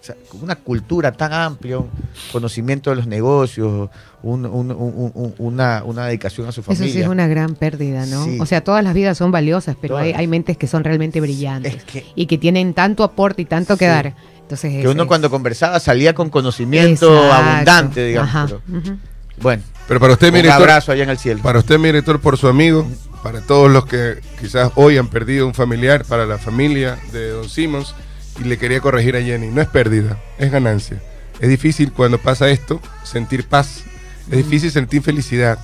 O 0.00 0.04
sea, 0.08 0.14
una 0.40 0.56
cultura 0.56 1.12
tan 1.12 1.32
amplia, 1.32 1.78
un 1.78 1.90
conocimiento 2.32 2.88
de 2.90 2.96
los 2.96 3.06
negocios, 3.06 3.90
un- 4.22 4.46
un- 4.46 4.70
un- 4.72 5.12
un- 5.14 5.34
una, 5.38 5.82
una 5.84 6.06
dedicación 6.06 6.46
a 6.48 6.52
su 6.52 6.60
Eso 6.60 6.72
familia. 6.72 6.92
sí 6.94 7.00
es 7.02 7.08
una 7.08 7.26
gran 7.26 7.54
pérdida, 7.54 8.06
¿no? 8.06 8.24
Sí. 8.24 8.38
O 8.40 8.46
sea, 8.46 8.62
todas 8.64 8.82
las 8.82 8.94
vidas 8.94 9.18
son 9.18 9.30
valiosas, 9.30 9.76
pero 9.80 9.96
hay, 9.98 10.12
hay 10.12 10.26
mentes 10.26 10.56
que 10.56 10.66
son 10.66 10.84
realmente 10.84 11.20
brillantes 11.20 11.74
Es 11.76 11.84
que- 11.84 12.06
y 12.14 12.26
que 12.26 12.38
tienen 12.38 12.72
tanto 12.74 13.04
aporte 13.04 13.42
y 13.42 13.44
tanto 13.44 13.76
que 13.76 13.86
dar. 13.86 14.14
Entonces, 14.40 14.80
que 14.80 14.88
uno 14.88 15.02
es- 15.02 15.08
cuando 15.08 15.28
conversaba 15.30 15.78
salía 15.80 16.14
con 16.14 16.30
conocimiento 16.30 17.12
Exacto. 17.14 17.34
abundante, 17.50 18.06
digamos. 18.06 18.28
Ajá, 18.30 18.46
pero- 18.46 18.78
ujú. 18.78 18.98
bueno, 19.42 19.62
Pero 19.88 20.00
para 20.00 20.12
usted, 20.12 20.30
mi 20.30 20.38
un 20.38 20.42
director, 20.42 20.62
abrazo 20.62 20.92
allá 20.92 21.02
en 21.02 21.10
el 21.10 21.18
cielo. 21.18 21.42
para 21.42 21.58
usted, 21.58 21.78
mi 21.78 21.86
director, 21.86 22.20
por 22.20 22.36
su 22.36 22.46
amigo, 22.46 22.86
para 23.22 23.40
todos 23.40 23.70
los 23.70 23.86
que 23.86 24.20
quizás 24.38 24.70
hoy 24.74 24.98
han 24.98 25.08
perdido 25.08 25.46
un 25.46 25.54
familiar, 25.54 26.04
para 26.04 26.26
la 26.26 26.36
familia 26.36 26.98
de 27.10 27.30
Don 27.30 27.48
Simmons, 27.48 27.94
y 28.38 28.44
le 28.44 28.58
quería 28.58 28.80
corregir 28.80 29.16
a 29.16 29.22
Jenny, 29.22 29.48
no 29.48 29.62
es 29.62 29.68
pérdida, 29.68 30.18
es 30.38 30.52
ganancia. 30.52 31.02
Es 31.40 31.48
difícil 31.48 31.92
cuando 31.92 32.18
pasa 32.18 32.50
esto 32.50 32.80
sentir 33.02 33.46
paz, 33.46 33.84
es 34.30 34.36
difícil 34.36 34.70
sentir 34.70 35.02
felicidad, 35.02 35.58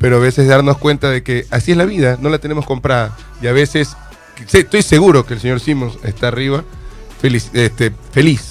pero 0.00 0.16
a 0.16 0.20
veces 0.20 0.48
darnos 0.48 0.78
cuenta 0.78 1.08
de 1.08 1.22
que 1.22 1.46
así 1.50 1.70
es 1.70 1.76
la 1.76 1.84
vida, 1.84 2.18
no 2.20 2.28
la 2.28 2.38
tenemos 2.38 2.66
comprada, 2.66 3.16
y 3.40 3.46
a 3.46 3.52
veces 3.52 3.96
estoy 4.52 4.82
seguro 4.82 5.24
que 5.24 5.34
el 5.34 5.40
señor 5.40 5.60
Simmons 5.60 5.96
está 6.02 6.28
arriba, 6.28 6.64
feliz, 7.20 7.50
este, 7.52 7.92
feliz, 8.10 8.49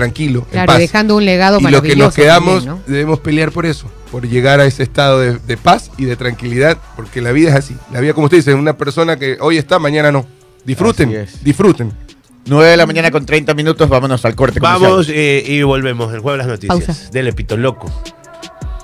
tranquilo, 0.00 0.40
en 0.46 0.50
Claro, 0.52 0.66
paz 0.66 0.78
dejando 0.78 1.16
un 1.16 1.24
legado 1.24 1.58
y 1.58 1.62
los 1.62 1.70
que 1.70 1.76
maravilloso. 1.76 2.04
nos 2.06 2.14
quedamos 2.14 2.64
también, 2.64 2.82
¿no? 2.86 2.92
debemos 2.92 3.20
pelear 3.20 3.52
por 3.52 3.66
eso, 3.66 3.86
por 4.10 4.26
llegar 4.26 4.60
a 4.60 4.64
ese 4.66 4.82
estado 4.82 5.20
de, 5.20 5.38
de 5.38 5.56
paz 5.56 5.90
y 5.98 6.04
de 6.06 6.16
tranquilidad, 6.16 6.78
porque 6.96 7.20
la 7.20 7.32
vida 7.32 7.50
es 7.50 7.56
así. 7.56 7.76
La 7.92 8.00
vida, 8.00 8.14
como 8.14 8.24
usted 8.26 8.38
dice, 8.38 8.50
es 8.50 8.56
una 8.56 8.76
persona 8.76 9.16
que 9.16 9.36
hoy 9.40 9.58
está, 9.58 9.78
mañana 9.78 10.10
no. 10.10 10.26
Disfruten, 10.64 11.26
disfruten. 11.42 11.92
9 12.46 12.70
de 12.70 12.76
la 12.76 12.86
mañana 12.86 13.10
con 13.10 13.26
30 13.26 13.54
minutos, 13.54 13.88
vámonos 13.88 14.24
al 14.24 14.34
corte. 14.34 14.60
comercial. 14.60 14.90
Vamos 14.90 15.08
eh, 15.10 15.44
y 15.46 15.62
volvemos. 15.62 16.12
El 16.12 16.22
de 16.22 16.36
las 16.36 16.46
noticias. 16.46 16.84
Pausa. 16.84 17.10
Del 17.10 17.28
Epito 17.28 17.56
Loco. 17.56 17.90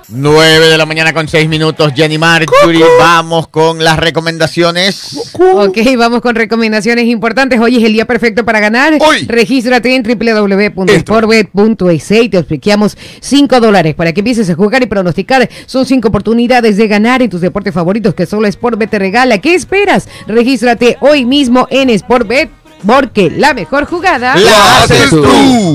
9 0.09 0.69
de 0.69 0.77
la 0.77 0.85
mañana 0.85 1.11
con 1.13 1.27
6 1.27 1.49
minutos, 1.49 1.91
Jenny 1.93 2.17
Marjorie. 2.17 2.85
Vamos 2.97 3.49
con 3.49 3.83
las 3.83 3.99
recomendaciones. 3.99 5.33
Ok, 5.33 5.79
vamos 5.97 6.21
con 6.21 6.33
recomendaciones 6.35 7.07
importantes. 7.07 7.59
Hoy 7.59 7.75
es 7.77 7.83
el 7.83 7.91
día 7.91 8.05
perfecto 8.05 8.45
para 8.45 8.61
ganar. 8.61 8.93
Hoy. 9.01 9.25
Regístrate 9.27 9.93
en 9.95 10.03
www.sportbet.es 10.03 12.11
y 12.11 12.29
te 12.29 12.37
obsequiamos 12.37 12.97
5 13.19 13.59
dólares 13.59 13.95
para 13.95 14.13
que 14.13 14.21
empieces 14.21 14.49
a 14.49 14.55
jugar 14.55 14.81
y 14.81 14.85
pronosticar. 14.85 15.49
Son 15.65 15.85
5 15.85 16.07
oportunidades 16.07 16.77
de 16.77 16.87
ganar 16.87 17.21
en 17.21 17.29
tus 17.29 17.41
deportes 17.41 17.73
favoritos 17.73 18.13
que 18.13 18.25
solo 18.25 18.49
Sportbet 18.49 18.89
te 18.89 18.99
regala. 18.99 19.39
¿Qué 19.39 19.55
esperas? 19.55 20.07
Regístrate 20.25 20.95
hoy 21.01 21.25
mismo 21.25 21.67
en 21.69 21.89
Sportbet. 21.99 22.49
Porque 22.85 23.31
la 23.31 23.53
mejor 23.53 23.85
jugada 23.85 24.35
¡La 24.35 24.83
haces 24.83 25.09
tú! 25.09 25.23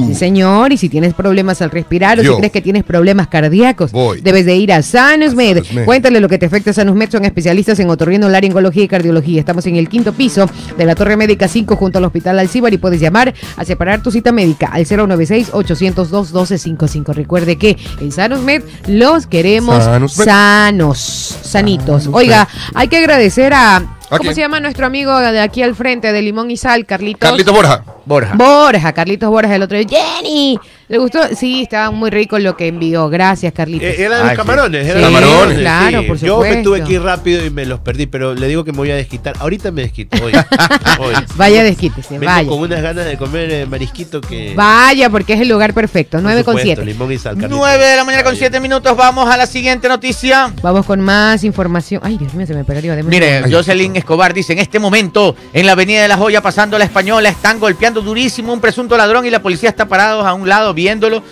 Sí, 0.08 0.14
señor. 0.14 0.72
Y 0.72 0.76
si 0.76 0.88
tienes 0.88 1.14
problemas 1.14 1.60
al 1.62 1.70
respirar 1.70 2.18
o 2.20 2.22
Yo. 2.22 2.32
si 2.32 2.38
crees 2.38 2.52
que 2.52 2.60
tienes 2.60 2.84
problemas 2.84 3.26
cardíacos, 3.28 3.90
Voy. 3.92 4.20
debes 4.20 4.46
de 4.46 4.54
ir 4.56 4.72
a 4.72 4.82
Sanusmed. 4.82 5.58
A 5.58 5.64
Sanusmed. 5.64 5.84
Cuéntale 5.84 6.20
lo 6.20 6.28
que 6.28 6.38
te 6.38 6.46
afecta 6.46 6.70
a 6.70 6.74
Sanusmed. 6.74 7.10
Son 7.10 7.24
especialistas 7.24 7.78
en 7.80 7.90
otorrinolaringología 7.90 8.84
y 8.84 8.88
cardiología. 8.88 9.40
Estamos 9.40 9.66
en 9.66 9.76
el 9.76 9.88
quinto 9.88 10.12
piso 10.12 10.48
de 10.78 10.84
la 10.84 10.94
Torre 10.94 11.16
Médica 11.16 11.48
5 11.48 11.74
junto 11.76 11.98
al 11.98 12.04
Hospital 12.04 12.38
Alcíbar 12.38 12.72
y 12.72 12.78
puedes 12.78 13.00
llamar 13.00 13.34
a 13.56 13.64
separar 13.64 14.02
tu 14.02 14.10
cita 14.10 14.32
médica 14.32 14.68
al 14.72 14.84
096-802-1255. 14.86 17.14
Recuerde 17.14 17.56
que 17.56 17.76
en 18.00 18.12
Sanusmed 18.12 18.62
los 18.86 19.26
queremos 19.26 19.84
Sanusmed. 19.84 20.24
sanos, 20.24 21.38
sanitos. 21.42 22.08
Oiga, 22.12 22.48
hay 22.74 22.88
que 22.88 22.96
agradecer 22.98 23.52
a... 23.54 23.82
¿A 24.12 24.18
¿Cómo 24.18 24.34
se 24.34 24.40
llama 24.42 24.60
nuestro 24.60 24.84
amigo 24.84 25.18
de 25.18 25.40
aquí 25.40 25.62
al 25.62 25.74
frente 25.74 26.12
de 26.12 26.20
Limón 26.20 26.50
y 26.50 26.58
Sal, 26.58 26.84
Carlitos? 26.84 27.30
Carlito 27.30 27.50
Borja. 27.50 27.82
Borja. 28.04 28.34
Borja, 28.34 28.92
Carlitos 28.92 29.30
Borja, 29.30 29.54
el 29.54 29.62
otro 29.62 29.78
día. 29.78 29.86
Jenny, 29.88 30.58
¿le 30.88 30.98
gustó? 30.98 31.20
Sí, 31.36 31.62
estaba 31.62 31.90
muy 31.90 32.10
rico 32.10 32.38
lo 32.38 32.56
que 32.56 32.66
envió. 32.68 33.08
Gracias, 33.08 33.52
Carlitos. 33.52 33.88
Eh, 33.88 34.02
eran 34.04 34.26
los 34.26 34.36
camarones. 34.36 34.86
eran 34.86 34.96
Sí, 35.04 35.10
los 35.12 35.20
Camarones. 35.20 35.58
claro, 35.58 36.06
por 36.06 36.16
Yo 36.18 36.38
me 36.40 36.44
supuesto. 36.48 36.62
tuve 36.70 36.84
que 36.84 36.92
ir 36.94 37.02
rápido 37.02 37.44
y 37.46 37.50
me 37.50 37.64
los 37.66 37.80
perdí, 37.80 38.06
pero 38.06 38.34
le 38.34 38.46
digo 38.48 38.64
que 38.64 38.72
me 38.72 38.78
voy 38.78 38.90
a 38.90 38.96
desquitar. 38.96 39.34
Ahorita 39.38 39.70
me 39.70 39.82
desquito. 39.82 40.16
Hoy. 40.24 40.32
Hoy. 41.00 41.14
Vaya, 41.36 41.62
desquítese, 41.62 42.14
Vengo 42.18 42.26
vaya. 42.26 42.48
con 42.48 42.58
unas 42.58 42.82
ganas 42.82 43.04
de 43.04 43.16
comer 43.16 43.50
eh, 43.50 43.66
marisquito 43.66 44.20
que. 44.20 44.52
Vaya, 44.56 45.08
porque 45.10 45.34
es 45.34 45.40
el 45.40 45.48
lugar 45.48 45.72
perfecto. 45.74 46.16
por 46.18 46.22
9 46.22 46.44
con 46.44 46.54
supuesto, 46.58 46.82
7. 46.82 46.84
Limón 46.84 47.12
y 47.12 47.18
sal. 47.18 47.36
Carlitos. 47.36 47.58
9 47.58 47.84
de 47.84 47.96
la 47.96 48.04
mañana 48.04 48.24
con 48.24 48.36
7 48.36 48.60
minutos, 48.60 48.96
vamos 48.96 49.30
a 49.30 49.36
la 49.36 49.46
siguiente 49.46 49.88
noticia. 49.88 50.52
Vamos 50.62 50.84
con 50.86 51.00
más 51.00 51.44
información. 51.44 52.00
Ay, 52.04 52.18
Dios 52.18 52.34
mío, 52.34 52.46
se 52.46 52.54
me 52.54 52.64
perdió. 52.64 52.94
Mire. 53.04 53.42
Jocelyn 53.50 53.96
Escobar 53.96 54.32
dice, 54.34 54.52
en 54.52 54.58
este 54.58 54.78
momento, 54.78 55.34
en 55.52 55.66
la 55.66 55.72
avenida 55.72 56.02
de 56.02 56.08
la 56.08 56.16
Joya, 56.16 56.40
pasando 56.40 56.78
la 56.78 56.84
Española, 56.84 57.28
están 57.28 57.58
golpeando 57.60 57.91
durísimo 58.00 58.52
un 58.52 58.60
presunto 58.60 58.96
ladrón 58.96 59.26
y 59.26 59.30
la 59.30 59.42
policía 59.42 59.68
está 59.68 59.86
parados 59.86 60.24
a 60.24 60.32
un 60.34 60.48
lado 60.48 60.72
viéndolo, 60.72 61.22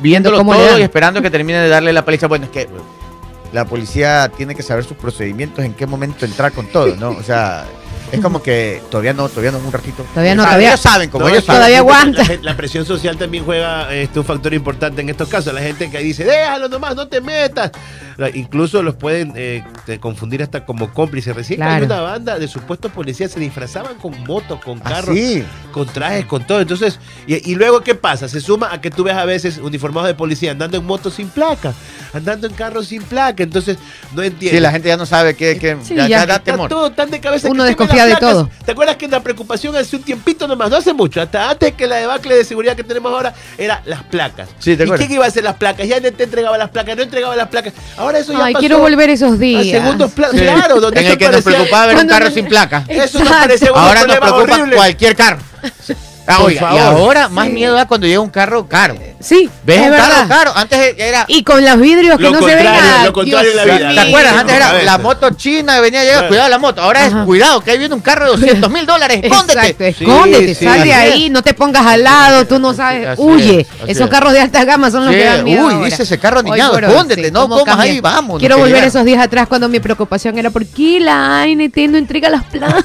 viéndolo 0.00 0.38
cómo 0.38 0.54
todo 0.54 0.78
y 0.78 0.82
esperando 0.82 1.20
que 1.20 1.30
termine 1.30 1.58
de 1.58 1.68
darle 1.68 1.92
la 1.92 2.04
paliza. 2.04 2.26
Bueno, 2.28 2.46
es 2.46 2.50
que 2.50 2.68
la 3.52 3.64
policía 3.64 4.30
tiene 4.36 4.54
que 4.54 4.62
saber 4.62 4.84
sus 4.84 4.96
procedimientos, 4.96 5.64
en 5.64 5.74
qué 5.74 5.86
momento 5.86 6.24
entrar 6.24 6.52
con 6.52 6.66
todo, 6.68 6.94
¿no? 6.96 7.10
O 7.10 7.22
sea, 7.22 7.64
es 8.12 8.20
como 8.20 8.42
que 8.42 8.80
todavía 8.90 9.12
no, 9.12 9.28
todavía 9.28 9.50
no, 9.52 9.58
un 9.58 9.72
ratito. 9.72 10.02
Todavía 10.14 10.34
no, 10.34 10.42
Ah, 10.42 10.46
todavía- 10.46 10.68
Ellos 10.68 10.80
saben, 10.80 11.10
como 11.10 11.24
No, 11.24 11.30
ellos 11.30 11.44
saben. 11.44 11.58
Todavía 11.60 11.78
aguanta. 11.78 12.24
La 12.42 12.56
presión 12.56 12.84
social 12.86 13.16
también 13.18 13.44
juega 13.44 13.92
este, 13.94 14.18
un 14.18 14.24
factor 14.24 14.52
importante 14.54 15.00
en 15.02 15.08
estos 15.10 15.28
casos. 15.28 15.52
La 15.52 15.60
gente 15.60 15.90
que 15.90 15.98
dice, 15.98 16.24
déjalo 16.24 16.68
nomás, 16.68 16.94
no 16.96 17.06
te 17.08 17.20
metas. 17.20 17.70
Incluso 18.34 18.82
los 18.82 18.96
pueden 18.96 19.32
eh, 19.36 19.62
confundir 20.00 20.42
hasta 20.42 20.64
como 20.64 20.92
cómplices. 20.92 21.36
Recién 21.36 21.58
Claro. 21.60 21.74
hay 21.76 21.82
una 21.82 22.00
banda 22.00 22.38
de 22.38 22.48
supuestos 22.48 22.90
policías 22.90 23.30
se 23.30 23.38
disfrazaban 23.38 23.96
con 23.98 24.18
motos, 24.24 24.60
con 24.64 24.80
Ah, 24.84 24.90
carros, 24.90 25.16
con 25.72 25.86
trajes, 25.86 26.24
con 26.26 26.44
todo. 26.44 26.60
Entonces, 26.60 26.98
y, 27.28 27.52
y 27.52 27.54
luego, 27.54 27.80
¿qué 27.82 27.94
pasa? 27.94 28.28
Se 28.28 28.40
suma 28.40 28.70
a 28.72 28.80
que 28.80 28.90
tú 28.90 29.04
ves 29.04 29.14
a 29.14 29.24
veces 29.24 29.58
uniformados 29.58 30.08
de 30.08 30.14
policía 30.14 30.50
andando 30.50 30.76
en 30.78 30.84
motos 30.84 31.14
sin 31.14 31.28
placa, 31.28 31.72
andando 32.12 32.48
en 32.48 32.54
carros 32.54 32.88
sin 32.88 33.02
placa. 33.04 33.44
Entonces, 33.44 33.78
no 34.14 34.22
entiendo. 34.22 34.56
Sí, 34.56 34.60
la 34.60 34.72
gente 34.72 34.88
ya 34.88 34.96
no 34.96 35.06
sabe 35.06 35.36
qué, 35.36 35.56
qué- 35.58 35.76
Sí, 35.84 35.94
ya, 35.94 36.08
da 36.26 36.36
Está 36.36 36.38
temor. 36.40 36.68
todo 36.68 36.90
tan 36.90 37.10
de 37.10 37.20
cabeza 37.20 37.48
Uno 37.48 37.62
que 37.62 37.68
desconfía 37.68 38.04
de 38.06 38.16
todo. 38.16 38.50
¿Te 38.64 38.72
acuerdas 38.72 38.96
que 38.96 39.06
la 39.06 39.22
preocupación 39.22 39.76
hace 39.76 39.94
un 39.94 40.02
tiempito 40.02 40.48
nomás, 40.48 40.70
no 40.70 40.76
hace 40.76 40.92
mucho, 40.92 41.22
hasta 41.22 41.50
antes 41.50 41.74
que 41.74 41.86
la 41.86 41.96
debacle 41.96 42.34
de 42.34 42.44
seguridad 42.44 42.74
que 42.74 42.82
tenemos 42.82 43.12
ahora, 43.12 43.32
era 43.56 43.80
las 43.86 44.02
placas? 44.02 44.48
Sí, 44.58 44.76
¿te 44.76 44.84
¿Y 44.86 44.90
quién 44.90 45.12
iba 45.12 45.24
a 45.24 45.28
hacer 45.28 45.44
las 45.44 45.54
placas? 45.54 45.86
Ya 45.86 46.00
no 46.00 46.10
te 46.10 46.24
entregaba 46.24 46.58
las 46.58 46.70
placas, 46.70 46.96
no 46.96 47.02
entregaba 47.04 47.36
las 47.36 47.48
placas. 47.48 47.74
Ahora 47.96 48.07
eso 48.16 48.32
ya 48.32 48.44
Ay, 48.44 48.52
pasó 48.54 48.60
quiero 48.60 48.78
volver 48.78 49.10
esos 49.10 49.32
a 49.32 49.36
días. 49.36 49.66
segundos 49.66 50.10
planos. 50.12 50.36
Sí. 50.36 50.42
Claro, 50.42 50.80
donde 50.80 51.00
en 51.00 51.06
el 51.06 51.18
que 51.18 51.24
nos 51.26 51.34
parecía- 51.42 51.52
preocupaba 51.52 51.86
ver 51.86 51.96
un 51.96 52.06
carro 52.08 52.24
no- 52.28 52.34
sin 52.34 52.46
placa. 52.46 52.84
Eso 52.88 53.18
nos 53.20 53.28
parecía 53.28 53.72
un 53.72 53.78
Ahora 53.78 54.04
nos 54.06 54.16
preocupa 54.16 54.42
horrible. 54.54 54.76
cualquier 54.76 55.16
carro. 55.16 55.38
Ah, 56.26 56.42
oiga, 56.42 56.74
y 56.74 56.78
ahora 56.78 57.28
más 57.28 57.48
miedo 57.48 57.74
da 57.74 57.86
cuando 57.86 58.06
llega 58.06 58.20
un 58.20 58.28
carro 58.30 58.68
caro. 58.68 58.96
Sí, 59.20 59.50
¿Ves 59.64 59.80
es 59.82 59.90
verdad. 59.90 60.08
carro 60.08 60.28
caro? 60.28 60.52
Antes 60.56 60.94
era... 60.96 61.24
Y 61.28 61.42
con 61.42 61.64
los 61.64 61.80
vidrios 61.80 62.16
que 62.18 62.30
no 62.30 62.38
se 62.38 62.44
ven 62.46 62.56
contrario, 62.58 62.82
nada. 62.82 63.04
lo 63.04 63.12
contrario 63.12 63.50
Dios 63.52 63.62
en 63.62 63.68
la 63.68 63.78
vida. 63.78 63.94
¿Te 64.02 64.08
acuerdas? 64.08 64.32
Antes 64.36 64.56
era 64.56 64.82
la 64.84 64.98
moto 64.98 65.30
china 65.30 65.74
que 65.76 65.80
venía 65.80 66.00
a 66.00 66.04
llegar, 66.04 66.16
Claro. 66.18 66.28
cuidado 66.28 66.48
la 66.48 66.58
moto. 66.58 66.82
Ahora 66.82 67.06
es 67.06 67.12
Ajá. 67.12 67.24
cuidado, 67.24 67.60
que 67.60 67.70
ahí 67.72 67.78
viene 67.78 67.94
un 67.94 68.00
carro 68.00 68.26
de 68.26 68.30
200 68.38 68.70
mil 68.70 68.86
dólares, 68.86 69.20
Exacto, 69.22 69.52
escóndete. 69.58 69.88
escóndete, 69.88 70.54
Sí, 70.54 70.64
sal 70.64 70.84
de 70.84 70.92
ahí, 70.94 71.30
no 71.30 71.42
te 71.42 71.52
pongas 71.54 71.84
al 71.84 72.04
lado, 72.04 72.46
tú 72.46 72.58
no 72.60 72.72
sabes, 72.74 73.08
así 73.08 73.20
huye. 73.22 73.60
es, 73.60 73.90
Esos 73.90 74.04
es. 74.04 74.10
carros 74.10 74.32
de 74.32 74.40
alta 74.40 74.64
gama 74.64 74.90
son 74.90 75.04
los 75.04 75.12
Sí, 75.12 75.18
que 75.20 75.24
dan 75.26 75.44
miedo. 75.44 75.66
uy, 75.66 75.72
ahora. 75.74 75.84
dice 75.86 76.02
ese 76.04 76.18
carro 76.18 76.42
niñado, 76.42 76.78
escóndete, 76.78 77.30
no 77.32 77.48
comas 77.48 77.78
ahí, 77.78 78.00
vamos, 78.00 78.38
Quiero 78.38 78.56
volver 78.58 78.84
esos 78.84 79.04
días 79.04 79.24
atrás 79.24 79.48
cuando 79.48 79.68
mi 79.68 79.80
preocupación 79.80 80.38
era 80.38 80.50
¿por 80.50 80.64
qué 80.64 81.00
la 81.00 81.42
ANT 81.42 81.76
no 81.88 81.98
entrega 81.98 82.28
las 82.30 82.44
placas? 82.44 82.84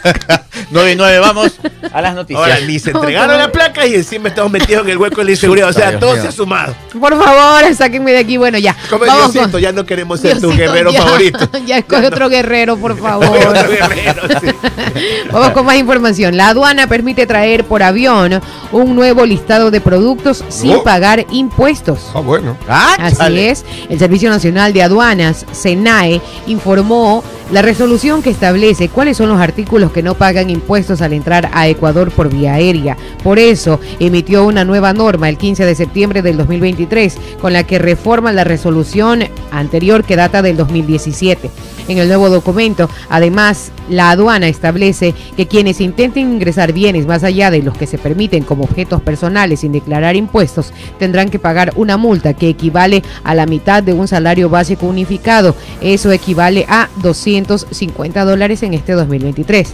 9 0.72 0.92
y 0.92 0.96
9, 0.96 1.20
vamos 1.20 1.52
a 1.94 2.02
las 2.02 2.16
noticias. 2.16 2.42
Ahora, 2.44 2.60
ni 2.66 2.80
se 2.80 2.90
entregaron 2.92 3.38
la 3.38 3.52
placa 3.52 3.86
y 3.86 3.94
encima 3.96 4.30
estamos 4.30 4.52
metidos 4.52 4.84
en 4.84 4.90
el 4.92 4.98
hueco 4.98 5.18
de 5.18 5.26
la 5.26 5.32
inseguridad. 5.32 5.70
O 5.70 5.74
sea, 5.74 5.90
Dios 5.92 6.00
todo 6.00 6.14
mío. 6.14 6.23
Se 6.24 6.28
ha 6.30 6.32
sumado. 6.32 6.76
Por 7.00 7.18
favor, 7.22 7.76
sáquenme 7.76 8.12
de 8.12 8.18
aquí. 8.20 8.38
Bueno, 8.38 8.58
ya. 8.58 8.76
Como 8.90 9.06
Vamos 9.06 9.34
Diosito, 9.34 9.52
con- 9.54 9.62
ya 9.62 9.72
no 9.72 9.86
queremos 9.86 10.20
ser 10.20 10.40
tu 10.40 10.48
Diosito, 10.50 10.64
guerrero 10.72 10.92
ya, 10.92 11.02
favorito. 11.04 11.40
Ya 11.66 11.78
escoge 11.78 12.08
otro 12.08 12.30
guerrero, 12.30 12.78
por 12.78 12.98
favor. 13.02 13.28
Otro 13.28 13.54
guerrero, 13.70 14.22
sí. 14.42 14.48
Vamos 15.32 15.50
con 15.52 15.66
más 15.66 15.76
información. 15.78 16.38
La 16.38 16.50
aduana 16.50 16.88
permite 16.88 17.26
traer 17.26 17.66
por 17.66 17.84
avión 17.84 18.42
un 18.72 18.96
nuevo 18.96 19.26
listado 19.26 19.72
de 19.72 19.82
productos 19.82 20.44
sin 20.50 20.74
Oh. 20.74 20.84
pagar 20.84 21.26
impuestos. 21.32 22.00
Ah, 22.14 22.20
bueno. 22.20 22.58
Ah, 22.68 22.96
Así 23.00 23.16
chale. 23.18 23.50
es, 23.52 23.64
el 23.90 24.00
Servicio 24.00 24.30
Nacional 24.30 24.74
de 24.74 24.82
Aduanas, 24.84 25.46
SENAE, 25.52 26.22
informó 26.48 27.24
la 27.54 27.62
resolución 27.62 28.24
que 28.24 28.32
establece 28.32 28.90
cuáles 28.90 29.18
son 29.18 29.30
los 29.30 29.40
artículos 29.40 29.92
que 29.92 30.02
no 30.02 30.16
pagan 30.16 30.50
impuestos 30.50 31.04
al 31.04 31.14
entrar 31.14 31.52
a 31.54 31.68
Ecuador 31.68 32.10
por 32.10 32.34
vía 32.34 32.56
aérea. 32.56 32.98
Por 33.24 33.38
eso 33.38 33.80
emitió 34.00 34.44
una 34.44 34.66
nueva 34.66 34.92
norma 34.92 35.30
el 35.30 35.38
15 35.38 35.64
de 35.64 35.76
septiembre 35.76 36.24
del 36.24 36.36
2023, 36.36 37.16
con 37.40 37.54
la 37.54 37.64
que 37.64 37.78
reforma 37.78 38.32
la 38.32 38.44
resolución 38.44 39.26
anterior 39.52 40.04
que 40.04 40.16
data 40.16 40.42
del 40.42 40.58
2017. 40.58 41.52
En 41.88 41.98
el 41.98 42.08
nuevo 42.08 42.30
documento, 42.30 42.90
además, 43.10 43.72
la 43.90 44.12
aduana 44.12 44.48
establece 44.48 45.14
que 45.36 45.48
quienes 45.48 45.82
intenten 45.82 46.34
ingresar 46.34 46.72
bienes 46.72 47.06
más 47.06 47.24
allá 47.24 47.52
de 47.52 47.62
los 47.62 47.78
que 47.78 47.88
se 47.88 47.98
permiten 47.98 48.44
como 48.44 48.64
objetos 48.64 49.02
personales 49.02 49.60
sin 49.60 49.74
declarar 49.74 50.16
impuestos 50.16 50.72
tendrán 50.98 51.30
que 51.30 51.40
pagar 51.40 51.74
una 51.76 51.98
multa 51.98 52.34
que 52.34 52.50
equivale 52.50 53.04
a 53.24 53.36
la 53.36 53.46
mitad 53.46 53.84
de 53.84 53.94
un 53.94 54.08
salario 54.08 54.50
básico 54.50 54.86
unificado. 54.86 55.56
Eso 55.82 56.12
equivale 56.12 56.66
a 56.70 56.90
250 57.02 58.24
dólares 58.24 58.64
en 58.64 58.74
este 58.74 58.94
2023. 58.94 59.74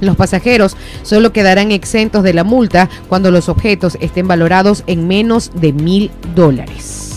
Los 0.00 0.16
pasajeros 0.16 0.76
solo 1.02 1.32
quedarán 1.32 1.72
exentos 1.72 2.22
de 2.22 2.34
la 2.34 2.44
multa 2.44 2.88
cuando 3.08 3.30
los 3.30 3.48
objetos 3.48 3.96
estén 4.00 4.28
valorados 4.28 4.84
en 4.86 5.08
menos 5.08 5.50
de 5.54 5.72
mil 5.72 6.10
dólares. 6.34 7.15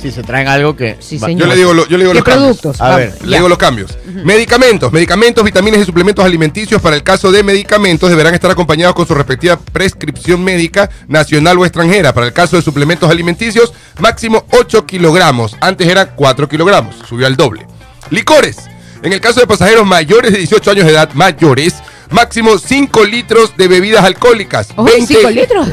Si 0.00 0.12
se 0.12 0.22
traen 0.22 0.46
algo 0.46 0.76
que... 0.76 0.96
Sí, 1.00 1.18
señor. 1.18 1.40
Yo 1.40 1.46
le 1.46 1.56
digo, 1.56 1.74
lo- 1.74 1.88
yo 1.88 1.96
le 1.96 2.04
digo 2.04 2.12
¿Qué 2.12 2.18
los 2.18 2.24
cambios. 2.24 2.58
productos? 2.58 2.80
A 2.80 2.84
Vamos, 2.90 2.96
ver, 2.98 3.14
Le 3.22 3.30
ya. 3.30 3.36
digo 3.38 3.48
los 3.48 3.58
cambios. 3.58 3.98
Medicamentos, 4.06 4.92
medicamentos, 4.92 5.42
vitaminas 5.44 5.80
y 5.80 5.84
suplementos 5.84 6.24
alimenticios 6.24 6.80
para 6.82 6.96
el 6.96 7.02
caso 7.02 7.32
de 7.32 7.42
medicamentos 7.42 8.10
deberán 8.10 8.34
estar 8.34 8.50
acompañados 8.50 8.94
con 8.94 9.06
su 9.06 9.14
respectiva 9.14 9.58
prescripción 9.72 10.44
médica 10.44 10.90
nacional 11.08 11.58
o 11.58 11.64
extranjera. 11.64 12.12
Para 12.12 12.26
el 12.26 12.32
caso 12.32 12.56
de 12.56 12.62
suplementos 12.62 13.10
alimenticios, 13.10 13.72
máximo 13.98 14.44
8 14.52 14.84
kilogramos. 14.86 15.56
Antes 15.60 15.88
era 15.88 16.14
4 16.14 16.48
kilogramos, 16.48 16.94
subió 17.08 17.26
al 17.26 17.36
doble. 17.36 17.66
Licores. 18.10 18.56
En 19.02 19.12
el 19.12 19.20
caso 19.20 19.40
de 19.40 19.46
pasajeros 19.46 19.86
mayores 19.86 20.32
de 20.32 20.38
18 20.38 20.70
años 20.70 20.84
de 20.86 20.92
edad, 20.92 21.10
mayores, 21.14 21.74
máximo 22.10 22.58
5 22.58 23.04
litros 23.04 23.56
de 23.56 23.68
bebidas 23.68 24.04
alcohólicas. 24.04 24.68
Oh, 24.76 24.86
¿cinco 25.06 25.30
litros? 25.30 25.68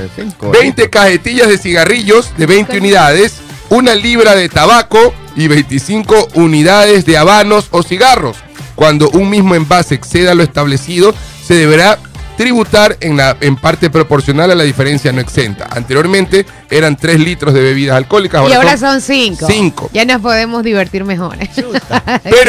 20 0.52 0.90
cajetillas 0.90 1.48
de 1.48 1.58
cigarrillos 1.58 2.32
de 2.38 2.46
20 2.46 2.78
unidades, 2.80 3.36
una 3.74 3.96
libra 3.96 4.36
de 4.36 4.50
tabaco 4.50 5.14
y 5.36 5.48
25 5.48 6.30
unidades 6.36 7.06
de 7.06 7.18
habanos 7.18 7.70
o 7.72 7.82
cigarros. 7.82 8.38
Cuando 8.76 9.10
un 9.10 9.32
mismo 9.32 9.56
envase 9.56 9.96
exceda 9.96 10.36
lo 10.36 10.44
establecido, 10.44 11.14
se 11.44 11.56
deberá 11.56 11.98
tributar 12.38 12.98
en, 13.00 13.18
la, 13.18 13.36
en 13.42 13.56
parte 13.56 13.90
proporcional 13.90 14.52
a 14.52 14.56
la 14.56 14.64
diferencia 14.64 15.12
no 15.12 15.22
exenta. 15.22 15.68
Anteriormente 15.72 16.46
eran 16.70 16.96
3 16.96 17.20
litros 17.20 17.54
de 17.54 17.62
bebidas 17.62 17.98
alcohólicas. 17.98 18.48
Y 18.48 18.54
ahora 18.54 18.78
son 18.78 19.02
cinco. 19.02 19.48
cinco. 19.48 19.90
Ya 19.92 20.06
nos 20.06 20.22
podemos 20.22 20.64
divertir 20.64 21.04
mejor. 21.04 21.38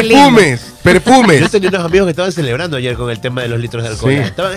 Lindo. 0.03 0.35
Perfumes, 0.35 0.61
Yo 0.61 0.83
perfumes, 0.83 1.51
tenía 1.51 1.69
unos 1.69 1.85
amigos 1.85 2.05
que 2.05 2.11
estaban 2.11 2.31
celebrando 2.31 2.77
ayer 2.77 2.95
con 2.95 3.09
el 3.09 3.19
tema 3.19 3.41
de 3.41 3.47
los 3.47 3.59
litros 3.59 3.81
de 3.83 3.89
alcohol. 3.89 4.11
Sí. 4.11 4.17
Estaban- 4.17 4.53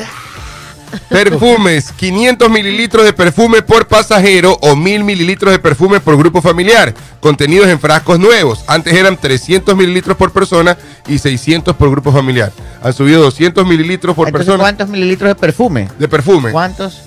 perfumes. 1.08 1.92
500 1.92 2.50
mililitros 2.50 3.04
de 3.04 3.12
perfume 3.12 3.62
por 3.62 3.86
pasajero 3.88 4.56
o 4.60 4.76
1000 4.76 5.04
mililitros 5.04 5.52
de 5.52 5.58
perfume 5.58 6.00
por 6.00 6.16
grupo 6.16 6.40
familiar, 6.42 6.94
contenidos 7.20 7.68
en 7.68 7.78
frascos 7.80 8.18
nuevos. 8.18 8.64
Antes 8.66 8.92
eran 8.94 9.16
300 9.16 9.76
mililitros 9.76 10.16
por 10.16 10.32
persona 10.32 10.76
y 11.06 11.18
600 11.18 11.74
por 11.76 11.90
grupo 11.90 12.12
familiar. 12.12 12.52
Han 12.82 12.92
subido 12.92 13.22
200 13.22 13.66
mililitros 13.66 14.14
por 14.14 14.28
Entonces, 14.28 14.46
persona 14.46 14.62
¿cuántos 14.62 14.88
mililitros 14.88 15.28
de 15.30 15.34
perfume? 15.34 15.88
de 15.98 16.08
perfume. 16.08 16.50
¿Cuántos? 16.52 17.00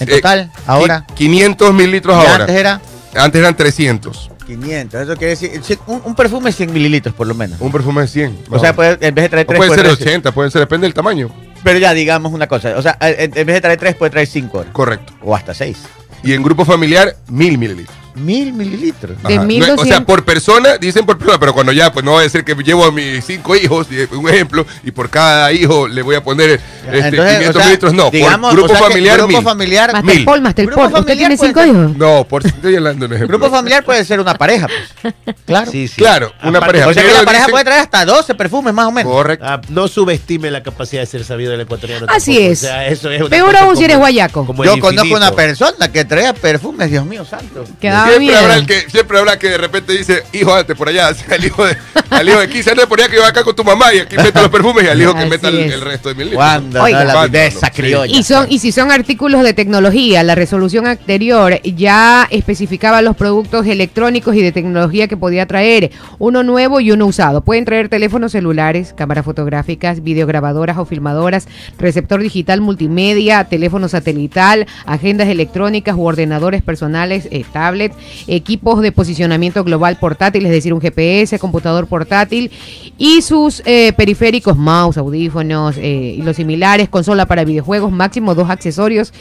En 0.00 0.08
Eh, 0.08 0.16
total, 0.16 0.50
ahora. 0.66 1.04
qui- 1.08 1.14
500 1.14 1.74
mililitros 1.74 2.14
Y 2.16 2.20
ahora. 2.26 2.44
antes 2.44 2.56
era 2.56 2.80
Antes 3.16 3.40
eran 3.40 3.56
300. 3.56 4.30
500. 4.46 5.00
Eso 5.02 5.16
quiere 5.16 5.34
decir, 5.34 5.78
un, 5.86 6.00
un 6.04 6.14
perfume 6.14 6.52
100 6.52 6.72
mililitros 6.72 7.14
por 7.14 7.26
lo 7.26 7.34
menos. 7.34 7.60
Un 7.60 7.72
perfume 7.72 8.02
de 8.02 8.08
100. 8.08 8.38
O 8.50 8.58
sea, 8.58 8.74
puede, 8.74 8.92
en 9.06 9.14
vez 9.14 9.24
de 9.24 9.28
traer 9.28 9.46
O 9.46 9.48
3, 9.48 9.58
puede 9.58 9.74
ser 9.74 9.86
80, 9.90 10.32
puede 10.32 10.50
ser, 10.50 10.60
depende 10.60 10.86
del 10.86 10.94
tamaño. 10.94 11.30
Pero 11.62 11.78
ya, 11.78 11.92
digamos 11.94 12.32
una 12.32 12.46
cosa. 12.46 12.76
O 12.76 12.82
sea, 12.82 12.96
en, 13.00 13.30
vez 13.32 13.46
de 13.46 13.60
traer 13.60 13.78
3, 13.78 13.94
puede 13.96 14.10
traer 14.10 14.26
5 14.26 14.66
Correcto. 14.72 15.12
O 15.22 15.34
hasta 15.34 15.54
6. 15.54 15.78
Y 16.22 16.32
en 16.32 16.42
grupo 16.42 16.64
familiar, 16.64 17.16
1000 17.28 17.58
mililitros. 17.58 17.96
Mil 18.18 18.52
mililitros. 18.52 19.22
De 19.22 19.34
Ajá. 19.34 19.36
No 19.36 19.42
es- 19.42 19.46
1200. 19.48 19.84
o 19.84 19.88
sea, 19.88 20.00
por 20.04 20.24
persona, 20.24 20.76
dicen 20.78 21.06
por 21.06 21.18
persona, 21.18 21.38
pero 21.38 21.52
cuando 21.54 21.72
ya, 21.72 21.92
pues 21.92 22.04
no 22.04 22.12
va 22.14 22.20
a 22.20 22.22
decir 22.22 22.44
que 22.44 22.54
llevo 22.54 22.84
a 22.84 22.92
mis 22.92 23.24
cinco 23.24 23.54
hijos, 23.56 23.86
un 24.12 24.28
ejemplo, 24.28 24.66
y 24.84 24.90
por 24.90 25.08
cada 25.10 25.52
hijo 25.52 25.88
le 25.88 26.02
voy 26.02 26.14
a 26.16 26.22
poner 26.22 26.50
este, 26.50 26.98
Entonces, 27.08 27.10
500 27.38 27.48
o 27.48 27.52
sea, 27.52 27.62
mililitros. 27.64 27.94
No, 27.94 28.10
digamos, 28.10 28.50
por 28.50 28.58
grupo 28.58 28.72
o 28.72 28.76
sea 28.76 28.88
familiar, 28.88 29.18
grupo 29.18 29.32
mil. 29.32 29.42
familiar, 29.42 29.92
Master 29.92 30.14
Mil. 30.16 30.24
Paul, 30.24 30.40
Master 30.42 30.66
Grupo 30.66 30.80
Paul. 30.80 30.92
¿Usted 30.92 31.02
familiar 31.06 31.28
tiene 31.30 31.36
cinco 31.36 31.60
ser- 31.60 31.68
hijos? 31.68 31.96
No, 31.96 32.24
por 32.24 32.46
estoy 32.46 32.76
hablando 32.76 33.00
de 33.00 33.06
un 33.06 33.16
ejemplo. 33.16 33.38
grupo 33.38 33.54
familiar 33.54 33.84
puede 33.84 34.04
ser 34.04 34.20
una 34.20 34.34
pareja, 34.34 34.66
pues. 35.02 35.14
Claro. 35.46 35.70
Sí, 35.70 35.88
sí. 35.88 35.96
Claro, 35.96 36.32
una 36.42 36.58
Aparte, 36.58 36.66
pareja. 36.66 36.88
O 36.88 36.94
sea 36.94 37.02
que 37.02 37.12
la 37.12 37.22
pareja 37.24 37.44
dicen- 37.44 37.50
puede 37.52 37.64
traer 37.64 37.80
hasta 37.82 38.04
12 38.04 38.34
perfumes 38.34 38.74
más 38.74 38.86
o 38.86 38.90
menos. 38.92 39.10
Correcto. 39.12 39.44
Ah, 39.48 39.60
no 39.68 39.88
subestime 39.88 40.50
la 40.50 40.62
capacidad 40.62 41.02
de 41.02 41.06
ser 41.06 41.24
sabido 41.24 41.50
del 41.52 41.60
ecuatoriano. 41.62 42.06
Así 42.08 42.32
tampoco. 42.34 42.52
es. 42.52 42.58
O 42.62 42.66
sea, 42.66 42.86
eso 42.88 43.10
es 43.10 43.20
una 43.20 43.30
Peor 43.30 43.56
aún 43.56 43.76
si 43.76 43.84
eres 43.84 43.96
guayaco. 43.98 44.46
Yo 44.64 44.78
conozco 44.80 45.14
una 45.14 45.32
persona 45.32 45.90
que 45.92 46.04
traía 46.04 46.34
perfumes, 46.34 46.90
Dios 46.90 47.04
mío 47.06 47.24
santo. 47.24 47.64
Que 47.80 47.88
daba 47.88 48.07
Siempre 48.08 48.36
habrá, 48.36 48.56
el 48.56 48.66
que, 48.66 48.90
siempre 48.90 49.18
habrá 49.18 49.38
que 49.38 49.48
de 49.48 49.58
repente 49.58 49.92
dice, 49.92 50.22
hijo, 50.32 50.54
date 50.54 50.74
por 50.74 50.88
allá, 50.88 51.08
al 51.30 51.44
hijo 51.44 51.64
de, 51.64 51.76
al 52.10 52.28
hijo 52.28 52.40
de 52.40 52.48
15 52.48 52.70
años 52.70 52.86
por 52.86 53.00
allá 53.00 53.08
que 53.08 53.16
iba 53.16 53.26
acá 53.26 53.44
con 53.44 53.54
tu 53.54 53.64
mamá 53.64 53.92
y 53.94 53.98
aquí 53.98 54.16
mete 54.16 54.40
los 54.40 54.50
perfumes 54.50 54.84
y 54.84 54.88
al 54.88 55.00
hijo 55.00 55.12
que 55.14 55.20
Así 55.20 55.30
meta 55.30 55.48
el, 55.48 55.58
es. 55.58 55.72
el 55.74 55.80
resto 55.80 56.08
de 56.08 56.14
mil 56.14 56.24
litros. 56.30 56.44
Cuando 56.44 56.82
Oiga. 56.82 57.00
no, 57.00 57.04
la 57.04 57.12
Cuándo, 57.12 57.38
de 57.38 57.46
esa 57.46 57.66
sí. 57.66 57.72
criolla. 57.74 58.16
Y, 58.16 58.22
son, 58.22 58.46
y 58.50 58.58
si 58.58 58.72
son 58.72 58.90
artículos 58.90 59.42
de 59.42 59.52
tecnología, 59.54 60.22
la 60.22 60.34
resolución 60.34 60.86
anterior 60.86 61.60
ya 61.62 62.26
especificaba 62.30 63.02
los 63.02 63.16
productos 63.16 63.66
electrónicos 63.66 64.34
y 64.34 64.42
de 64.42 64.52
tecnología 64.52 65.08
que 65.08 65.16
podía 65.16 65.46
traer, 65.46 65.90
uno 66.18 66.42
nuevo 66.42 66.80
y 66.80 66.90
uno 66.92 67.06
usado. 67.06 67.40
Pueden 67.42 67.64
traer 67.64 67.88
teléfonos 67.88 68.32
celulares, 68.32 68.94
cámaras 68.96 69.24
fotográficas, 69.24 70.02
videograbadoras 70.02 70.78
o 70.78 70.84
filmadoras, 70.84 71.48
receptor 71.78 72.20
digital 72.20 72.60
multimedia, 72.60 73.44
teléfono 73.44 73.88
satelital, 73.88 74.66
agendas 74.86 75.28
electrónicas 75.28 75.96
u 75.96 76.04
ordenadores 76.04 76.62
personales, 76.62 77.28
eh, 77.30 77.44
equipos 78.26 78.80
de 78.80 78.92
posicionamiento 78.92 79.64
global 79.64 79.98
portátil, 79.98 80.44
es 80.46 80.52
decir, 80.52 80.72
un 80.74 80.80
GPS, 80.80 81.38
computador 81.38 81.86
portátil 81.86 82.50
y 82.96 83.22
sus 83.22 83.62
eh, 83.64 83.92
periféricos, 83.92 84.56
mouse, 84.56 84.96
audífonos 84.98 85.76
eh, 85.78 86.16
y 86.18 86.22
los 86.22 86.36
similares, 86.36 86.88
consola 86.88 87.26
para 87.26 87.44
videojuegos, 87.44 87.92
máximo 87.92 88.34
dos 88.34 88.50
accesorios 88.50 89.12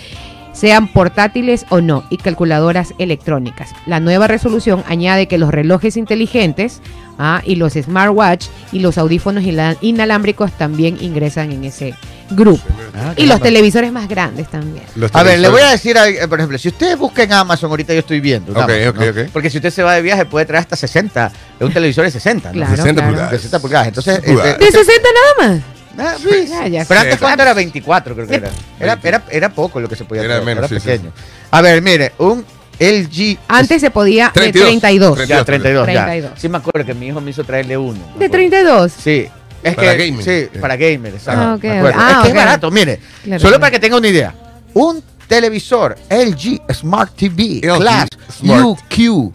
sean 0.53 0.87
portátiles 0.87 1.67
o 1.69 1.81
no, 1.81 2.03
y 2.09 2.17
calculadoras 2.17 2.95
electrónicas. 2.97 3.69
La 3.85 3.99
nueva 3.99 4.25
resolución 4.25 4.83
añade 4.87 5.27
que 5.27 5.37
los 5.37 5.51
relojes 5.51 5.97
inteligentes 5.97 6.81
ah, 7.19 7.43
y 7.45 7.57
los 7.57 7.73
smartwatch 7.73 8.47
y 8.71 8.79
los 8.79 8.97
audífonos 8.97 9.43
ina- 9.43 9.77
inalámbricos 9.81 10.51
también 10.53 10.97
ingresan 10.99 11.51
en 11.51 11.63
ese 11.63 11.93
grupo. 12.29 12.63
Ah, 12.95 13.13
Y 13.15 13.25
los 13.25 13.39
televisores 13.41 13.91
más 13.91 14.07
grandes 14.07 14.47
también. 14.49 14.83
A 15.13 15.23
ver, 15.23 15.39
le 15.39 15.49
voy 15.49 15.61
a 15.61 15.71
decir, 15.71 15.97
a- 15.97 16.27
por 16.27 16.39
ejemplo, 16.39 16.57
si 16.57 16.67
ustedes 16.69 16.97
buscan 16.97 17.31
Amazon, 17.31 17.69
ahorita 17.69 17.93
yo 17.93 17.99
estoy 17.99 18.19
viendo. 18.19 18.51
en 18.51 18.57
Ok, 18.57 18.63
Amazon, 18.63 18.87
ok, 18.89 18.95
¿no? 19.15 19.21
ok. 19.23 19.29
Porque 19.31 19.49
si 19.49 19.57
usted 19.57 19.69
se 19.71 19.83
va 19.83 19.93
de 19.95 20.01
viaje, 20.01 20.25
puede 20.25 20.45
traer 20.45 20.61
hasta 20.61 20.75
60. 20.75 21.31
Es 21.59 21.65
un 21.65 21.73
televisor 21.73 22.05
de 22.05 22.11
60, 22.11 22.49
¿no? 22.49 22.53
Claro, 22.53 22.71
60 22.75 22.93
claro. 22.93 23.07
pulgadas. 23.09 23.31
De 23.31 23.37
60 23.37 23.59
pulgadas. 23.59 23.87
Entonces, 23.87 24.19
Pulgadas. 24.19 24.57
¿De 24.59 24.65
este- 24.65 24.77
60 24.79 25.09
nada 25.39 25.49
más? 25.53 25.61
Ah, 25.99 26.15
pues. 26.23 26.49
Ya, 26.49 26.67
ya. 26.67 26.85
Pero 26.87 26.99
antes 26.99 27.15
Sí. 27.15 27.19
cuánto 27.21 27.41
era 27.43 27.53
24, 27.53 28.13
creo 28.15 28.27
que 28.27 28.35
era. 28.35 28.49
Era, 28.79 28.99
era, 29.03 29.23
era 29.31 29.49
poco 29.49 29.79
lo 29.79 29.89
que 29.89 29.95
se 29.95 30.05
podía 30.05 30.21
Era 30.23 30.35
traer, 30.35 30.45
menos, 30.45 30.59
era 30.71 30.79
sí, 30.79 30.85
sí. 30.85 30.91
pequeño. 30.91 31.11
A 31.49 31.61
ver, 31.61 31.81
mire, 31.81 32.11
un 32.19 32.45
LG. 32.79 33.39
Antes 33.47 33.81
se 33.81 33.89
podía 33.89 34.25
de 34.27 34.51
32. 34.51 35.15
32. 35.15 35.27
Ya, 35.27 35.43
32, 35.43 35.87
ya. 35.87 36.05
32. 36.05 36.31
Sí 36.39 36.49
me 36.49 36.57
acuerdo 36.59 36.85
que 36.85 36.93
mi 36.93 37.07
hijo 37.07 37.19
me 37.21 37.31
hizo 37.31 37.43
traerle 37.43 37.77
uno. 37.77 37.93
¿De 37.99 38.25
acuerdo. 38.25 38.31
32? 38.31 38.91
Sí. 38.91 39.27
Es 39.63 39.75
Para 39.75 39.97
que, 39.97 40.05
gaming. 40.07 40.23
Sí, 40.23 40.47
para 40.59 40.75
gamer, 40.77 41.13
exacto. 41.13 41.41
Ah, 41.41 41.53
ok, 41.55 41.63
me 41.63 41.77
acuerdo. 41.79 41.97
ok. 41.99 42.03
Ah, 42.05 42.11
es 42.11 42.21
que 42.23 42.27
es 42.29 42.35
barato, 42.35 42.71
mire. 42.71 42.99
Claro, 43.23 43.39
solo 43.39 43.49
claro. 43.51 43.59
para 43.61 43.71
que 43.71 43.79
tenga 43.79 43.97
una 43.97 44.07
idea. 44.07 44.33
Un 44.73 45.03
televisor 45.27 45.97
LG 46.09 46.61
Smart 46.73 47.13
TV 47.15 47.59
LG 47.63 47.77
Class 47.79 48.09
Smart. 48.39 48.63
UQ. 48.63 49.33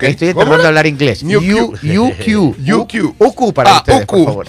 Estoy 0.00 0.32
¿Cómo 0.32 0.40
tratando 0.46 0.62
de 0.62 0.68
hablar 0.68 0.86
inglés. 0.86 1.22
New 1.22 1.38
U- 1.40 1.74
UQ. 1.74 2.56
UQ. 2.58 3.14
UQ 3.18 3.52
para 3.54 3.70
Ah, 3.70 3.76
ustedes, 3.78 4.06
por 4.06 4.18
UQ. 4.18 4.24
favor. 4.26 4.46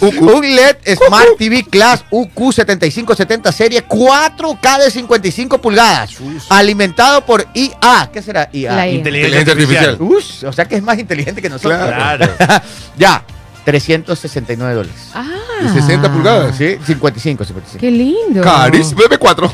Ok. 0.00 0.12
Un 0.34 0.56
LED 0.56 0.76
Smart 0.96 1.28
TV 1.38 1.64
Class 1.64 2.04
UQ7570 2.10 3.52
serie 3.52 3.86
4K 3.86 4.78
de 4.84 4.90
55 4.90 5.58
pulgadas, 5.60 6.10
alimentado 6.48 7.24
por 7.24 7.46
IA. 7.54 8.10
¿Qué 8.12 8.22
será 8.22 8.48
IA? 8.52 8.74
La 8.74 8.88
IA. 8.88 8.94
Inteligencia 8.94 9.40
Inteligencia 9.40 9.90
artificial. 9.90 9.96
Ush, 10.00 10.44
o 10.46 10.52
sea 10.52 10.64
que 10.66 10.76
es 10.76 10.82
más 10.82 10.98
inteligente 10.98 11.40
que 11.40 11.48
nosotros. 11.48 11.78
Claro. 11.78 12.26
ya, 12.98 13.22
369 13.66 14.74
dólares. 14.74 15.10
Ah, 15.12 15.26
De 15.60 15.68
60 15.80 16.12
pulgadas. 16.12 16.56
Sí, 16.56 16.78
55, 16.86 17.44
55. 17.44 17.80
Qué 17.80 17.90
lindo. 17.90 18.40
Carísimo. 18.40 19.00
M4. 19.00 19.50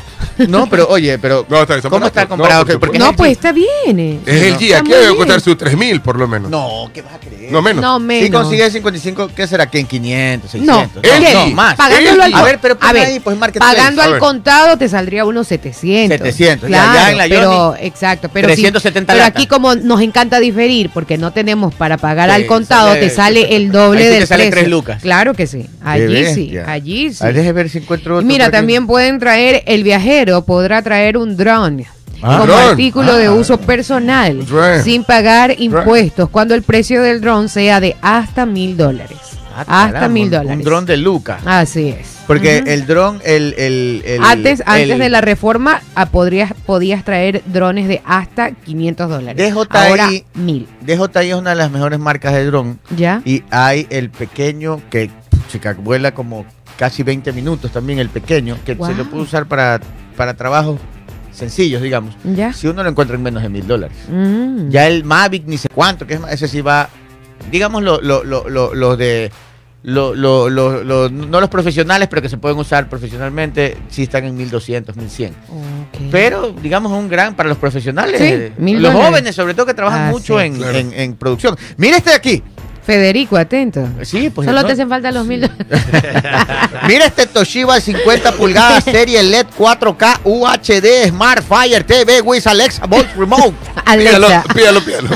No, 0.47 0.67
pero 0.69 0.87
oye, 0.89 1.17
pero 1.19 1.45
No, 1.49 1.61
está 1.61 1.81
¿cómo 1.89 2.05
está 2.07 2.25
comparado? 2.27 2.61
No, 2.61 2.67
por 2.67 2.79
Porque 2.79 2.99
No, 2.99 3.09
es 3.11 3.15
pues 3.17 3.31
está 3.33 3.51
bien. 3.51 3.99
eh. 3.99 4.19
Es 4.25 4.41
el 4.43 4.57
G. 4.57 4.63
Está 4.65 4.77
Aquí 4.79 4.91
debe 4.91 5.15
costar 5.15 5.41
sus 5.41 5.57
3000 5.57 6.01
por 6.01 6.17
lo 6.17 6.27
menos. 6.27 6.49
No, 6.49 6.89
¿qué 6.93 7.01
vas 7.01 7.13
a 7.15 7.19
creer? 7.19 7.51
No 7.51 7.61
menos. 7.61 7.81
No, 7.81 7.97
Si 7.99 8.03
menos. 8.05 8.41
consigues 8.41 8.73
55, 8.73 9.29
¿qué 9.35 9.47
será? 9.47 9.67
¿Que 9.67 9.79
en 9.79 9.85
500, 9.87 10.53
No, 10.55 10.79
600? 10.89 11.01
¿qué? 11.03 11.33
no, 11.33 11.47
más. 11.47 11.75
Pagándolo 11.75 12.23
al, 12.23 12.33
A 12.33 12.43
ver, 12.43 12.59
pero 12.61 12.77
a 12.79 12.93
ver, 12.93 13.05
ahí, 13.05 13.19
pues, 13.19 13.37
pagando 13.37 14.01
A 14.01 14.05
al 14.05 14.11
ver. 14.11 14.19
contado 14.19 14.77
te 14.77 14.87
saldría 14.89 15.25
unos 15.25 15.47
700. 15.47 16.17
700, 16.17 16.69
ya, 16.69 16.75
Claro, 16.77 16.93
ya 16.93 17.11
en 17.11 17.17
la 17.17 17.23
pero 17.27 17.75
exacto, 17.79 18.29
pero 18.33 18.47
sí, 18.49 18.55
370 18.55 19.13
pero 19.13 19.25
lata. 19.25 19.37
aquí 19.39 19.47
como 19.47 19.75
nos 19.75 20.01
encanta 20.01 20.39
diferir 20.39 20.89
porque 20.93 21.17
no 21.17 21.31
tenemos 21.31 21.73
para 21.75 21.97
pagar 21.97 22.29
Sí, 22.29 22.35
al 22.35 22.45
contado, 22.45 22.89
sale- 22.89 22.99
te 23.01 23.09
sale 23.09 23.55
el 23.55 23.71
doble 23.71 24.07
ahí 24.07 24.13
sí 24.13 24.19
te 24.21 24.27
sale 24.27 24.43
precio. 24.45 24.59
tres 24.59 24.69
lucas. 24.69 25.01
Claro 25.01 25.33
que 25.33 25.47
sí. 25.47 25.65
Allí 25.83 26.25
sí, 26.33 26.57
allí 26.65 27.13
sí. 27.13 27.23
Ahí 27.23 27.33
déjame 27.33 27.53
ver 27.53 27.69
si 27.69 27.79
encuentro 27.79 28.15
otro. 28.17 28.25
mira, 28.27 28.49
también 28.49 28.87
pueden 28.87 29.19
traer, 29.19 29.63
el 29.65 29.83
viajero 29.83 30.22
podrá 30.45 30.81
traer 30.81 31.17
un 31.17 31.35
drone 31.37 31.85
Ah. 32.25 32.37
como 32.39 32.45
Dron. 32.45 32.69
artículo 32.69 33.15
de 33.17 33.29
uso 33.29 33.57
personal 33.59 34.45
Drone. 34.45 34.81
sin 34.81 35.03
pagar 35.03 35.55
impuestos 35.59 36.29
cuando 36.29 36.55
el 36.55 36.61
precio 36.63 37.01
del 37.01 37.19
dron 37.19 37.49
sea 37.49 37.81
de 37.81 37.97
hasta 38.01 38.45
mil 38.45 38.77
dólares. 38.77 39.17
Ah, 39.67 39.85
hasta 39.85 40.07
mil 40.07 40.29
dólares. 40.31 40.57
Un 40.57 40.63
dron 40.63 40.85
de 40.85 40.95
Luca. 40.97 41.39
Así 41.45 41.89
es. 41.89 42.21
Porque 42.25 42.59
el 42.65 42.85
dron, 42.87 43.19
el, 43.25 43.53
el, 43.57 44.01
el- 44.05 44.23
antes, 44.23 44.63
antes 44.65 44.89
el 44.91 44.97
de 44.99 45.09
la 45.09 45.19
reforma 45.21 45.81
ah, 45.95 46.05
podrías, 46.05 46.53
podías 46.65 47.03
traer 47.03 47.43
drones 47.45 47.87
de 47.89 48.01
hasta 48.05 48.51
500 48.51 49.09
dólares. 49.09 49.53
DJI 49.53 49.67
Ahora 49.71 50.09
mil. 50.35 50.67
DJI 50.81 51.29
es 51.29 51.35
una 51.35 51.49
de 51.49 51.55
las 51.57 51.69
mejores 51.71 51.99
marcas 51.99 52.33
de 52.33 52.45
dron. 52.45 52.79
¿Ya? 52.95 53.21
Y 53.25 53.43
hay 53.51 53.85
el 53.89 54.09
pequeño 54.09 54.79
que 54.89 55.11
chica, 55.51 55.75
vuela 55.77 56.13
como 56.13 56.45
casi 56.77 57.03
20 57.03 57.33
minutos 57.33 57.69
también, 57.71 57.99
el 57.99 58.09
pequeño, 58.09 58.57
que 58.65 58.73
Wow. 58.75 58.87
se 58.87 58.95
lo 58.95 59.05
puede 59.09 59.23
usar 59.23 59.45
para, 59.45 59.79
para 60.13 60.35
trabajos 60.35 60.79
sencillos, 61.31 61.81
digamos. 61.81 62.15
¿Ya? 62.23 62.53
Si 62.53 62.67
uno 62.67 62.83
lo 62.83 62.89
encuentra 62.89 63.15
en 63.15 63.23
menos 63.23 63.41
de 63.43 63.49
mil 63.49 63.65
dólares. 63.67 63.97
Mm. 64.09 64.69
Ya 64.69 64.87
el 64.87 65.03
Mavic, 65.03 65.43
ni 65.45 65.57
sé 65.57 65.67
cuánto, 65.73 66.05
que 66.05 66.13
es 66.15 66.19
más, 66.19 66.31
ese 66.31 66.47
sí 66.47 66.61
va, 66.61 66.89
digamos, 67.51 67.81
lo, 67.83 67.99
lo, 68.01 68.23
lo, 68.23 68.47
lo- 68.49 68.73
los 68.73 68.97
de. 68.97 69.31
Lo, 69.85 70.15
lo- 70.15 70.49
lo- 70.49 70.81
lo- 70.81 71.09
no 71.09 71.41
los 71.41 71.49
profesionales, 71.49 72.07
pero 72.07 72.21
que 72.21 72.29
se 72.29 72.37
pueden 72.37 72.57
usar 72.57 72.87
profesionalmente, 72.87 73.75
sí 73.89 74.03
están 74.03 74.23
en 74.23 74.33
1200, 74.37 74.95
1100. 74.95 75.33
Ok. 75.49 76.01
Pero, 76.09 76.53
digamos, 76.53 76.89
un 76.93 77.09
gran 77.09 77.35
para 77.35 77.49
los 77.49 77.57
profesionales. 77.57 78.17
Sí, 78.17 78.27
eh, 78.27 78.53
los 78.79 78.93
jóvenes, 78.93 79.35
sobre 79.35 79.53
todo, 79.53 79.65
que 79.65 79.73
trabajan 79.73 80.07
Ah, 80.07 80.11
mucho 80.11 80.39
sí. 80.39 80.45
en, 80.45 80.55
Claro. 80.55 80.77
en- 80.77 80.93
en 80.93 81.15
producción. 81.15 81.57
Mira 81.75 81.97
este 81.97 82.11
de 82.11 82.15
aquí. 82.15 82.43
Federico, 82.85 83.37
atento. 83.37 83.87
Sí, 84.03 84.29
pues. 84.29 84.45
Solo 84.45 84.61
¿no? 84.61 84.67
te 84.67 84.73
hacen 84.73 84.89
falta 84.89 85.11
los 85.11 85.25
mil 85.25 85.41
dólares. 85.41 85.65
Mira 86.87 87.05
este 87.05 87.27
Toshiba 87.27 87.79
50 87.79 88.33
pulgadas, 88.33 88.83
serie 88.83 89.23
LED 89.23 89.47
4K 89.57 90.19
UHD 90.25 91.09
Smart 91.09 91.43
Fire 91.43 91.83
TV 91.83 92.21
with 92.21 92.45
Alexa 92.45 92.85
Voice 92.85 93.09
Remote. 93.15 93.53
Pídalo, 93.97 94.27
Alexa. 94.27 94.43
pídalo, 94.53 94.81
pídalo. 94.83 95.09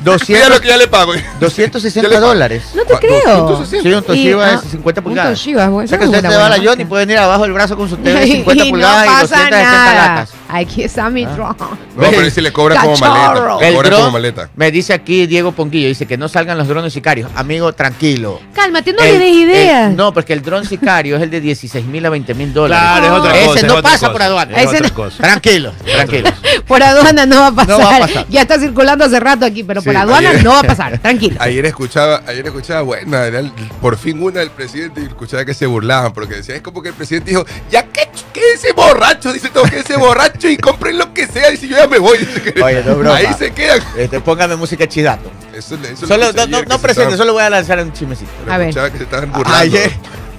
200, 0.00 0.26
Pídalo 0.26 0.60
que 0.60 0.68
ya 0.68 0.76
le 0.76 0.88
pago. 0.88 1.12
260 1.40 2.00
Ya 2.08 2.14
le- 2.14 2.20
dólares. 2.20 2.62
No 2.74 2.82
te 2.84 2.94
creo. 2.98 3.36
260. 3.48 3.88
Sí, 3.88 3.94
un 3.94 4.02
Toshiba 4.02 4.46
Y, 4.46 4.50
de 4.50 4.54
ah, 4.56 4.62
50 4.70 5.00
un 5.00 5.04
pulgadas. 5.04 5.30
Toshiba, 5.38 5.68
bueno, 5.68 5.84
o 5.84 5.88
sea 5.88 5.98
que 5.98 6.04
es 6.04 6.10
usted 6.10 6.20
se 6.28 6.36
va 6.36 6.46
a 6.46 6.48
la 6.50 6.56
Johnny 6.56 6.66
y 6.66 6.68
marca. 6.76 6.88
pueden 6.88 7.10
ir 7.10 7.18
abajo 7.18 7.42
del 7.42 7.52
brazo 7.52 7.76
con 7.76 7.88
su 7.88 7.96
TV 7.96 8.20
de 8.20 8.26
y 8.28 8.32
50 8.36 8.64
no 8.64 8.70
pulgadas 8.70 9.04
y 9.04 9.08
pasa 9.08 9.20
260 9.36 9.60
nada. 9.60 9.94
latas. 9.94 10.30
Aquí 10.52 10.82
está 10.82 11.10
mi 11.10 11.24
Ah. 11.24 11.28
drone. 11.34 11.54
No, 11.60 12.10
pero 12.10 12.22
ese 12.22 12.42
le 12.42 12.52
cobra 12.52 12.76
como 12.80 12.96
maleta. 12.96 13.56
Le 13.60 13.68
El 13.68 13.74
cobra 13.74 13.90
como 13.90 14.10
maleta. 14.10 14.48
me 14.56 14.70
dice 14.70 14.92
aquí 14.92 15.26
Diego 15.26 15.52
Ponquillo, 15.52 15.88
dice 15.88 16.06
que 16.06 16.16
no 16.16 16.28
salgan 16.28 16.58
los 16.58 16.66
drones 16.66 16.92
sicarios. 16.92 17.30
Amigo, 17.36 17.72
tranquilo. 17.72 18.40
Cálmate, 18.54 18.92
no 18.92 19.02
le 19.02 19.12
des 19.18 19.22
el- 19.32 19.38
ideas. 19.40 19.92
no, 19.94 20.12
porque 20.12 20.32
el 20.32 20.42
dron 20.42 20.64
sicario 20.66 21.16
es 21.16 21.22
el 21.22 21.30
de 21.30 21.40
16 21.40 21.84
mil 21.86 22.04
a 22.04 22.10
20 22.10 22.34
mil 22.34 22.52
dólares. 22.52 22.82
Claro, 22.84 23.06
es 23.06 23.12
otra 23.20 23.36
Ese 23.36 23.46
cosa. 23.46 23.58
es 23.60 23.64
no 23.66 23.82
pasa 23.82 23.98
cosa, 23.98 24.12
por 24.12 24.22
aduana. 24.22 24.52
Es 24.56 24.66
Ese 24.66 24.76
otra 24.76 24.88
no- 24.88 24.94
cosa. 24.94 25.16
Tranquilos, 25.18 25.74
tranquilos. 25.84 26.32
Por 26.66 26.82
aduana 26.82 27.26
no 27.26 27.40
va 27.40 27.46
a 27.48 27.52
pasar. 27.52 27.68
No 27.78 27.84
va 27.84 27.96
a 27.96 27.98
pasar. 28.00 28.26
Ya 28.28 28.42
está 28.42 28.58
circulando 28.58 29.04
hace 29.04 29.18
rato 29.18 29.44
aquí, 29.44 29.64
pero 29.64 29.79
por 29.82 29.92
Sí, 29.92 29.96
aduana 29.98 30.30
ayer- 30.30 30.44
no 30.44 30.50
va 30.50 30.60
a 30.60 30.62
pasar. 30.64 30.98
Tranquilo. 30.98 31.36
Ayer 31.40 31.66
escuchaba, 31.66 32.22
ayer 32.26 32.46
escuchaba, 32.46 32.82
bueno, 32.82 33.16
era 33.18 33.38
el- 33.40 33.50
por 33.80 33.96
fin 33.96 34.22
una 34.22 34.40
del 34.40 34.50
presidente 34.50 35.00
y 35.00 35.04
escuchaba 35.04 35.44
que 35.44 35.54
se 35.54 35.66
burlaban 35.66 36.12
porque 36.12 36.36
decía, 36.36 36.54
es 36.56 36.62
como 36.62 36.82
que 36.82 36.88
el 36.90 36.94
presidente 36.94 37.30
dijo, 37.30 37.44
ya 37.70 37.82
que 37.84 38.08
ese 38.54 38.72
borracho, 38.72 39.32
dice 39.32 39.48
todo, 39.50 39.64
que 39.64 39.80
ese 39.80 39.96
borracho 39.96 40.48
y 40.48 40.56
compren 40.56 40.96
lo 40.98 41.12
que 41.14 41.26
sea, 41.26 41.50
dice 41.50 41.68
yo 41.68 41.76
ya 41.76 41.86
me 41.86 41.98
voy. 41.98 42.18
Que- 42.18 42.60
Oye, 42.62 42.82
no 42.84 42.96
broma. 42.96 43.16
Ahí 43.16 43.26
se 43.38 43.52
quedan. 43.52 43.80
Este, 43.96 44.20
póngame 44.20 44.56
música 44.56 44.86
chidato. 44.88 45.30
Eso, 45.54 45.76
eso 45.76 46.06
Solo, 46.06 46.32
no, 46.32 46.46
no, 46.46 46.62
no 46.62 46.74
se 46.76 46.78
presente, 46.78 46.88
estaban- 46.90 47.16
solo 47.18 47.32
voy 47.34 47.42
a 47.42 47.50
lanzar 47.50 47.78
un 47.82 47.92
chismecito. 47.92 48.30
pero 48.40 48.52
A 48.52 48.58
ver. 48.58 48.68
escuchaba 48.68 48.90
que 48.90 48.98
se 48.98 49.04
estaban 49.04 49.32
burlando. 49.32 49.56
Ayer, 49.58 49.92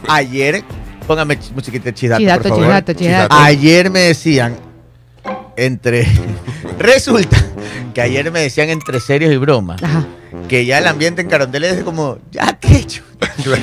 ayer, 0.07 0.63
póngame 1.07 1.37
musiquita 1.53 1.93
chidato, 1.93 2.19
Chidato, 2.19 2.41
por 2.43 2.49
favor. 2.49 2.65
chidato, 2.65 2.93
chidato. 2.93 3.35
Ayer 3.35 3.89
me 3.89 3.99
decían, 3.99 4.55
entre... 5.55 6.07
Resulta 6.79 7.37
que 7.93 8.01
ayer 8.01 8.31
me 8.31 8.41
decían 8.41 8.69
entre 8.69 8.99
serios 8.99 9.33
y 9.33 9.37
bromas, 9.37 9.81
Ajá. 9.83 10.05
Que 10.47 10.65
ya 10.65 10.77
el 10.79 10.87
ambiente 10.87 11.21
en 11.21 11.27
Carondelet 11.29 11.77
es 11.79 11.83
como, 11.83 12.17
ya 12.31 12.53
que 12.59 12.75
hecho. 12.77 13.03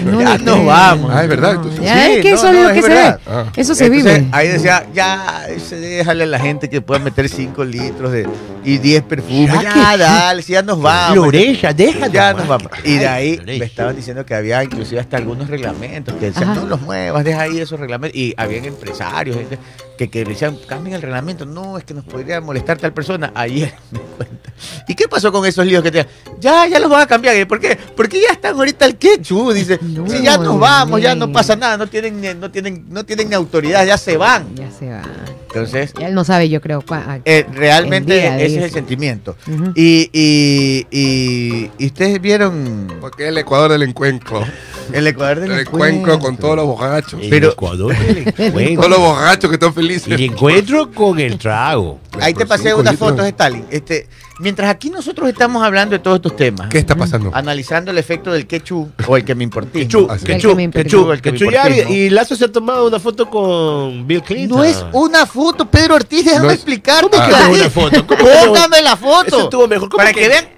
No 0.05 0.21
ya 0.21 0.39
le 0.39 0.45
nos 0.45 0.64
vamos. 0.64 1.11
Ah, 1.12 1.23
es 1.25 1.29
verdad, 1.29 1.55
No, 1.55 1.62
entonces- 1.62 1.85
ya 1.85 1.95
Sí, 2.07 2.12
es 2.12 2.23
que 2.23 2.31
no, 2.31 2.37
eso 2.37 2.49
es 2.49 2.55
no, 2.55 2.62
lo 2.62 2.69
es 2.71 2.75
que 2.77 2.83
se 2.83 2.89
verdad. 2.89 3.16
ve. 3.19 3.23
Ah. 3.27 3.45
Eso 3.57 3.75
se 3.75 3.87
Entonces, 3.87 4.14
vive. 4.19 4.29
Ahí 4.33 4.49
decía, 4.49 4.87
ya, 4.95 5.47
déjale 5.71 6.23
a 6.23 6.27
la 6.27 6.39
gente 6.39 6.71
que 6.71 6.81
pueda 6.81 7.01
meter 7.01 7.29
5 7.29 7.64
litros 7.64 8.12
de, 8.12 8.29
y 8.64 8.79
10 8.79 9.03
perfumes. 9.03 9.53
Ya 9.53 9.62
Ya, 9.62 9.97
dale, 9.97 10.43
si 10.43 10.53
ya 10.53 10.62
nos 10.62 10.81
vamos. 10.81 11.14
Floreja, 11.14 11.73
déjalo. 11.73 12.12
Ya 12.12 12.33
nos 12.35 12.47
vamos. 12.47 12.69
Y 12.85 12.99
de 12.99 13.09
ahí 13.09 13.41
me 13.45 13.57
estaban 13.57 13.97
diciendo 13.97 14.25
que 14.25 14.35
había 14.35 14.62
inclusive 14.62 15.01
hasta 15.01 15.16
algunos 15.16 15.49
reglamentos 15.49 16.14
que 16.16 16.27
decían, 16.27 16.51
Ajá. 16.51 16.61
no 16.61 16.66
los 16.66 16.81
muevas, 16.83 17.25
deja 17.25 17.43
ahí 17.43 17.59
esos 17.59 17.81
reglamentos. 17.81 18.16
Y 18.19 18.35
habían 18.37 18.64
empresarios 18.64 19.37
gente 19.37 19.59
que, 19.99 20.09
que 20.09 20.25
decían, 20.25 20.57
cambien 20.69 20.95
el 20.97 21.03
reglamento. 21.03 21.45
No, 21.47 21.77
es 21.79 21.85
que 21.85 21.95
nos 21.95 22.05
podría 22.05 22.41
molestar 22.41 22.79
tal 22.79 22.93
persona. 22.93 23.33
Ayer 23.35 23.75
me 23.91 23.99
cuenta. 23.99 24.53
¿Y 24.87 24.95
qué 24.95 25.07
pasó 25.09 25.31
con 25.33 25.45
esos 25.47 25.64
líos 25.66 25.83
que 25.83 25.91
te 25.93 26.07
Ya, 26.41 26.58
ya 26.67 26.79
los 26.81 26.91
van 26.91 27.03
a 27.03 27.07
cambiar. 27.07 27.37
¿Y 27.37 27.45
¿Por 27.45 27.61
qué? 27.61 27.79
Porque 27.97 28.21
ya 28.21 28.33
están 28.33 28.57
ahorita 28.57 28.85
el 28.87 28.97
quechu. 28.97 29.53
Dice, 29.53 29.79
No, 29.83 30.09
si 30.09 30.23
ya 30.23 30.39
nos 30.39 30.59
vamos, 30.59 31.01
ya 31.01 31.15
no 31.15 31.31
pasa 31.33 31.55
nada. 31.57 31.77
No 31.77 31.87
tienen, 31.87 32.41
no 32.41 32.51
tienen, 32.51 32.87
no 32.89 33.05
tienen 33.05 33.33
autoridad, 33.35 33.87
ya 33.87 33.97
se 33.99 34.17
van. 34.17 34.55
Ya 34.55 34.71
se 34.71 34.91
va. 34.91 35.03
Entonces, 35.49 35.93
Ya 35.99 36.09
él 36.09 36.15
no 36.15 36.25
sabe, 36.25 36.49
yo 36.51 36.61
creo. 36.61 36.83
cua- 36.83 37.03
ah, 37.07 37.19
eh, 37.25 37.47
realmente 37.55 38.27
ese 38.45 38.59
es 38.59 38.65
el 38.65 38.71
sentimiento. 38.71 39.37
Y, 39.75 40.11
y, 40.13 40.87
y, 40.91 41.71
y 41.79 41.87
ustedes 41.87 42.21
vieron 42.21 42.93
Porque 43.01 43.25
es 43.25 43.29
el 43.31 43.39
Ecuador 43.39 43.71
del 43.73 43.83
encuentro. 43.83 44.45
el 44.93 45.07
Ecuador 45.07 45.41
del 45.41 45.53
El 45.53 45.61
encuentro 45.61 46.19
con 46.19 46.37
todos 46.37 46.57
los 46.57 46.67
borrachos. 46.67 47.21
El 47.23 47.31
Pero- 47.31 47.53
Ecuador, 47.53 47.95
encuentro. 48.39 48.75
Todos 48.77 48.91
los 48.91 48.99
borrachos 49.01 49.49
que 49.51 49.55
están 49.55 49.73
felices. 49.75 50.09
El 50.09 50.21
encuentro 50.23 50.91
con 50.93 51.19
el 51.19 51.39
trago. 51.39 51.99
Ahí 52.21 52.35
te 52.35 52.45
pasé 52.45 52.75
unas 52.75 52.97
fotos, 52.97 53.27
Stalin. 53.27 53.65
Este, 53.71 54.07
mientras 54.41 54.70
aquí 54.70 54.91
nosotros 54.91 55.28
estamos 55.28 55.62
hablando 55.62 55.95
de 55.95 55.99
todos 55.99 56.16
estos 56.16 56.36
temas, 56.36 56.68
¿Qué 56.68 56.78
está 56.78 56.95
pasando? 56.95 57.30
analizando 57.34 57.91
el 57.91 57.99
efecto 57.99 58.32
del 58.32 58.47
quechú 58.47 58.91
o 59.07 59.16
el 59.16 59.24
que 59.24 59.34
me 59.34 59.45
importó. 59.45 59.72
Quechú, 59.72 60.07
quechú, 60.24 60.51
El 60.51 60.57
que 60.57 60.66
me 60.66 60.70
quechú, 60.70 61.11
el 61.12 61.20
que 61.20 61.32
me 61.32 61.91
y 61.93 62.11
Lazo 62.11 62.36
se 62.36 62.45
ha 62.47 62.53
tomado 62.53 62.86
una 62.86 62.99
foto 63.01 63.28
con 63.28 64.07
Bill 64.07 64.22
Clinton. 64.22 64.59
No 64.59 64.64
es 64.64 64.84
una 64.93 65.26
foto, 65.26 65.64
Pedro 65.70 65.97
Ortiz, 65.97 66.24
déjame 66.24 66.45
No 66.47 66.51
es- 66.51 66.57
explicarte. 66.57 67.09
¿Cómo 67.16 67.22
que 67.26 67.30
¿qué 67.32 67.36
no 67.43 67.55
es 67.55 67.61
una 67.61 67.70
foto? 67.70 68.07
Póngame 68.07 68.82
la 68.82 68.93
Eso 68.93 68.97
foto. 68.97 69.41
estuvo 69.45 69.68
mejor. 69.68 69.89
¿Cómo 69.89 69.99
Para 69.99 70.12
que- 70.12 70.20
que 70.20 70.28
vean 70.28 70.49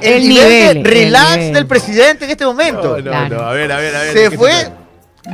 el, 0.00 0.12
El 0.14 0.28
nivel, 0.28 0.48
nivel, 0.48 0.74
de 0.74 0.80
el 0.80 0.84
relax 0.84 1.36
nivel. 1.38 1.52
del 1.54 1.66
presidente 1.66 2.24
en 2.24 2.30
este 2.32 2.44
momento. 2.46 2.82
No, 2.82 2.96
no, 2.98 3.02
Claro. 3.10 3.36
no, 3.36 3.42
a 3.44 3.52
ver, 3.52 3.72
a 3.72 3.76
ver, 3.78 3.96
a 3.96 4.02
ver. 4.02 4.12
Se 4.12 4.30
¿qué 4.30 4.36
fue 4.36 4.50
pasa? 4.50 4.72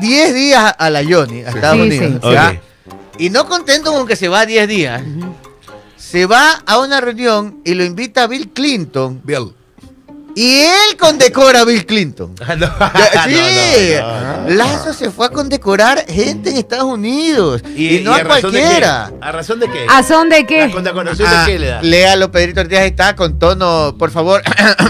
10 0.01 0.35
días 0.35 0.75
a 0.79 0.91
la 0.91 1.03
Johnny, 1.03 1.43
a 1.43 1.49
Estados 1.51 1.77
Sí, 1.89 1.99
Unidos. 1.99 2.35
Y 3.19 3.29
no 3.31 3.47
contento 3.47 3.93
con 3.93 4.07
que 4.07 4.17
se 4.17 4.29
va 4.29 4.47
10 4.47 4.67
días, 4.69 5.03
se 6.11 6.27
va 6.27 6.63
a 6.67 6.79
una 6.79 7.01
reunión 7.01 7.61
y 7.65 7.75
lo 7.75 7.85
invita 7.85 8.25
a 8.25 8.27
Bill 8.27 8.49
Clinton. 8.51 9.21
Bill. 9.25 9.53
Y 10.37 10.61
él 10.61 10.97
condecora 10.97 11.61
a 11.61 11.65
Bill 11.65 11.85
Clinton. 11.85 12.33
Ah, 12.47 12.55
no. 12.57 12.67
Sí, 13.27 13.93
No, 14.01 14.21
no, 14.21 14.43
no. 14.49 14.55
Lazo 14.55 14.93
se 14.95 15.11
fue 15.11 15.27
a 15.27 15.29
condecorar 15.31 16.05
gente 16.09 16.51
en 16.51 16.57
Estados 16.57 16.85
Unidos. 16.85 17.63
Y, 17.77 17.99
no 18.05 18.13
a, 18.15 18.23
razón 18.23 18.53
cualquiera. 18.53 19.13
¿A 19.21 19.33
razón 19.33 19.59
de 19.61 19.67
qué? 19.69 19.87
¿A 19.89 20.03
son 20.05 20.29
de 20.29 20.41
¿La 20.41 20.47
qué? 20.47 20.71
condecoración 20.73 21.29
Ah, 21.31 21.45
de 21.47 21.53
qué 21.53 21.59
le 21.59 21.67
da? 21.67 21.83
léalo, 21.83 22.31
Pedrito 22.31 22.61
Ortiz, 22.61 22.79
está, 22.79 23.17
con 23.17 23.39
tono, 23.41 23.97
por 23.99 24.11
favor, 24.13 24.41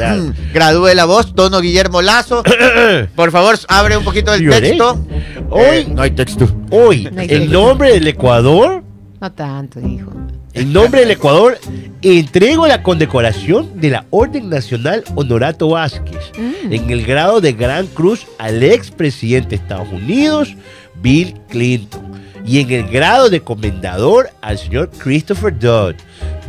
gradúe 0.55 0.95
la 0.95 1.07
voz, 1.07 1.35
tono 1.35 1.61
Guillermo 1.61 2.03
Lazo. 2.03 2.43
Por 3.17 3.31
favor, 3.33 3.59
abre 3.69 3.97
un 3.97 4.05
poquito 4.05 4.33
el 4.35 4.49
texto. 4.49 5.03
Hoy, 5.51 5.63
Eh, 5.79 5.87
no 5.91 6.03
hay 6.03 6.11
texto. 6.13 6.49
hoy, 6.71 7.09
No 7.11 7.21
hay 7.21 7.29
el 7.31 7.51
nombre 7.51 7.93
del 7.93 8.07
Ecuador 8.07 8.83
No 9.21 9.33
tanto, 9.33 9.81
hijo. 9.81 10.13
En 10.53 10.73
nombre 10.73 11.01
del 11.01 11.13
Ecuador, 11.13 11.59
entrego 12.03 12.67
la 12.67 12.83
condecoración 12.83 13.81
de 13.81 13.91
la 13.91 14.05
Orden 14.11 14.49
Nacional 14.51 15.05
Honorato 15.15 15.69
Vázquez 15.69 16.33
Mm. 16.37 16.73
en 16.73 16.91
el 16.91 17.05
grado 17.07 17.41
de 17.41 17.53
Gran 17.53 17.87
Cruz 17.87 18.27
al 18.39 18.63
expresidente 18.63 19.51
de 19.51 19.57
Estados 19.57 19.89
Unidos, 19.93 20.55
Bill 21.03 21.35
Clinton, 21.49 22.03
y 22.45 22.61
en 22.61 22.71
el 22.71 22.89
grado 22.89 23.31
de 23.31 23.41
comendador 23.41 24.31
al 24.41 24.59
señor 24.59 24.91
Christopher 24.99 25.57
Dodd. 25.59 25.95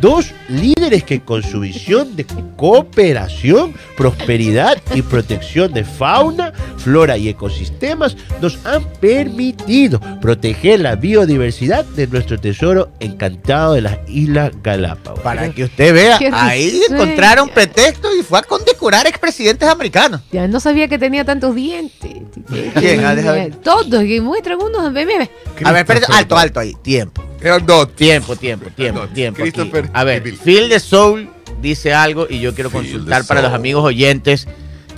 Dos 0.01 0.33
líderes 0.49 1.03
que 1.03 1.21
con 1.21 1.43
su 1.43 1.59
visión 1.59 2.15
de 2.15 2.25
cooperación, 2.57 3.75
prosperidad 3.95 4.81
y 4.95 5.03
protección 5.03 5.73
de 5.73 5.83
fauna, 5.83 6.53
flora 6.77 7.17
y 7.17 7.29
ecosistemas 7.29 8.17
nos 8.41 8.65
han 8.65 8.83
permitido 8.99 9.99
proteger 10.19 10.79
la 10.79 10.95
biodiversidad 10.95 11.85
de 11.85 12.07
nuestro 12.07 12.39
tesoro 12.39 12.89
encantado 12.99 13.73
de 13.73 13.81
las 13.81 13.99
Islas 14.07 14.51
Galápagos. 14.63 15.19
Para 15.19 15.51
que 15.51 15.65
usted 15.65 15.93
vea, 15.93 16.19
ahí 16.33 16.81
encontraron 16.89 17.49
pretexto 17.49 18.09
y 18.15 18.23
fue 18.23 18.39
a 18.39 18.41
condecorar 18.41 19.05
expresidentes 19.05 19.69
americanos. 19.69 20.21
Ya 20.31 20.47
no 20.47 20.59
sabía 20.59 20.87
que 20.87 20.97
tenía 20.97 21.23
tantos 21.23 21.53
dientes. 21.53 22.11
¿Quién? 22.73 23.05
Ah. 23.05 23.47
Todos, 23.63 24.03
que 24.03 24.19
muestran 24.19 24.59
unos. 24.61 24.87
A 24.87 24.89
ver, 24.89 25.29
espérate, 25.61 26.07
alto, 26.09 26.37
alto 26.37 26.59
ahí. 26.59 26.73
Tiempo, 26.81 27.23
Eran 27.41 27.65
dos. 27.65 27.95
tiempo, 27.95 28.35
tiempo, 28.35 28.69
tiempo, 28.69 29.07
tiempo. 29.07 29.43
aquí. 29.43 29.89
A 29.93 30.03
ver, 30.03 30.21
Bill. 30.21 30.37
Phil 30.37 30.69
de 30.69 30.79
Soul 30.79 31.29
dice 31.61 31.93
algo 31.93 32.27
y 32.29 32.39
yo 32.39 32.53
quiero 32.53 32.69
consultar 32.69 33.23
the 33.23 33.27
para 33.27 33.41
los 33.41 33.53
amigos 33.53 33.83
oyentes 33.83 34.47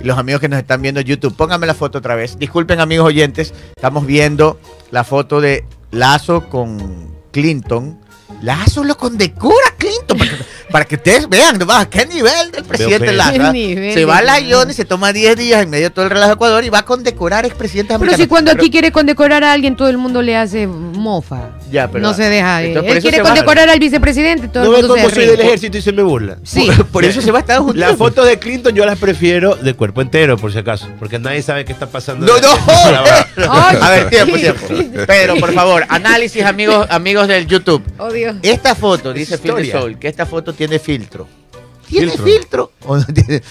y 0.00 0.04
los 0.04 0.18
amigos 0.18 0.40
que 0.40 0.48
nos 0.48 0.58
están 0.58 0.82
viendo 0.82 1.00
en 1.00 1.06
YouTube. 1.06 1.34
Pónganme 1.34 1.66
la 1.66 1.74
foto 1.74 1.98
otra 1.98 2.14
vez. 2.14 2.38
Disculpen, 2.38 2.80
amigos 2.80 3.06
oyentes, 3.06 3.54
estamos 3.76 4.06
viendo 4.06 4.60
la 4.90 5.04
foto 5.04 5.40
de 5.40 5.64
Lazo 5.90 6.48
con 6.48 7.14
Clinton. 7.30 8.00
Lazo 8.42 8.84
lo 8.84 8.96
condecora 8.96 9.74
Clinton 9.78 10.18
para 10.70 10.84
que, 10.84 10.96
ustedes 10.96 11.28
vean 11.28 11.58
¿no? 11.58 11.66
qué 11.90 12.06
nivel 12.06 12.50
del 12.50 12.64
presidente. 12.64 13.12
Lazo. 13.12 13.32
Qué 13.32 13.38
nivel 13.52 13.94
Se 13.94 14.04
va 14.04 14.18
a 14.18 14.22
la 14.22 14.40
Ion 14.40 14.70
y 14.70 14.72
se 14.74 14.84
toma 14.84 15.12
10 15.12 15.36
días 15.36 15.62
en 15.62 15.70
medio 15.70 15.84
de 15.84 15.90
todo 15.90 16.04
el 16.04 16.10
relajo 16.10 16.28
de 16.30 16.34
Ecuador 16.34 16.64
y 16.64 16.68
va 16.70 16.78
a 16.80 16.84
condecorar 16.84 17.44
expresidentes 17.46 17.88
Pero 17.96 17.96
americanos. 18.04 18.24
si 18.24 18.28
cuando 18.28 18.50
Pero- 18.52 18.62
aquí 18.62 18.70
quiere 18.70 18.92
condecorar 18.92 19.44
a 19.44 19.52
alguien, 19.52 19.76
todo 19.76 19.88
el 19.88 19.98
mundo 19.98 20.22
le 20.22 20.36
hace 20.36 20.66
mofa. 20.66 21.50
Ya, 21.70 21.88
pero- 21.90 22.02
no 22.02 22.14
se 22.14 22.24
deja. 22.28 22.62
Entonces, 22.62 22.92
Él 22.96 23.02
quiere 23.02 23.18
va- 23.18 23.24
condecorar 23.30 23.68
al 23.68 23.78
vicepresidente, 23.78 24.48
todo 24.48 24.64
¿No 24.64 24.70
el 24.76 24.76
mundo 24.82 24.94
cómo 24.96 25.08
se 25.08 25.14
soy 25.14 25.26
del 25.26 25.40
ejército 25.40 25.78
y 25.78 25.82
se 25.82 25.92
me 25.92 26.02
burla? 26.02 26.36
Sí. 26.44 26.68
Por 26.92 27.04
eso 27.04 27.20
se 27.20 27.30
va 27.30 27.38
a 27.38 27.40
Estados 27.40 27.62
Unidos. 27.70 27.88
Las 27.88 27.96
fotos 27.96 28.26
de 28.26 28.38
Clinton 28.38 28.74
yo 28.74 28.86
las 28.86 28.98
prefiero 28.98 29.56
de 29.56 29.74
cuerpo 29.74 30.00
entero, 30.02 30.36
por 30.38 30.52
si 30.52 30.58
acaso, 30.58 30.88
porque 30.98 31.18
nadie 31.18 31.42
sabe 31.42 31.64
qué 31.64 31.72
está 31.72 31.86
pasando. 31.86 32.26
No, 32.26 32.40
no. 32.40 32.48
Ay, 33.50 33.78
A 33.80 33.90
ver, 33.90 34.10
tiempo, 34.10 34.36
tiempo. 34.36 34.66
Pedro, 35.06 35.36
por 35.36 35.52
favor, 35.52 35.84
análisis, 35.88 36.42
amigos, 36.44 36.86
amigos 36.90 37.28
del 37.28 37.46
YouTube. 37.46 37.82
Oh, 37.98 38.10
Dios. 38.12 38.36
Esta 38.42 38.74
foto, 38.74 39.12
dice 39.12 39.38
Phil. 39.38 39.70
Soul, 39.70 39.98
que 39.98 40.08
esta 40.08 40.26
foto 40.26 40.53
tiene 40.54 40.78
filtro. 40.78 41.26
¿Tiene 41.88 42.08
Filtro. 42.12 42.24
filtro? 42.24 42.72
¿O 42.86 42.96
no 42.96 43.04
tiene? 43.04 43.42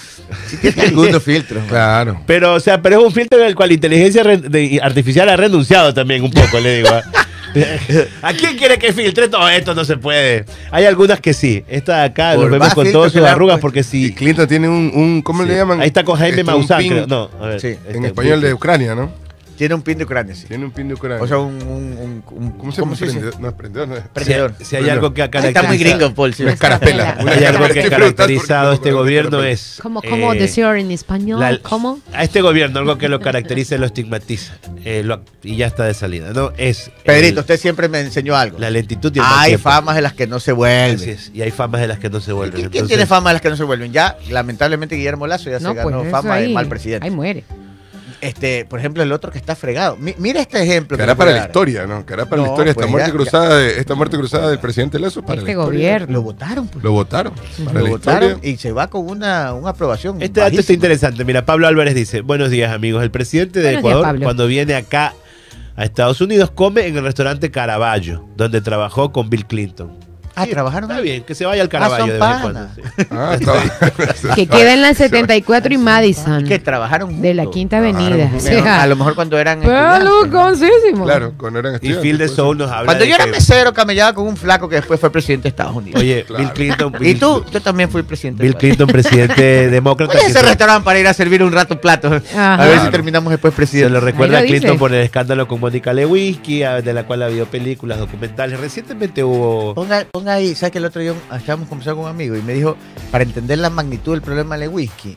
Sí 0.48 0.56
tiene 0.56 0.82
algunos 0.82 1.22
filtros. 1.22 1.62
Claro. 1.68 2.20
Pero, 2.26 2.54
o 2.54 2.60
sea, 2.60 2.82
pero 2.82 2.98
es 3.00 3.06
un 3.06 3.12
filtro 3.12 3.38
en 3.40 3.46
el 3.46 3.54
cual 3.54 3.68
la 3.68 3.74
inteligencia 3.74 4.24
artificial 4.82 5.28
ha 5.28 5.36
renunciado 5.36 5.94
también 5.94 6.22
un 6.22 6.32
poco, 6.32 6.58
le 6.58 6.78
digo. 6.78 6.88
¿ah? 6.92 7.02
¿A 8.22 8.32
quién 8.34 8.58
quiere 8.58 8.76
que 8.78 8.92
filtre 8.92 9.28
todo 9.28 9.48
esto? 9.48 9.72
No 9.74 9.84
se 9.84 9.96
puede. 9.96 10.44
Hay 10.72 10.84
algunas 10.84 11.20
que 11.20 11.32
sí. 11.32 11.62
Esta 11.68 11.98
de 11.98 12.04
acá 12.06 12.32
Por 12.34 12.50
nos 12.50 12.50
vemos 12.50 12.74
con 12.74 12.90
todas 12.90 13.12
sus 13.12 13.22
arrugas 13.22 13.60
puesto. 13.60 13.62
porque 13.62 13.80
Y 13.80 14.08
sí. 14.08 14.12
Clinton 14.12 14.48
tiene 14.48 14.68
un, 14.68 14.90
un 14.92 15.22
¿cómo 15.22 15.44
sí. 15.44 15.50
le 15.50 15.54
llaman? 15.56 15.80
Ahí 15.80 15.86
está 15.86 16.02
con 16.02 16.16
Jaime 16.16 16.40
Este, 16.40 16.44
Maussan, 16.44 16.88
creo. 16.88 17.06
No, 17.06 17.30
a 17.40 17.46
ver. 17.46 17.60
Sí. 17.60 17.68
este, 17.68 17.96
En 17.96 18.04
español 18.04 18.40
de 18.40 18.52
Ucrania, 18.52 18.96
¿no? 18.96 19.10
Tiene 19.56 19.74
un 19.74 19.82
pin 19.82 19.98
de 19.98 20.04
Ucrania, 20.04 20.34
sí. 20.34 20.46
Tiene 20.46 20.64
un 20.64 20.70
pin 20.72 20.88
de 20.88 20.94
Ucrania. 20.94 21.22
O 21.22 21.26
sea, 21.26 21.38
un... 21.38 21.54
un, 21.62 21.62
un- 21.98 22.24
un- 22.30 22.50
¿Cómo 22.52 22.72
se 22.72 22.80
llama? 22.80 22.96
Prendedor. 22.96 23.40
No, 23.40 23.56
prendedor 23.56 23.88
no 23.88 23.96
es. 23.96 24.02
Si, 24.02 24.08
Prendedor. 24.12 24.54
si 24.60 24.76
hay 24.76 24.88
algo 24.90 25.14
que 25.14 25.22
ha 25.22 25.24
Ay, 25.26 25.30
está 25.30 25.42
muy 25.42 25.52
caracterizado, 25.78 25.98
gringo, 25.98 26.14
Paul. 26.14 26.34
sí. 26.34 26.42
No 26.42 26.50
es 26.50 26.58
carapela. 26.58 27.16
Una 27.20 27.32
hay 27.32 27.44
algo 27.44 27.68
que 27.68 27.82
ha 27.82 27.90
caracterizado 27.90 28.70
a 28.72 28.74
este 28.74 28.92
gobierno 28.92 29.42
es. 29.42 29.78
¿Cómo, 29.82 30.02
cómo 30.02 30.32
eh, 30.34 30.38
decir 30.38 30.64
en 30.64 30.90
español? 30.90 31.40
la- 31.40 31.58
¿Cómo? 31.58 32.00
A 32.12 32.24
este 32.24 32.40
gobierno, 32.40 32.78
algo 32.80 32.98
que 32.98 33.08
lo 33.08 33.20
caracteriza 33.20 33.74
y 33.76 33.78
lo 33.78 33.86
estigmatiza. 33.86 34.54
eh, 34.84 35.02
lo- 35.04 35.22
y 35.42 35.56
ya 35.56 35.66
está 35.66 35.84
de 35.84 35.94
salida. 35.94 36.32
No, 36.32 36.52
es. 36.56 36.90
Pedrito, 37.04 37.34
el- 37.34 37.38
usted 37.40 37.58
siempre 37.60 37.88
me 37.88 38.00
enseñó 38.00 38.36
algo. 38.36 38.58
La 38.58 38.70
lentitud 38.70 39.12
y 39.14 39.18
el 39.18 39.24
mal 39.24 39.38
Hay 39.40 39.50
tiempo. 39.52 39.70
famas 39.70 39.94
de 39.96 40.02
las 40.02 40.12
que 40.14 40.26
no 40.26 40.40
se 40.40 40.50
Así 40.50 40.56
vuelven. 40.56 41.08
es, 41.08 41.30
Y 41.34 41.42
hay 41.42 41.50
famas 41.50 41.80
de 41.80 41.86
las 41.88 41.98
que 41.98 42.10
no 42.10 42.20
se 42.20 42.32
vuelven. 42.32 42.54
¿Quién, 42.54 42.66
Entonces, 42.66 42.88
tiene 42.88 43.06
fama 43.06 43.30
de 43.30 43.34
las 43.34 43.42
que 43.42 43.50
no 43.50 43.56
se 43.56 43.64
vuelven? 43.64 43.92
Ya, 43.92 44.16
lamentablemente, 44.30 44.96
Guillermo 44.96 45.26
Lazo 45.26 45.50
ya 45.50 45.58
No, 45.60 45.70
se 45.70 45.74
ganó 45.76 46.00
pues 46.00 46.10
fama 46.10 46.36
de 46.36 46.48
mal 46.48 46.66
presidente. 46.66 47.04
ahí 47.06 47.10
muere. 47.10 47.44
Este, 48.24 48.64
por 48.64 48.78
ejemplo, 48.78 49.02
el 49.02 49.12
otro 49.12 49.30
que 49.30 49.38
está 49.38 49.54
fregado. 49.54 49.96
Mi- 49.96 50.14
mira 50.18 50.40
este 50.40 50.62
ejemplo. 50.62 50.96
Que 50.96 51.00
que 51.00 51.02
hará 51.04 51.12
le 51.12 51.16
para 51.18 51.30
la 51.32 51.44
historia, 51.46 51.86
¿no? 51.86 52.04
Que 52.06 52.14
hará 52.14 52.24
para 52.26 52.36
No, 52.40 52.46
la 52.46 52.52
historia 52.52 52.70
esta 52.70 52.80
pues 52.82 52.90
muerte 52.90 53.08
ya- 53.10 53.14
cruzada 53.14 53.58
de, 53.58 53.78
esta 53.78 53.94
muerte 53.94 54.16
cruzada 54.16 54.48
del 54.50 54.58
presidente 54.58 54.98
Lazo 54.98 55.22
para 55.22 55.40
Este 55.40 55.54
la 55.54 55.62
gobierno. 55.64 56.12
Lo 56.14 56.22
votaron, 56.22 56.68
pues. 56.68 56.82
Lo 56.84 56.92
votaron. 56.92 57.32
Para 57.64 57.78
Lo 57.80 57.84
la 57.84 57.90
votaron 57.90 58.28
historia. 58.30 58.50
y 58.50 58.56
se 58.56 58.72
va 58.72 58.88
con 58.88 59.08
una, 59.08 59.52
una 59.52 59.70
aprobación. 59.70 60.22
Este 60.22 60.40
dato 60.40 60.58
está 60.58 60.72
interesante. 60.72 61.24
Mira, 61.24 61.44
Pablo 61.44 61.66
Álvarez 61.66 61.94
dice: 61.94 62.22
Buenos 62.22 62.50
días, 62.50 62.72
amigos. 62.72 63.02
El 63.02 63.10
presidente 63.10 63.60
de 63.60 63.78
Buenos 63.80 64.00
Ecuador, 64.00 64.22
cuando 64.22 64.46
viene 64.46 64.74
acá 64.74 65.14
a 65.76 65.84
Estados 65.84 66.20
Unidos, 66.20 66.50
come 66.50 66.86
en 66.86 66.96
el 66.96 67.04
restaurante 67.04 67.50
Caraballo, 67.50 68.24
donde 68.36 68.60
trabajó 68.60 69.12
con 69.12 69.28
Bill 69.28 69.44
Clinton. 69.46 69.92
Ah, 70.36 70.46
trabajaron 70.50 70.90
Está 70.90 71.00
bien, 71.02 71.22
que 71.22 71.34
se 71.34 71.44
vaya 71.46 71.62
al 71.62 71.68
Ah, 71.68 71.70
Caraballo 71.70 72.06
de 72.06 72.18
vez 72.18 72.22
en 72.22 72.40
cuando. 72.40 72.68
sí. 72.74 73.06
Ah, 73.10 73.36
estaba. 73.38 73.62
Que 74.34 74.46
queda 74.46 74.72
en 74.74 74.82
la 74.82 74.94
74 74.94 75.72
y 75.74 75.78
Madison. 75.78 76.44
Que 76.44 76.58
trabajaron 76.58 77.08
juntos. 77.08 77.22
De 77.22 77.34
la 77.34 77.46
Quinta 77.46 77.78
Trabajaron 77.78 78.06
Avenida. 78.06 78.28
juntos. 78.28 78.44
O 78.46 78.48
sea, 78.62 78.82
a 78.82 78.86
lo 78.86 78.96
mejor 78.96 79.14
cuando 79.14 79.38
eran 79.38 79.58
estudiantes, 79.62 80.04
¿no? 80.04 80.20
Peluconcísimo. 80.22 81.04
Claro, 81.04 81.32
cuando 81.38 81.58
eran 81.60 81.72
Y 81.72 81.74
estudiantes. 81.76 82.02
Phil 82.02 82.18
de 82.18 82.24
pues, 82.26 82.36
Soul 82.36 82.58
nos 82.58 82.70
habla 82.70 82.84
Cuando 82.86 83.04
de 83.04 83.08
yo 83.10 83.14
era 83.16 83.24
que- 83.26 83.30
mesero 83.30 83.72
camellaba 83.72 84.12
con 84.14 84.26
un 84.26 84.36
flaco 84.36 84.68
que 84.68 84.76
después 84.76 84.98
fue 85.00 85.10
presidente 85.10 85.44
de 85.44 85.48
Estados 85.50 85.74
Unidos. 85.76 86.00
Oye, 86.00 86.24
Claro. 86.26 86.42
Bill 86.44 86.52
Clinton. 86.52 86.92
y 87.00 87.04
Bill- 87.04 87.18
tú, 87.20 87.44
yo 87.52 87.60
también 87.60 87.90
fui 87.90 88.02
presidente. 88.02 88.42
Bill 88.42 88.56
Clinton, 88.56 88.86
presidente 88.88 89.68
demócrata. 89.70 90.12
¿Cuál 90.12 90.18
es 90.18 90.24
que 90.24 90.30
ese 90.32 90.40
se- 90.40 90.46
restaurante 90.46 90.84
para 90.84 90.98
ir 90.98 91.06
a 91.06 91.14
servir 91.14 91.42
un 91.42 91.52
rato 91.52 91.80
platos? 91.80 92.22
A 92.34 92.54
Ajá. 92.54 92.64
ver 92.66 92.80
si 92.80 92.88
terminamos 92.90 93.30
después 93.30 93.52
Se 93.52 93.56
presidente. 93.56 93.90
lo 93.92 94.00
recuerda 94.00 94.38
a 94.38 94.40
lo 94.40 94.46
Clinton 94.46 94.70
dice. 94.72 94.78
por 94.78 94.92
el 94.92 95.02
escándalo 95.02 95.46
con 95.48 95.60
Mónica 95.60 95.92
Lewinsky, 95.92 96.62
a- 96.64 96.80
de 96.82 96.92
la 96.92 97.04
cual 97.04 97.22
ha 97.22 97.26
habido 97.26 97.46
películas, 97.46 97.98
documentales. 97.98 98.58
Recientemente 98.58 99.22
hubo. 99.22 99.74
Ponga, 99.74 100.04
ponga 100.10 100.23
ahí, 100.28 100.54
¿sabes 100.54 100.72
que 100.72 100.78
el 100.78 100.84
otro 100.84 101.00
día 101.00 101.14
estábamos 101.36 101.68
conversando 101.68 101.96
con 102.02 102.04
un 102.04 102.10
amigo 102.10 102.36
y 102.36 102.42
me 102.42 102.54
dijo, 102.54 102.76
para 103.10 103.24
entender 103.24 103.58
la 103.58 103.70
magnitud 103.70 104.12
del 104.12 104.22
problema 104.22 104.56
de 104.56 104.66
Lewinsky, 104.66 105.16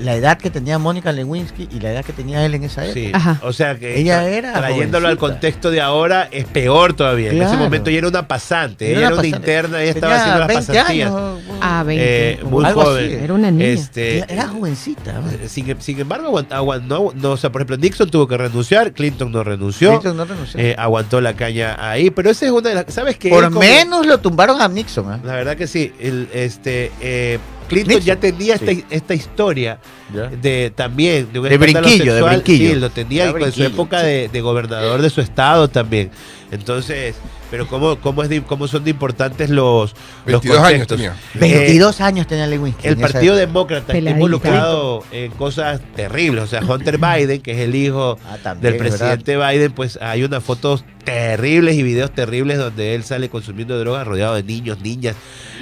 la 0.00 0.14
edad 0.14 0.38
que 0.38 0.50
tenía 0.50 0.78
Mónica 0.78 1.12
Lewinsky 1.12 1.68
y 1.70 1.80
la 1.80 1.92
edad 1.92 2.04
que 2.04 2.12
tenía 2.12 2.44
él 2.44 2.54
en 2.54 2.64
esa 2.64 2.84
época. 2.84 2.94
Sí, 3.00 3.10
Ajá. 3.12 3.38
o 3.42 3.52
sea 3.52 3.78
que 3.78 3.98
Ella 4.00 4.26
era 4.28 4.52
trayéndolo 4.54 5.08
al 5.08 5.16
jovencita. 5.16 5.34
contexto 5.40 5.70
de 5.70 5.80
ahora 5.80 6.28
es 6.32 6.44
peor 6.46 6.94
todavía. 6.94 7.30
En 7.30 7.42
ese 7.42 7.56
momento 7.56 7.90
ella 7.90 7.98
era 7.98 8.08
una 8.08 8.26
pasante, 8.28 8.90
Era 8.90 8.98
ella 8.98 9.06
era 9.08 9.16
una 9.18 9.26
interna, 9.26 9.82
ella 9.82 9.90
estaba 9.92 10.14
haciendo 10.16 10.38
las 10.40 10.48
20 10.48 10.66
pasantías. 10.66 11.10
años. 11.12 11.40
Ah, 11.60 11.82
20. 11.86 12.04
Eh, 12.32 12.40
muy 12.44 12.64
Algo 12.64 12.80
así. 12.82 12.90
joven. 12.90 13.24
Era 13.24 13.34
una 13.34 13.50
niña. 13.50 13.66
Este, 13.66 14.18
Era, 14.32 14.48
jovencita. 14.48 15.12
¿no? 15.12 15.48
sin, 15.48 15.80
sin 15.80 16.00
embargo, 16.00 16.42
no, 16.86 17.12
no, 17.14 17.30
o 17.30 17.36
sea, 17.36 17.52
por 17.52 17.60
ejemplo, 17.60 17.76
Nixon 17.76 18.10
tuvo 18.10 18.26
que 18.26 18.36
renunciar, 18.36 18.92
Clinton 18.92 19.30
no 19.30 19.44
renunció, 19.44 19.90
Clinton 19.90 20.16
no 20.16 20.24
renunció. 20.24 20.58
eh, 20.60 20.74
aguantó 20.78 21.20
la 21.20 21.34
caña 21.34 21.76
ahí, 21.78 22.10
pero 22.10 22.30
esa 22.30 22.46
es 22.46 22.52
una 22.52 22.68
de 22.70 22.74
las, 22.76 22.84
¿sabes 22.88 23.16
qué? 23.18 23.28
Por 23.28 23.44
como- 23.44 23.60
menos 23.60 24.06
lo 24.06 24.18
tumbaron 24.18 24.60
a 24.62 24.68
Nixon. 24.68 25.10
¿ah? 25.12 25.20
La 25.24 25.34
verdad 25.34 25.56
que 25.56 25.66
sí, 25.66 25.92
el, 26.00 26.28
este, 26.32 26.90
eh, 27.00 27.38
Clinton 27.70 27.94
Nixon, 27.94 28.06
ya 28.06 28.16
tenía 28.20 28.54
esta, 28.56 28.72
esta 28.90 29.14
historia 29.14 29.78
de 30.12 30.72
también 30.74 31.32
de 31.32 31.38
un 31.40 31.48
De 31.48 31.54
escándalo 31.54 31.86
brinquillo, 31.86 32.12
de 32.14 32.18
sexual. 32.20 32.42
brinquillo. 32.42 32.70
Sí, 32.74 32.76
lo 32.80 32.90
tenía 32.90 33.24
con 33.24 33.32
su 33.34 33.38
brinquillo, 33.44 33.66
época 33.68 34.00
sí. 34.00 34.06
de, 34.06 34.28
de 34.28 34.40
gobernador 34.40 35.02
de 35.02 35.10
su 35.10 35.20
estado 35.20 35.68
también. 35.68 36.10
Entonces, 36.52 37.14
pero 37.50 37.66
cómo, 37.68 37.96
cómo, 38.00 38.22
es 38.24 38.28
de- 38.28 38.42
cómo 38.42 38.66
son 38.68 38.82
de 38.84 38.90
importantes 38.90 39.50
los, 39.50 39.94
los 40.26 40.42
22 40.42 40.58
años 40.64 40.86
tenía. 40.86 41.16
Eh, 41.34 41.38
22 41.38 42.00
años 42.00 42.26
tenía 42.26 42.46
Lewinsky. 42.46 42.88
el 42.88 42.94
en 42.94 43.00
Partido. 43.00 43.36
Demócrata 43.36 43.92
está 43.96 44.10
involucrado 44.10 45.04
en 45.12 45.30
cosas 45.32 45.80
terribles. 45.94 46.44
O 46.44 46.46
sea, 46.48 46.60
Hunter 46.60 46.98
Biden, 46.98 47.40
que 47.40 47.52
es 47.52 47.58
el 47.58 47.74
hijo 47.74 48.18
Ah, 48.24 48.36
también, 48.42 48.62
del 48.62 48.74
es 48.86 48.88
presidente 48.94 49.36
Biden, 49.36 49.72
pues 49.72 49.98
hay 50.02 50.24
unas 50.24 50.42
fotos 50.42 50.84
terribles 51.04 51.76
y 51.76 51.82
videos 51.82 52.12
terribles 52.12 52.58
donde 52.58 52.94
él 52.94 53.04
sale 53.04 53.28
consumiendo 53.28 53.78
drogas 53.78 54.06
rodeado 54.06 54.34
de 54.34 54.42
niños, 54.42 54.80
niñas, 54.80 55.16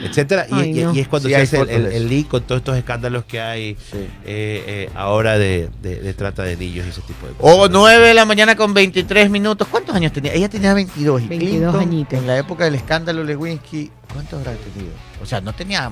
etcétera. 0.05 0.47
Y, 0.51 0.55
Ay, 0.55 0.79
y- 0.81 0.85
no. 0.85 0.95
y 0.95 1.01
es 1.01 1.09
cuando 1.09 1.29
Sí, 1.29 1.35
se 1.35 1.41
hace 1.41 1.61
el, 1.75 1.85
de 1.91 2.01
link 2.01 2.29
con 2.29 2.43
todos 2.43 2.61
estos 2.61 2.77
escándalos 2.77 3.25
que 3.25 3.41
hay 3.41 3.77
Sí. 3.91 3.99
eh, 4.27 4.38
eh, 4.67 4.91
ahora 4.95 5.39
de, 5.39 5.69
de- 5.83 6.01
de 6.01 6.15
trata 6.15 6.43
de 6.43 6.57
niños 6.57 6.87
y 6.87 6.91
ese 6.91 7.01
tipo 7.03 7.27
de 7.27 7.33
cosas. 7.35 7.57
O 7.59 7.69
9 7.69 8.09
de 8.09 8.15
la 8.15 8.25
mañana 8.25 8.57
con 8.57 8.73
23 8.75 9.31
minutos. 9.31 9.67
¿Cuántos 9.71 9.95
años 9.95 10.13
tenía? 10.13 10.33
Ella 10.33 10.49
tenía 10.49 10.75
22. 10.75 11.23
Y 11.23 11.27
22 11.29 11.59
Clinton, 11.59 11.81
añitos. 11.81 12.19
En 12.19 12.27
la 12.27 12.39
época 12.39 12.65
del 12.65 12.75
escándalo 12.77 13.25
Lewinsky, 13.25 13.91
¿cuántos 14.13 14.41
habrá 14.41 14.53
tenido? 14.53 14.93
O 15.23 15.27
sea, 15.27 15.41
no 15.41 15.53
tenía. 15.53 15.91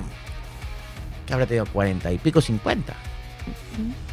¿Qué 1.25 1.33
habrá 1.33 1.45
tenido? 1.45 1.65
40 1.65 2.11
y 2.11 2.17
pico, 2.17 2.41
50. 2.41 2.93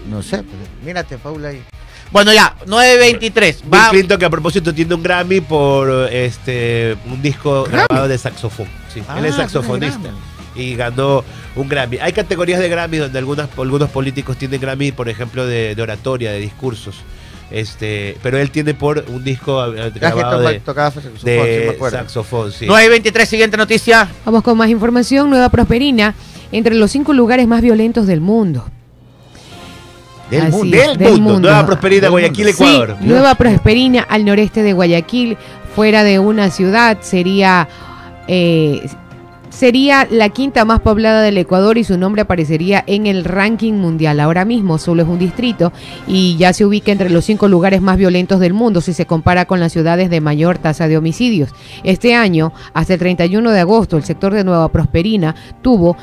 No 0.08 0.22
sé. 0.22 0.38
pero 0.38 0.58
mírate, 0.84 1.16
Paula 1.18 1.48
ahí. 1.48 1.62
Bueno, 2.12 2.32
ya, 2.32 2.54
9.23. 2.66 3.62
Bill 3.62 3.72
Va. 3.74 3.90
Clinton 3.90 4.18
que 4.18 4.24
a 4.26 4.30
propósito 4.30 4.72
tiene 4.74 4.94
un 4.94 5.02
Grammy 5.02 5.40
por 5.40 5.90
este 6.12 6.96
un 7.06 7.20
disco 7.22 7.64
grabado 7.64 8.06
de 8.08 8.18
saxofón. 8.18 8.68
Sí, 8.92 9.02
Ah, 9.08 9.18
él 9.18 9.24
es 9.26 9.34
tiene 9.34 9.48
saxofonista. 9.50 10.10
Y 10.54 10.76
ganó 10.76 11.24
un 11.56 11.68
Grammy. 11.68 11.98
Hay 11.98 12.12
categorías 12.12 12.60
de 12.60 12.68
Grammy 12.68 12.98
donde 12.98 13.18
algunas, 13.18 13.48
algunos 13.58 13.90
políticos 13.90 14.36
tienen 14.36 14.60
Grammy, 14.60 14.92
por 14.92 15.08
ejemplo, 15.08 15.46
de, 15.46 15.74
de 15.74 15.82
oratoria, 15.82 16.30
de 16.32 16.38
discursos. 16.40 16.96
Este, 17.50 18.16
pero 18.22 18.38
él 18.38 18.50
tiene 18.50 18.74
por 18.74 19.04
un 19.08 19.22
disco 19.22 19.64
eh, 19.74 19.76
Ya 19.76 19.92
que 19.92 19.98
grabado 20.00 20.40
de, 20.40 20.60
tocaba 20.60 20.90
saxofón, 20.90 21.18
sí 21.20 21.26
de 21.26 21.62
me 21.66 21.70
acuerdo. 21.74 21.98
saxofón. 21.98 22.52
sí. 22.52 22.64
9 22.66 22.86
y 22.86 22.88
23, 22.88 23.28
siguiente 23.28 23.56
noticia. 23.56 24.08
Vamos 24.24 24.42
con 24.42 24.56
más 24.56 24.70
información. 24.70 25.28
Nueva 25.30 25.48
Prosperina, 25.50 26.14
entre 26.52 26.74
los 26.74 26.90
cinco 26.90 27.12
lugares 27.12 27.46
más 27.46 27.60
violentos 27.62 28.06
del 28.06 28.20
mundo. 28.20 28.64
Del 30.30 30.42
Así 30.42 30.52
mundo. 30.52 30.76
es, 30.76 30.86
Del 30.88 30.98
del 30.98 31.08
mundo, 31.12 31.32
mundo. 31.34 31.48
Nueva 31.50 31.66
Prosperidad, 31.66 32.02
Del 32.02 32.10
Guayaquil, 32.12 32.46
mundo. 32.46 32.58
Sí, 32.58 32.64
Ecuador. 32.74 32.96
Nueva 33.02 33.34
Prosperina, 33.34 34.02
al 34.02 34.24
noreste 34.24 34.62
de 34.62 34.72
Guayaquil, 34.72 35.36
fuera 35.76 36.02
de 36.02 36.18
una 36.18 36.50
ciudad, 36.50 36.98
sería, 37.02 37.68
eh, 38.26 38.88
sería 39.54 40.06
la 40.10 40.30
quinta 40.30 40.64
más 40.64 40.80
poblada 40.80 41.22
del 41.22 41.38
Ecuador 41.38 41.78
y 41.78 41.84
su 41.84 41.96
nombre 41.96 42.22
aparecería 42.22 42.82
en 42.86 43.06
el 43.06 43.24
ranking 43.24 43.74
mundial. 43.74 44.18
Ahora 44.20 44.44
mismo 44.44 44.78
solo 44.78 45.02
es 45.02 45.08
un 45.08 45.18
distrito 45.18 45.72
y 46.06 46.36
ya 46.36 46.52
se 46.52 46.64
ubica 46.64 46.92
entre 46.92 47.10
los 47.10 47.24
cinco 47.24 47.48
lugares 47.48 47.80
más 47.80 47.96
violentos 47.96 48.38
del 48.40 48.52
mundo 48.52 48.80
si 48.80 48.92
se 48.92 49.06
compara 49.06 49.44
con 49.44 49.60
las 49.60 49.72
ciudades 49.72 50.10
de 50.10 50.20
mayor 50.20 50.58
tasa 50.58 50.88
de 50.88 50.98
homicidios. 50.98 51.50
Este 51.84 52.14
año, 52.14 52.52
hasta 52.72 52.94
el 52.94 52.98
31 52.98 53.52
de 53.52 53.60
agosto, 53.60 53.96
el 53.96 54.02
sector 54.04 54.34
de 54.34 54.42
Nueva 54.44 54.68
Prosperina 54.68 55.34
tuvo 55.62 55.96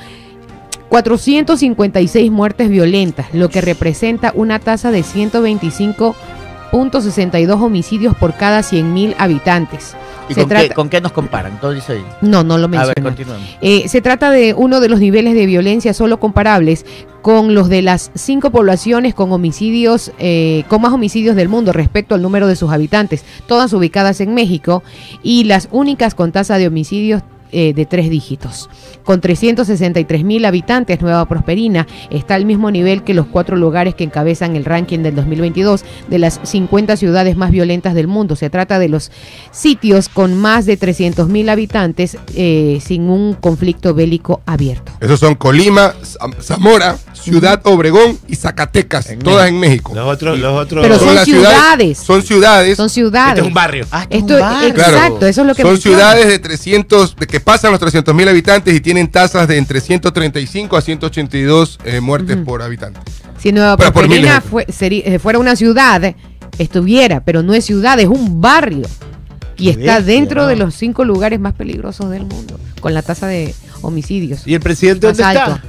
456 0.89 2.31
muertes 2.31 2.69
violentas, 2.69 3.27
lo 3.33 3.49
que 3.49 3.61
representa 3.61 4.31
una 4.35 4.59
tasa 4.59 4.91
de 4.91 5.03
125.62 5.03 7.61
homicidios 7.61 8.15
por 8.15 8.35
cada 8.35 8.61
100.000 8.61 9.15
habitantes. 9.17 9.95
¿Y 10.29 10.33
Se 10.33 10.41
con, 10.41 10.49
qué, 10.49 10.69
con 10.69 10.89
qué 10.89 11.01
nos 11.01 11.11
comparan? 11.11 11.59
Dice 11.73 11.93
ahí. 11.93 12.05
No, 12.21 12.43
no 12.43 12.57
lo 12.57 12.65
A 12.65 12.67
ver, 12.69 12.79
menciono. 12.79 13.03
continuemos. 13.09 13.47
Eh, 13.61 13.87
se 13.87 14.01
trata 14.01 14.31
de 14.31 14.53
uno 14.53 14.79
de 14.79 14.87
los 14.89 14.99
niveles 14.99 15.33
de 15.33 15.45
violencia 15.45 15.93
solo 15.93 16.19
comparables 16.19 16.85
con 17.21 17.53
los 17.53 17.69
de 17.69 17.81
las 17.81 18.11
cinco 18.15 18.49
poblaciones 18.51 19.13
con 19.13 19.31
homicidios, 19.31 20.11
eh, 20.19 20.63
con 20.67 20.81
más 20.81 20.93
homicidios 20.93 21.35
del 21.35 21.49
mundo 21.49 21.73
respecto 21.73 22.15
al 22.15 22.21
número 22.21 22.47
de 22.47 22.55
sus 22.55 22.71
habitantes, 22.71 23.23
todas 23.47 23.73
ubicadas 23.73 24.21
en 24.21 24.33
México 24.33 24.83
y 25.21 25.43
las 25.43 25.67
únicas 25.71 26.15
con 26.15 26.31
tasa 26.31 26.57
de 26.57 26.67
homicidios 26.67 27.23
eh, 27.51 27.73
de 27.73 27.85
tres 27.85 28.09
dígitos. 28.09 28.69
Con 29.03 29.19
363 29.21 30.23
mil 30.23 30.45
habitantes, 30.45 31.01
Nueva 31.01 31.25
Prosperina 31.27 31.87
está 32.09 32.35
al 32.35 32.45
mismo 32.45 32.69
nivel 32.71 33.03
que 33.03 33.13
los 33.13 33.25
cuatro 33.27 33.55
lugares 33.57 33.95
que 33.95 34.03
encabezan 34.03 34.55
el 34.55 34.65
ranking 34.65 34.99
del 34.99 35.15
2022 35.15 35.83
de 36.09 36.19
las 36.19 36.39
50 36.43 36.97
ciudades 36.97 37.35
más 37.35 37.51
violentas 37.51 37.93
del 37.95 38.07
mundo. 38.07 38.35
Se 38.35 38.49
trata 38.49 38.79
de 38.79 38.89
los 38.89 39.11
sitios 39.51 40.09
con 40.09 40.35
más 40.35 40.65
de 40.65 40.77
300 40.77 41.27
mil 41.29 41.49
habitantes 41.49 42.17
eh, 42.35 42.79
sin 42.81 43.09
un 43.09 43.33
conflicto 43.33 43.93
bélico 43.93 44.41
abierto. 44.45 44.91
Esos 44.99 45.19
son 45.19 45.35
Colima, 45.35 45.93
Zam- 46.03 46.39
Zamora, 46.41 46.97
Ciudad 47.23 47.61
Obregón 47.65 48.17
y 48.27 48.35
Zacatecas, 48.35 49.09
En 49.09 49.19
todas 49.19 49.47
en 49.49 49.59
México. 49.59 49.93
Los 49.95 50.07
otros, 50.07 50.39
los 50.39 50.53
otros. 50.59 50.81
Pero 50.83 50.97
son 50.99 51.17
ciudades. 51.25 51.97
Son 51.97 52.21
ciudades. 52.23 52.77
Son 52.77 52.87
este 52.87 52.95
ciudades. 53.01 53.39
es 53.39 53.45
un 53.47 53.53
barrio. 53.53 53.85
Ah, 53.91 54.03
este 54.03 54.15
es 54.17 54.21
Esto, 54.21 54.33
un 54.35 54.39
barrio. 54.41 54.73
Claro. 54.73 54.93
exacto, 54.97 55.27
eso 55.27 55.41
es 55.41 55.47
lo 55.47 55.55
que 55.55 55.61
son 55.61 55.71
menciona. 55.73 55.97
ciudades 55.97 56.27
de 56.27 56.39
300, 56.39 57.15
de 57.15 57.27
que 57.27 57.39
pasan 57.39 57.71
los 57.71 57.79
300 57.79 58.13
mil 58.15 58.27
habitantes 58.27 58.75
y 58.75 58.79
tienen 58.81 59.09
tasas 59.09 59.47
de 59.47 59.57
entre 59.57 59.81
135 59.81 60.77
a 60.77 60.81
182 60.81 61.79
eh, 61.85 61.99
muertes 62.01 62.35
Ujú. 62.37 62.45
por 62.45 62.61
habitante. 62.61 62.99
Si 63.39 63.51
Nueva 63.51 63.77
Pero 63.77 63.91
por 63.93 64.03
Prosperina 64.03 64.39
miles 64.39 64.43
de- 64.43 64.73
fue- 64.73 65.03
eh, 65.13 65.19
fuera 65.19 65.39
una 65.39 65.55
ciudad, 65.55 66.15
estuviera, 66.57 67.23
pero 67.23 67.43
no 67.43 67.53
es 67.53 67.65
ciudad, 67.65 67.99
es 67.99 68.07
un 68.07 68.41
barrio. 68.41 68.87
Y 69.57 69.69
está 69.69 70.01
dentro 70.01 70.41
¿no? 70.43 70.47
de 70.47 70.55
los 70.55 70.73
cinco 70.73 71.05
lugares 71.05 71.39
más 71.39 71.53
peligrosos 71.53 72.09
del 72.09 72.25
mundo, 72.25 72.59
con 72.79 72.93
la 72.95 73.03
tasa 73.03 73.27
de 73.27 73.53
homicidios. 73.83 74.47
¿Y 74.47 74.55
el 74.55 74.59
presidente 74.59 75.05
más 75.07 75.17
dónde 75.17 75.39
alto. 75.39 75.55
está? 75.55 75.63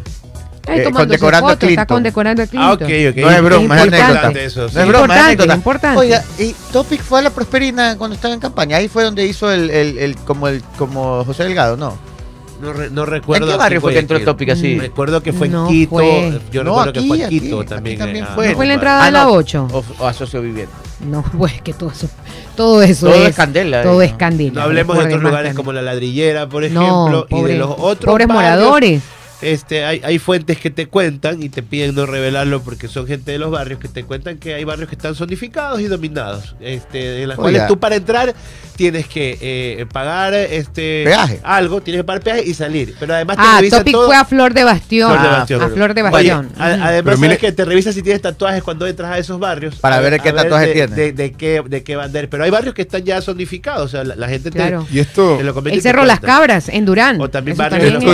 Eh, 0.64 0.90
condecorando 0.92 1.48
a 1.48 1.50
fotos, 1.50 1.68
está 1.70 1.86
Clinton. 1.86 1.86
condecorando 1.86 2.42
a 2.42 2.46
Clinton. 2.46 2.68
Ah, 2.70 2.72
ok, 2.74 2.82
ok. 2.82 3.16
No 3.16 3.30
es 3.30 3.42
broma, 3.42 3.76
es 3.78 3.84
importante. 3.84 3.96
anécdota. 4.02 4.40
Eso, 4.40 4.68
sí. 4.68 4.74
No 4.76 4.80
es 4.82 4.86
broma, 4.88 5.04
es 5.04 5.10
Importante, 5.10 5.22
anécdota. 5.24 5.54
importante. 5.54 5.98
Oiga, 6.00 6.24
y 6.38 6.54
Topic 6.72 7.02
fue 7.02 7.18
a 7.18 7.22
la 7.22 7.30
Prosperina 7.30 7.98
cuando 7.98 8.14
estaba 8.14 8.32
en 8.34 8.40
campaña. 8.40 8.76
Ahí 8.76 8.88
fue 8.88 9.02
donde 9.02 9.26
hizo 9.26 9.50
el, 9.50 9.70
el, 9.70 9.98
el- 9.98 10.16
como 10.16 10.46
el 10.48 10.62
como 10.78 11.24
José 11.24 11.44
Delgado, 11.44 11.76
¿no? 11.76 11.96
No, 12.60 12.72
re- 12.72 12.90
no 12.90 13.04
recuerdo. 13.04 13.46
¿En 13.46 13.48
qué 13.48 13.54
aquí 13.54 13.58
barrio 13.58 13.80
fue 13.80 13.92
que 13.92 13.98
entró 13.98 14.16
el 14.16 14.24
Topic 14.24 14.50
así? 14.50 14.78
Recuerdo 14.78 15.20
que 15.20 15.32
fue 15.32 15.48
No 15.48 15.66
en 15.66 15.72
Quito. 15.74 15.90
fue. 15.90 16.40
Yo 16.52 16.62
No, 16.62 16.70
recuerdo 16.84 16.92
que 16.92 16.98
aquí, 17.00 17.08
fue 17.08 17.16
en 17.18 17.24
aquí, 17.24 17.40
Quito 17.40 17.60
aquí 17.60 17.68
también. 17.68 17.98
también 17.98 18.24
eh, 18.24 18.28
fue. 18.36 18.46
ah, 18.46 18.50
¿No 18.50 18.54
fue 18.56 18.64
en 18.64 18.68
la 18.68 18.74
entrada 18.74 19.02
Ah, 19.02 19.06
de 19.06 19.10
la 19.10 19.24
no. 19.24 19.30
8? 19.32 19.68
O, 19.72 19.84
o 19.98 20.06
a 20.06 20.12
socio 20.12 20.40
viviente. 20.42 20.72
No, 21.00 21.24
pues 21.36 21.60
que 21.60 21.72
todo 21.72 21.90
eso, 21.90 22.08
todo 22.54 22.80
eso 22.84 23.06
Todo 23.08 23.22
es, 23.24 23.30
es 23.30 23.34
candela, 23.34 23.82
Todo 23.82 24.00
es 24.00 24.12
¿no? 24.12 24.18
candela. 24.18 24.52
No 24.54 24.62
hablemos 24.62 24.96
de 24.96 25.04
otros 25.06 25.20
lugares 25.22 25.38
candela. 25.48 25.54
como 25.56 25.72
la 25.72 25.82
ladrillera, 25.82 26.48
por 26.48 26.62
ejemplo, 26.62 27.26
y 27.28 27.42
de 27.42 27.56
los 27.56 27.70
otros 27.76 28.04
pobres 28.12 28.28
moradores. 28.28 29.02
Este, 29.42 29.84
hay, 29.84 30.00
hay 30.04 30.18
fuentes 30.18 30.58
que 30.58 30.70
te 30.70 30.86
cuentan 30.86 31.42
y 31.42 31.48
te 31.48 31.62
piden 31.62 31.94
no 31.94 32.06
revelarlo 32.06 32.62
porque 32.62 32.88
son 32.88 33.06
gente 33.06 33.32
de 33.32 33.38
los 33.38 33.50
barrios 33.50 33.78
que 33.80 33.88
te 33.88 34.04
cuentan 34.04 34.38
que 34.38 34.54
hay 34.54 34.64
barrios 34.64 34.88
que 34.88 34.94
están 34.94 35.14
zonificados 35.14 35.80
y 35.80 35.84
dominados. 35.88 36.54
Este, 36.60 37.22
en 37.22 37.28
las 37.28 37.38
Oiga. 37.38 37.42
cuales 37.50 37.66
tú 37.68 37.78
para 37.78 37.96
entrar 37.96 38.34
tienes 38.76 39.06
que 39.06 39.38
eh, 39.40 39.86
pagar 39.92 40.32
este 40.34 41.02
Peaje. 41.04 41.40
algo, 41.42 41.80
tienes 41.82 42.00
que 42.00 42.04
pagar 42.04 42.22
peaje 42.22 42.42
y 42.46 42.54
salir. 42.54 42.94
Pero 42.98 43.14
además 43.14 43.36
te 43.36 43.42
Ah, 43.44 43.56
revisan 43.58 43.80
Topic 43.80 43.92
todo. 43.94 44.06
fue 44.06 44.16
a 44.16 44.24
Flor 44.24 44.54
de 44.54 44.64
Bastión. 44.64 45.10
Flor 45.10 45.22
de 45.22 45.28
a 45.28 45.38
Bastión. 45.38 45.70
Flor 45.72 45.94
de 45.94 46.02
Oye, 46.02 46.10
Bastión. 46.10 46.52
a- 46.58 46.86
además, 46.88 47.18
mire- 47.18 47.38
que 47.38 47.52
te 47.52 47.64
revisan 47.64 47.92
si 47.92 48.02
tienes 48.02 48.22
tatuajes 48.22 48.62
cuando 48.62 48.86
entras 48.86 49.10
a 49.12 49.18
esos 49.18 49.38
barrios. 49.38 49.76
Para 49.76 49.96
A 49.96 50.00
ver 50.00 50.20
qué 50.20 50.28
a 50.30 50.34
tatuaje 50.34 50.66
de, 50.68 50.72
tiene. 50.72 50.94
De, 50.94 51.12
de 51.12 51.32
qué, 51.32 51.62
de 51.66 51.82
qué 51.82 51.96
bandera. 51.96 52.28
Pero 52.30 52.44
hay 52.44 52.50
barrios 52.50 52.74
que 52.74 52.82
están 52.82 53.02
ya 53.04 53.20
zonificados. 53.20 53.84
O 53.86 53.88
sea, 53.88 54.04
la, 54.04 54.14
la 54.16 54.28
gente 54.28 54.50
te, 54.50 54.58
Claro. 54.58 54.86
Y 54.90 55.00
esto, 55.00 55.36
te 55.38 55.44
lo 55.44 55.52
y 55.52 55.68
El 55.68 55.74
te 55.76 55.80
Cerro 55.80 56.04
Las. 56.04 56.20
Cabras, 56.20 56.68
en 56.68 56.84
Durán. 56.84 57.20
O 57.20 57.28
también 57.28 57.54
Eso 57.54 57.62
barrios 57.62 57.84
en 57.88 57.94
los 57.94 58.02
Esto 58.04 58.12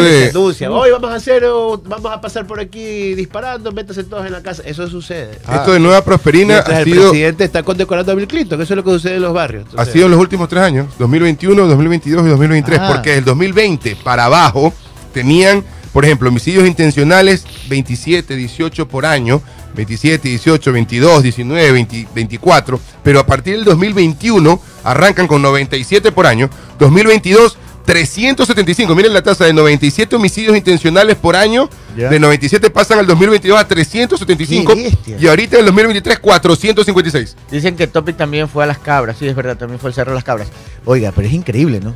se 0.53 0.65
anuncian. 0.65 0.73
Hoy 0.73 0.91
vamos 0.91 1.11
a 1.13 1.18
hacer, 1.19 1.45
o 1.45 1.79
vamos 1.85 2.11
a 2.13 2.21
pasar 2.21 2.47
por 2.47 2.59
aquí 2.61 3.15
disparando, 3.15 3.71
métanse 3.73 4.05
todos 4.05 4.25
en 4.27 4.33
la 4.33 4.43
casa. 4.43 4.63
Eso 4.65 4.89
sucede. 4.89 5.39
esto 5.53 5.73
de 5.73 5.79
Nueva 5.79 6.03
Prosperina 6.05 6.59
ha 6.67 6.79
el 6.81 6.85
sido, 6.85 7.11
presidente 7.11 7.45
está 7.45 7.63
condecorando 7.63 8.11
a 8.13 8.15
Bill 8.15 8.27
Clinton. 8.27 8.61
Eso 8.63 8.73
es 8.73 8.77
lo 8.77 8.85
que 8.85 8.91
sucede 8.91 9.17
en 9.17 9.23
los 9.23 9.35
barrios. 9.35 9.67
ha 9.77 9.85
sido 9.85 10.07
en 10.07 10.13
los 10.13 10.21
últimos 10.21 10.49
tres 10.49 10.63
años, 10.63 10.87
2021, 10.99 11.67
2022 11.67 12.27
y 12.27 12.29
2023, 12.31 12.81
Ah. 12.81 12.91
porque 12.95 13.17
el 13.19 13.25
2020 13.25 13.97
para 14.03 14.25
abajo 14.25 14.73
tenían, 15.13 15.65
por 15.93 16.05
ejemplo, 16.05 16.29
homicidios 16.29 16.67
intencionales 16.67 17.45
27, 17.69 18.35
18 18.37 18.89
por 18.89 19.05
año, 19.07 19.43
27, 19.75 20.29
18, 20.29 20.73
22, 20.73 21.23
19, 21.23 21.73
20, 21.73 22.09
24, 22.15 22.81
pero 23.03 23.21
a 23.21 23.27
partir 23.27 23.55
del 23.57 23.65
2021 23.65 24.61
arrancan 24.85 25.27
con 25.27 25.41
97 25.43 26.11
por 26.13 26.27
año, 26.27 26.49
2022 26.79 27.59
375, 27.89 28.95
miren 28.95 29.15
la 29.15 29.23
tasa 29.23 29.47
de 29.47 29.55
97 29.55 30.15
homicidios 30.15 30.55
intencionales 30.55 31.17
por 31.17 31.35
año, 31.35 31.71
Ya. 31.97 32.11
de 32.11 32.21
97 32.21 32.69
pasan 32.69 32.99
al 32.99 33.07
2022 33.07 33.59
a 33.59 33.67
375 33.67 34.75
Qué 34.75 34.83
bestia. 34.83 35.17
y 35.19 35.27
ahorita 35.27 35.57
en 35.57 35.61
el 35.61 35.67
2023 35.67 36.19
456. 36.19 37.37
Dicen 37.51 37.77
que 37.77 37.87
Topic 37.87 38.15
también 38.19 38.47
fue 38.47 38.65
a 38.65 38.67
las 38.67 38.77
cabras. 38.79 39.17
Sí, 39.19 39.27
es 39.27 39.35
verdad, 39.35 39.57
también 39.57 39.81
fue 39.81 39.89
al 39.89 39.95
Cerro 39.95 40.11
de 40.13 40.17
las 40.17 40.25
Cabras. 40.25 40.49
Oiga, 40.85 41.13
pero 41.17 41.27
es 41.29 41.33
increíble, 41.33 41.81
¿no? 41.81 41.95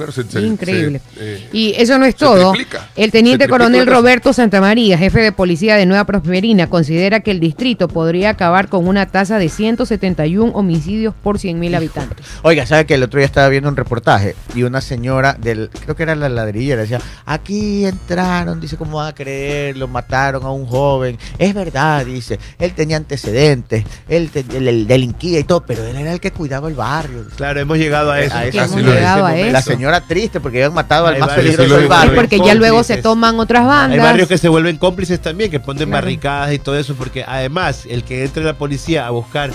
Claro, 0.00 0.12
se- 0.12 0.24
se- 0.24 0.40
Increíble. 0.40 1.00
se, 1.14 1.34
eh, 1.34 1.48
Y 1.52 1.74
eso 1.76 1.98
no 1.98 2.06
es 2.06 2.16
todo. 2.16 2.52
triplica. 2.52 2.88
El 2.96 3.10
teniente 3.10 3.48
coronel. 3.48 3.86
Roberto 3.86 4.32
Santamaría, 4.32 4.96
jefe 4.96 5.20
de 5.20 5.32
policía 5.32 5.76
de 5.76 5.84
Nueva 5.84 6.04
Prosperina, 6.04 6.68
considera 6.70 7.20
que 7.20 7.30
el 7.32 7.40
distrito 7.40 7.88
podría 7.88 8.30
acabar 8.30 8.68
con 8.68 8.88
una 8.88 9.06
tasa 9.06 9.38
de 9.38 9.48
171 9.50 10.52
homicidios 10.52 11.14
por 11.22 11.38
100.000 11.38 11.74
habitantes. 11.74 12.26
Oiga, 12.42 12.64
¿sabe 12.66 12.86
que 12.86 12.94
el 12.94 13.02
otro 13.02 13.18
día 13.18 13.26
estaba 13.26 13.48
viendo 13.48 13.68
un 13.68 13.76
reportaje 13.76 14.34
y 14.54 14.62
una 14.62 14.80
señora 14.80 15.34
del, 15.38 15.68
creo 15.84 15.94
que 15.96 16.02
era 16.04 16.14
la 16.14 16.28
ladrillera, 16.28 16.82
decía, 16.82 17.00
aquí 17.26 17.84
entraron, 17.84 18.60
dice, 18.60 18.76
¿cómo 18.76 18.96
van 18.98 19.08
a 19.08 19.14
creer? 19.14 19.76
Lo 19.76 19.86
mataron 19.88 20.42
a 20.44 20.50
un 20.50 20.66
joven. 20.66 21.18
Es 21.38 21.52
verdad, 21.54 22.06
dice, 22.06 22.38
él 22.58 22.72
tenía 22.72 22.96
antecedentes, 22.96 23.84
él, 24.08 24.30
te- 24.30 24.44
él- 24.56 24.68
él 24.68 24.86
delinquía 24.86 25.38
y 25.40 25.44
todo, 25.44 25.62
pero 25.66 25.84
él 25.86 25.96
era 25.96 26.12
el 26.12 26.20
que 26.20 26.30
cuidaba 26.30 26.68
el 26.68 26.74
barrio. 26.74 27.26
Claro, 27.36 27.60
hemos 27.60 27.78
llegado 27.78 28.10
a 28.10 28.20
eso. 28.20 28.34
A 28.36 28.46
eso. 28.46 28.62
hemos 28.62 28.82
llegado 28.82 29.26
a 29.26 29.32
La 29.32 29.58
eso. 29.58 29.70
Señora 29.90 30.06
triste 30.06 30.40
porque 30.40 30.58
habían 30.58 30.74
matado 30.74 31.06
al 31.06 31.14
Hay 31.14 31.20
más 31.20 31.30
barrios 31.30 31.56
peligroso 31.56 31.80
del 31.80 31.88
barrio. 31.88 32.14
porque 32.14 32.38
ya 32.38 32.54
luego 32.54 32.82
se 32.84 32.96
toman 32.98 33.38
otras 33.40 33.66
bandas. 33.66 33.98
Hay 33.98 34.04
barrios 34.04 34.28
que 34.28 34.38
se 34.38 34.48
vuelven 34.48 34.76
cómplices 34.78 35.20
también, 35.20 35.50
que 35.50 35.60
ponen 35.60 35.88
Claro. 35.88 36.02
barricadas 36.04 36.52
y 36.52 36.58
todo 36.58 36.78
eso, 36.78 36.94
porque 36.94 37.24
además 37.26 37.86
el 37.88 38.04
que 38.04 38.24
entre 38.24 38.44
la 38.44 38.54
policía 38.54 39.06
a 39.06 39.10
buscar 39.10 39.50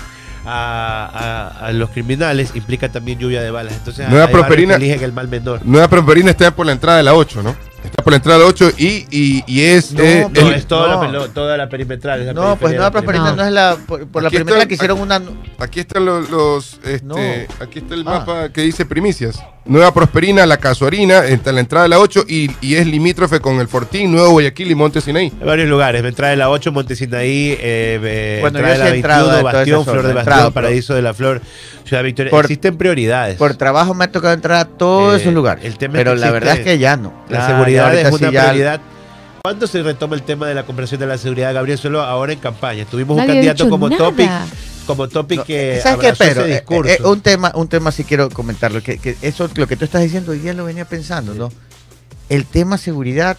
a, 0.48 1.50
a- 1.60 1.68
a 1.68 1.72
los 1.74 1.90
criminales 1.90 2.52
implica 2.56 2.90
también 2.92 3.18
lluvia 3.18 3.42
de 3.42 3.50
balas. 3.50 3.74
Entonces 3.74 4.08
Nueva 4.10 4.28
Prosperina- 4.28 4.76
eligen 4.76 5.04
el 5.04 5.12
mal 5.14 5.28
menor. 5.28 5.62
Nueva 5.64 5.88
Prosperina 5.88 6.30
está 6.32 6.52
por 6.52 6.66
la 6.68 6.72
entrada 6.74 6.98
de 6.98 7.04
la 7.04 7.16
8, 7.16 7.42
¿no? 7.42 7.56
Está 7.84 8.04
por 8.04 8.12
la 8.14 8.18
entrada 8.18 8.38
de 8.40 8.44
la 8.46 8.50
8 8.50 8.72
y, 8.78 9.06
y, 9.10 9.44
y 9.48 9.62
es... 9.62 9.92
No, 9.92 10.04
eh, 10.04 10.28
No, 10.32 10.42
el- 10.50 10.54
es 10.56 10.68
toda, 10.68 11.08
No. 11.08 11.12
La, 11.12 11.28
toda 11.30 11.58
la 11.58 11.68
perimetral. 11.70 12.20
es 12.22 12.26
la 12.28 12.34
No, 12.34 12.56
pues 12.58 12.74
Nueva 12.76 12.92
Prosperina 12.92 13.32
No. 13.32 13.36
no 13.38 13.44
es 13.46 13.52
la, 13.52 13.76
por, 13.88 14.08
por 14.08 14.22
la 14.24 14.30
primera 14.30 14.58
está- 14.58 14.68
que 14.68 14.74
hicieron 14.76 15.00
una... 15.02 15.20
aquí 15.60 15.80
están 15.80 16.06
los... 16.06 16.30
los, 16.30 16.80
este, 16.84 17.02
No. 17.06 17.16
Aquí 17.60 17.80
está 17.80 17.96
el 17.96 18.02
Ah. 18.02 18.12
mapa 18.20 18.50
que 18.50 18.62
dice 18.62 18.86
primicias. 18.86 19.40
Nueva 19.68 19.92
Prosperina, 19.96 20.46
La 20.46 20.58
Casuarina, 20.58 21.26
está 21.26 21.50
en 21.50 21.56
la 21.56 21.62
entrada 21.62 21.84
de 21.86 21.90
la 21.90 21.98
8 22.00 22.26
y, 22.28 22.52
y 22.62 22.76
es 22.76 22.86
limítrofe 22.86 23.40
con 23.40 23.60
el 23.60 23.68
Fortín, 23.68 24.12
Nuevo 24.12 24.30
Guayaquil 24.34 24.70
y 24.70 24.76
Monte 24.76 25.02
Sinaí. 25.02 25.34
Hay 25.42 25.46
varios 25.48 25.68
lugares, 25.68 26.06
entrada 26.06 26.30
de 26.32 26.38
la 26.38 26.52
8, 26.52 26.72
Montesinaí, 26.72 27.54
eh, 27.54 27.58
eh, 27.62 28.38
Bueno, 28.42 28.60
entrada 28.60 28.74
de 28.74 28.80
la 28.80 28.86
sí 28.86 28.92
he 28.92 28.96
entrado 28.98 29.24
21, 29.32 29.36
de 29.38 29.42
toda 29.42 29.54
Bastión, 29.54 29.84
Flor 29.84 29.96
de 29.96 30.02
Bastión, 30.14 30.20
entrado, 30.34 30.52
Paraíso 30.52 30.94
de 30.94 31.02
la 31.02 31.14
Flor, 31.16 31.42
Ciudad 31.84 32.04
Victoria. 32.04 32.30
Por- 32.30 32.46
Existen 32.46 32.78
prioridades. 32.78 33.38
Por 33.38 33.56
trabajo 33.56 33.96
me 33.96 34.06
ha 34.06 34.12
tocado 34.12 34.36
entrar 34.36 34.58
a 34.60 34.66
todos 34.66 35.16
Eh, 35.18 35.22
esos 35.22 35.34
lugares. 35.34 35.66
el 35.66 35.80
tema 35.80 35.94
es 35.96 36.00
pero 36.04 36.14
que 36.14 36.20
la 36.20 36.32
verdad 36.32 36.58
es 36.58 36.64
que 36.64 36.78
ya 36.78 36.96
no. 36.96 37.12
La 37.30 37.48
seguridad 37.48 37.96
es 37.96 38.08
una 38.14 38.28
sí 38.30 38.34
ya- 38.34 38.44
prioridad. 38.50 38.82
¿Cuándo 39.42 39.66
se 39.66 39.82
retoma 39.82 40.16
el 40.16 40.22
tema 40.22 40.48
de 40.48 40.54
la 40.54 40.64
conversión 40.64 41.00
de 41.00 41.08
la 41.08 41.18
seguridad, 41.18 41.54
Gabriel? 41.56 41.78
Solo 41.80 42.02
ahora 42.04 42.34
en 42.34 42.40
campaña. 42.40 42.86
Tuvimos 42.86 43.18
Nadie 43.18 43.30
un 43.30 43.36
candidato 43.36 43.70
como 43.70 43.90
nada. 43.90 44.04
topic 44.06 44.30
como 44.86 45.08
topic 45.08 45.44
que 45.44 45.80
¿Sabes 45.82 46.00
qué, 46.00 46.08
abrazó 46.08 46.24
ese 46.24 46.34
Pedro? 46.34 46.46
Eh, 46.46 46.52
discurso. 46.54 46.92
eh, 46.94 47.00
un 47.04 47.22
tema, 47.22 47.52
un 47.56 47.68
tema 47.68 47.92
sí 47.92 48.04
quiero 48.04 48.30
comentarlo, 48.30 48.82
que, 48.82 48.98
que 48.98 49.18
eso 49.22 49.50
lo 49.56 49.68
que 49.68 49.76
tú 49.76 49.86
estás 49.86 50.02
diciendo 50.02 50.32
hoy 50.32 50.40
día 50.40 50.54
lo 50.54 50.66
venía 50.66 50.86
pensando, 50.86 51.34
¿no? 51.34 51.52
El 52.30 52.46
tema 52.46 52.78
seguridad 52.78 53.38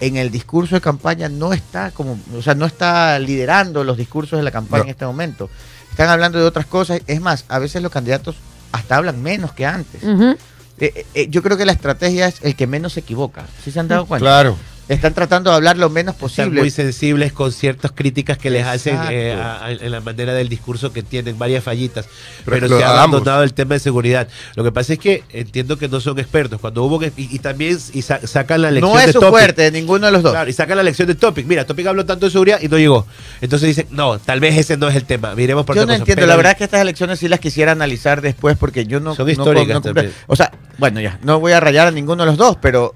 en 0.00 0.16
el 0.16 0.30
discurso 0.30 0.74
de 0.74 0.80
campaña 0.80 1.28
no 1.28 1.52
está 1.52 1.90
como, 1.90 2.18
o 2.36 2.42
sea, 2.42 2.54
no 2.54 2.66
está 2.66 3.18
liderando 3.18 3.84
los 3.84 3.96
discursos 3.96 4.38
de 4.38 4.42
la 4.42 4.50
campaña 4.50 4.80
No. 4.82 4.84
en 4.84 4.90
este 4.90 5.06
momento. 5.06 5.48
Están 5.90 6.08
hablando 6.08 6.38
de 6.38 6.44
otras 6.44 6.66
cosas. 6.66 7.00
Es 7.06 7.20
más, 7.20 7.44
a 7.48 7.58
veces 7.60 7.80
los 7.80 7.92
candidatos 7.92 8.36
hasta 8.72 8.96
hablan 8.96 9.22
menos 9.22 9.52
que 9.52 9.64
antes. 9.64 10.02
Eh, 10.02 10.36
eh, 10.78 11.06
eh, 11.14 11.26
yo 11.30 11.42
creo 11.42 11.56
que 11.56 11.64
la 11.64 11.72
estrategia 11.72 12.26
es 12.26 12.36
el 12.42 12.56
que 12.56 12.66
menos 12.66 12.94
se 12.94 13.00
equivoca. 13.00 13.46
¿Sí 13.64 13.70
se 13.70 13.78
han 13.78 13.86
dado 13.86 14.04
cuenta? 14.06 14.24
Claro. 14.24 14.56
Están 14.86 15.14
tratando 15.14 15.48
de 15.50 15.56
hablar 15.56 15.78
lo 15.78 15.88
menos 15.88 16.14
Están 16.14 16.20
posible. 16.28 16.60
muy 16.60 16.70
sensibles 16.70 17.32
con 17.32 17.52
ciertas 17.52 17.92
críticas 17.92 18.36
que 18.36 18.50
les 18.50 18.66
hacen 18.66 18.98
eh, 19.10 19.32
a- 19.32 19.64
a- 19.64 19.72
en 19.72 19.90
la 19.90 20.00
manera 20.00 20.34
del 20.34 20.50
discurso 20.50 20.92
que 20.92 21.02
tienen 21.02 21.38
varias 21.38 21.64
fallitas, 21.64 22.06
Pero 22.44 22.68
se 22.68 22.84
ha 22.84 22.90
abandonado 22.90 23.42
el 23.44 23.54
tema 23.54 23.74
de 23.74 23.80
seguridad. 23.80 24.28
Lo 24.56 24.62
que 24.62 24.72
pasa 24.72 24.92
es 24.92 24.98
que 24.98 25.24
entiendo 25.30 25.78
que 25.78 25.88
no 25.88 26.00
son 26.00 26.18
expertos. 26.18 26.60
Cuando 26.60 26.84
hubo 26.84 26.98
que- 26.98 27.12
y, 27.16 27.34
y 27.34 27.38
también 27.38 27.78
y 27.94 28.02
sa- 28.02 28.26
sacan 28.26 28.60
la 28.60 28.70
lección 28.70 28.92
no 28.92 29.00
es 29.00 29.06
de 29.06 29.12
su 29.14 29.20
topic. 29.20 29.30
fuerte 29.30 29.62
de 29.62 29.70
ninguno 29.70 30.04
de 30.06 30.12
los 30.12 30.22
dos. 30.22 30.32
Claro, 30.32 30.50
y 30.50 30.52
sacan 30.52 30.76
la 30.76 30.82
lección 30.82 31.08
de 31.08 31.14
Topic. 31.14 31.46
Mira, 31.46 31.64
Topic 31.64 31.86
habló 31.86 32.04
tanto 32.04 32.26
de 32.26 32.32
seguridad 32.32 32.60
y 32.60 32.68
no 32.68 32.76
llegó. 32.76 33.06
Entonces 33.40 33.68
dicen, 33.68 33.86
no, 33.90 34.18
tal 34.18 34.40
vez 34.40 34.56
ese 34.58 34.76
no 34.76 34.88
es 34.88 34.96
el 34.96 35.04
tema. 35.04 35.34
Miremos 35.34 35.64
por 35.64 35.76
Yo 35.76 35.82
no 35.82 35.86
cosa. 35.86 35.96
entiendo, 35.98 36.16
Pero 36.20 36.26
la 36.26 36.36
verdad 36.36 36.52
es 36.52 36.58
que 36.58 36.64
estas 36.64 36.82
elecciones 36.82 37.18
sí 37.18 37.28
las 37.28 37.40
quisiera 37.40 37.72
analizar 37.72 38.20
después 38.20 38.58
porque 38.58 38.84
yo 38.84 39.00
no... 39.00 39.14
Son 39.14 39.24
no- 39.26 39.32
históricas 39.32 39.82
no. 39.82 39.92
O 40.26 40.36
sea, 40.36 40.52
bueno, 40.76 41.00
ya, 41.00 41.18
no 41.22 41.40
voy 41.40 41.52
a 41.52 41.60
rayar 41.60 41.86
a 41.86 41.90
ninguno 41.90 42.24
de 42.24 42.26
los 42.26 42.36
dos, 42.36 42.58
pero, 42.60 42.94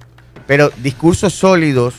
pero 0.49 0.73
discursos 0.79 1.35
sólidos, 1.35 1.97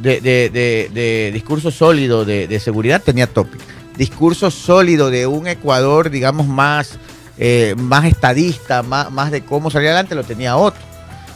de, 0.00 1.30
discurso 1.32 1.70
sólido 1.70 2.24
de, 2.24 2.48
de 2.48 2.60
seguridad 2.60 3.00
tenía 3.00 3.28
Topic. 3.28 3.60
Discurso 3.96 4.50
sólido 4.50 5.10
de 5.10 5.28
un 5.28 5.46
Ecuador, 5.46 6.10
digamos, 6.10 6.48
más, 6.48 6.98
eh, 7.38 7.76
más 7.78 8.04
estadista, 8.04 8.82
más, 8.82 9.12
más 9.12 9.30
de 9.30 9.44
cómo 9.44 9.70
salir 9.70 9.88
adelante, 9.88 10.16
lo 10.16 10.24
tenía 10.24 10.56
otro. 10.56 10.80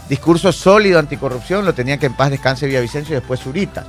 Discurso 0.09 0.53
sólido 0.53 0.99
anticorrupción 0.99 1.65
lo 1.65 1.75
tenía 1.75 1.99
que 1.99 2.07
en 2.07 2.17
paz 2.17 2.31
descanse 2.31 2.67
Villavicencio 2.67 3.13
y 3.17 3.21
después 3.21 3.39
Zurita. 3.39 3.87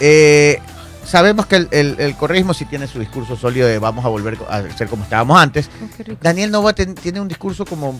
Eh, 0.00 0.60
sabemos 1.04 1.46
que 1.46 1.56
el, 1.56 1.68
el, 1.70 1.96
el 1.98 2.16
correísmo 2.16 2.54
sí 2.54 2.64
tiene 2.64 2.86
su 2.86 2.98
discurso 2.98 3.36
sólido 3.36 3.66
de 3.68 3.78
vamos 3.78 4.04
a 4.04 4.08
volver 4.08 4.38
a 4.48 4.62
ser 4.76 4.88
como 4.88 5.04
estábamos 5.04 5.40
antes. 5.40 5.68
Oh, 5.82 5.88
qué 5.96 6.02
rico. 6.04 6.18
Daniel 6.22 6.50
Nova 6.50 6.72
ten- 6.72 6.94
tiene 6.94 7.20
un 7.20 7.28
discurso 7.28 7.64
como 7.64 7.98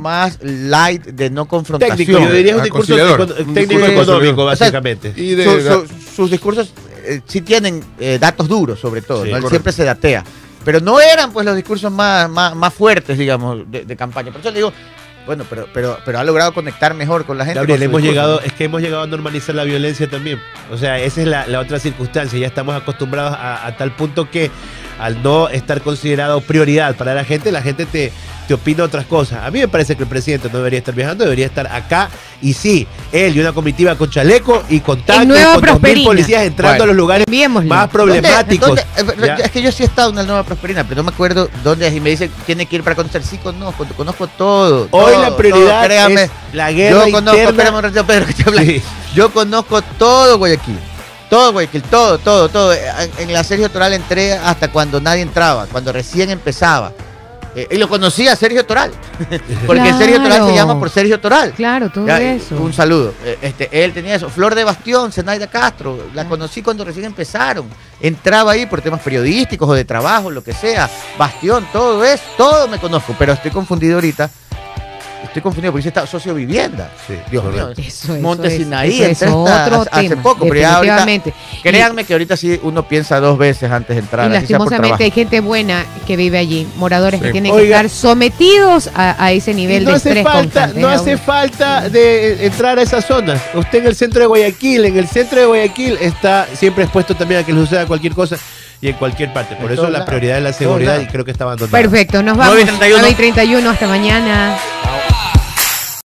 más 0.00 0.38
light 0.42 1.04
de 1.04 1.30
no 1.30 1.46
confrontación. 1.46 1.96
técnico, 1.98 2.20
yo 2.20 2.32
diría 2.32 2.50
es 2.52 2.54
un 2.56 2.60
Ah, 2.60 2.64
discurso 2.64 2.94
Un 2.94 3.54
técnico 3.54 3.84
discurso 3.86 4.02
económico, 4.14 4.44
básicamente. 4.44 5.12
Y 5.16 5.34
de, 5.34 5.44
Su- 5.44 5.86
su- 5.86 6.14
sus 6.16 6.30
discursos 6.30 6.72
eh, 7.04 7.20
sí 7.26 7.40
tienen 7.40 7.82
eh, 7.98 8.18
datos 8.20 8.48
duros, 8.48 8.78
sobre 8.80 9.02
todo. 9.02 9.24
Sí, 9.24 9.30
¿no? 9.30 9.36
Él 9.38 9.44
siempre 9.48 9.72
se 9.72 9.84
datea. 9.84 10.24
Pero 10.64 10.78
no 10.80 11.00
eran 11.00 11.32
pues 11.32 11.44
los 11.44 11.56
discursos 11.56 11.90
más, 11.90 12.30
más, 12.30 12.54
más 12.54 12.72
fuertes, 12.72 13.18
digamos, 13.18 13.68
de, 13.70 13.84
de 13.84 13.96
campaña. 13.96 14.30
Por 14.30 14.40
eso 14.40 14.50
le 14.50 14.56
digo, 14.58 14.72
bueno, 15.26 15.44
pero, 15.48 15.68
pero, 15.72 15.98
pero 16.04 16.18
ha 16.18 16.24
logrado 16.24 16.52
conectar 16.52 16.94
mejor 16.94 17.24
con 17.24 17.38
la 17.38 17.44
gente. 17.44 17.58
Gabriel, 17.58 17.82
hemos 17.82 18.02
discurso, 18.02 18.12
llegado, 18.12 18.40
¿no? 18.40 18.46
es 18.46 18.52
que 18.52 18.64
hemos 18.64 18.82
llegado 18.82 19.02
a 19.02 19.06
normalizar 19.06 19.54
la 19.54 19.64
violencia 19.64 20.08
también. 20.08 20.40
O 20.70 20.76
sea, 20.76 20.98
esa 20.98 21.20
es 21.20 21.26
la, 21.26 21.46
la 21.46 21.60
otra 21.60 21.78
circunstancia. 21.78 22.38
Ya 22.38 22.46
estamos 22.46 22.74
acostumbrados 22.74 23.32
a, 23.38 23.66
a 23.66 23.76
tal 23.76 23.94
punto 23.94 24.30
que 24.30 24.50
al 24.98 25.22
no 25.22 25.48
estar 25.48 25.80
considerado 25.80 26.40
prioridad 26.40 26.96
para 26.96 27.14
la 27.14 27.24
gente, 27.24 27.50
la 27.52 27.62
gente 27.62 27.86
te, 27.86 28.12
te 28.48 28.54
opina 28.54 28.84
otras 28.84 29.06
cosas. 29.06 29.44
A 29.44 29.50
mí 29.50 29.60
me 29.60 29.68
parece 29.68 29.96
que 29.96 30.02
el 30.02 30.08
presidente 30.08 30.48
no 30.52 30.58
debería 30.58 30.78
estar 30.78 30.94
viajando, 30.94 31.24
debería 31.24 31.46
estar 31.46 31.66
acá. 31.66 32.08
Y 32.40 32.52
sí, 32.54 32.86
él 33.12 33.36
y 33.36 33.40
una 33.40 33.52
comitiva 33.52 33.94
con 33.96 34.10
chaleco 34.10 34.62
y 34.68 34.80
con 34.80 35.00
con 35.00 35.28
dos 35.28 35.80
mil 35.82 36.04
policías 36.04 36.42
entrando 36.42 36.72
Bueno, 36.78 36.84
a 36.84 36.86
los 36.88 36.96
lugares 36.96 37.26
más 37.28 37.64
¿Dónde- 37.64 37.88
problemáticos. 37.92 38.68
dónde- 38.68 38.82
eh, 39.32 39.36
es 39.44 39.50
que 39.50 39.62
yo 39.62 39.70
sí 39.70 39.82
he 39.84 39.86
estado 39.86 40.10
en 40.10 40.16
la 40.16 40.22
Nueva 40.24 40.42
Prosperina, 40.42 40.82
pero 40.84 40.96
no 41.02 41.04
me 41.10 41.14
acuerdo 41.14 41.48
dónde 41.62 41.86
es. 41.86 41.94
Y 41.94 42.00
me 42.00 42.10
dice, 42.10 42.30
tiene 42.46 42.66
que 42.66 42.76
ir 42.76 42.82
para 42.82 42.96
conocer. 42.96 43.22
Sí, 43.22 43.38
conozco, 43.38 43.86
conozco 43.96 44.26
todo. 44.26 44.88
Hoy 44.90 45.12
todo, 45.12 45.22
la 45.22 45.36
prioridad 45.36 45.78
todo, 45.80 45.84
créame. 45.86 46.22
es 46.24 46.30
la 46.52 46.72
guerra 46.72 47.06
Yo 47.06 47.12
conozco, 47.12 47.30
interna. 47.30 47.50
espérame 47.50 47.74
un 47.76 47.82
ratito, 47.82 48.06
Pedro, 48.06 48.26
que 48.26 48.32
te 48.34 48.42
habla. 48.48 48.62
Sí. 48.62 48.82
Yo 49.14 49.30
conozco 49.32 49.82
todo 49.98 50.38
Guayaquil. 50.38 50.78
Todo 51.30 51.52
Guayaquil, 51.52 51.82
todo, 51.82 52.18
todo, 52.18 52.48
todo. 52.48 52.72
En, 52.74 53.10
en 53.18 53.32
la 53.32 53.44
Sergio 53.44 53.70
Toral 53.70 53.92
entré 53.94 54.34
hasta 54.34 54.68
cuando 54.70 55.00
nadie 55.00 55.22
entraba, 55.22 55.66
cuando 55.66 55.92
recién 55.92 56.28
empezaba. 56.30 56.92
Eh, 57.54 57.68
y 57.70 57.76
lo 57.76 57.88
conocía 57.88 58.34
Sergio 58.34 58.64
Toral. 58.64 58.90
Porque 59.66 59.92
Sergio 59.92 60.22
Toral 60.22 60.46
se 60.46 60.54
llama 60.54 60.78
por 60.78 60.88
Sergio 60.90 61.20
Toral. 61.20 61.52
Claro, 61.52 61.90
todo 61.90 62.06
Ya, 62.06 62.20
eso. 62.20 62.56
Un 62.56 62.72
saludo. 62.72 63.12
Eh, 63.24 63.38
Este, 63.42 63.68
él 63.84 63.92
tenía 63.92 64.14
eso. 64.14 64.30
Flor 64.30 64.54
de 64.54 64.64
Bastión, 64.64 65.12
Zenaida 65.12 65.46
Castro. 65.48 65.98
La 66.14 66.26
conocí 66.26 66.62
cuando 66.62 66.84
recién 66.84 67.04
empezaron. 67.04 67.68
Entraba 68.00 68.52
ahí 68.52 68.66
por 68.66 68.80
temas 68.80 69.00
periodísticos 69.02 69.68
o 69.68 69.74
de 69.74 69.84
trabajo, 69.84 70.30
lo 70.30 70.42
que 70.42 70.52
sea. 70.52 70.88
Bastión, 71.18 71.66
todo 71.72 72.04
eso, 72.04 72.22
todo 72.36 72.68
me 72.68 72.78
conozco. 72.78 73.14
Pero 73.18 73.32
estoy 73.34 73.50
confundido 73.50 73.96
ahorita. 73.96 74.30
Estoy 75.22 75.40
confundido 75.42 75.72
porque 75.72 75.80
dice 75.80 75.88
está 75.88 76.06
socio 76.06 76.34
vivienda. 76.34 76.90
Sí, 77.06 77.14
Dios 77.30 77.44
mío. 77.44 77.70
Eso, 77.70 77.80
eso 78.14 78.14
Monte 78.20 78.48
es- 78.48 78.56
Sinaí, 78.56 78.90
eso 79.02 79.04
es 79.04 79.22
entré 79.22 79.52
hasta 79.52 79.78
otro 79.80 79.92
hace- 79.92 80.08
tema, 80.10 80.22
poco, 80.22 80.46
pero 80.48 80.60
ya 80.60 80.76
ahorita-. 80.76 81.32
Créanme 81.62 82.04
que 82.04 82.12
ahorita 82.14 82.36
sí 82.36 82.58
uno 82.62 82.86
piensa 82.86 83.20
dos 83.20 83.38
veces 83.38 83.70
antes 83.70 83.96
de 83.96 84.00
entrar. 84.02 84.28
Y 84.28 84.32
lastimosamente 84.34 85.04
hay 85.04 85.10
gente 85.10 85.40
buena 85.40 85.84
que 86.06 86.16
vive 86.16 86.38
allí, 86.38 86.66
moradores 86.76 87.20
que 87.22 87.30
tienen 87.32 87.52
Oiga. 87.52 87.62
que 87.80 87.86
estar 87.86 87.88
sometidos 87.88 88.90
a, 88.94 89.24
a 89.24 89.32
ese 89.32 89.54
nivel 89.54 89.84
no 89.84 89.90
de 89.90 89.96
hace 89.96 90.08
estrés 90.10 90.24
falta, 90.24 90.40
constante. 90.40 90.80
no 90.80 90.88
hace 90.88 91.16
falta 91.16 91.88
de 91.88 92.32
eh, 92.32 92.46
entrar 92.46 92.78
a 92.78 92.82
esa 92.82 93.00
zona. 93.00 93.40
Usted 93.54 93.78
en 93.78 93.86
el 93.86 93.94
centro 93.96 94.20
de 94.20 94.26
Guayaquil, 94.26 94.84
en 94.84 94.98
el 94.98 95.08
centro 95.08 95.40
de 95.40 95.46
Guayaquil 95.46 95.98
está 96.00 96.46
siempre 96.54 96.84
expuesto 96.84 97.14
también 97.14 97.40
a 97.40 97.44
que 97.46 97.52
le 97.52 97.60
suceda 97.60 97.86
cualquier 97.86 98.12
cosa 98.14 98.36
y 98.80 98.88
en 98.88 98.94
cualquier 98.96 99.32
parte. 99.32 99.54
Por 99.56 99.66
En 99.70 99.78
eso 99.78 99.88
la 99.88 100.04
prioridad 100.04 100.38
es 100.38 100.42
la 100.42 100.52
seguridad 100.52 101.00
y 101.00 101.06
creo 101.06 101.24
que 101.24 101.30
está 101.30 101.44
abandonada. 101.44 101.78
Perfecto, 101.78 102.22
nos 102.22 102.36
vamos. 102.36 102.54
9 102.56 102.62
y 102.62 102.66
31. 102.66 102.98
9 103.00 103.12
y 103.12 103.14
31, 103.14 103.70
hasta 103.70 103.86
mañana. 103.86 104.56
Chao. 104.82 105.01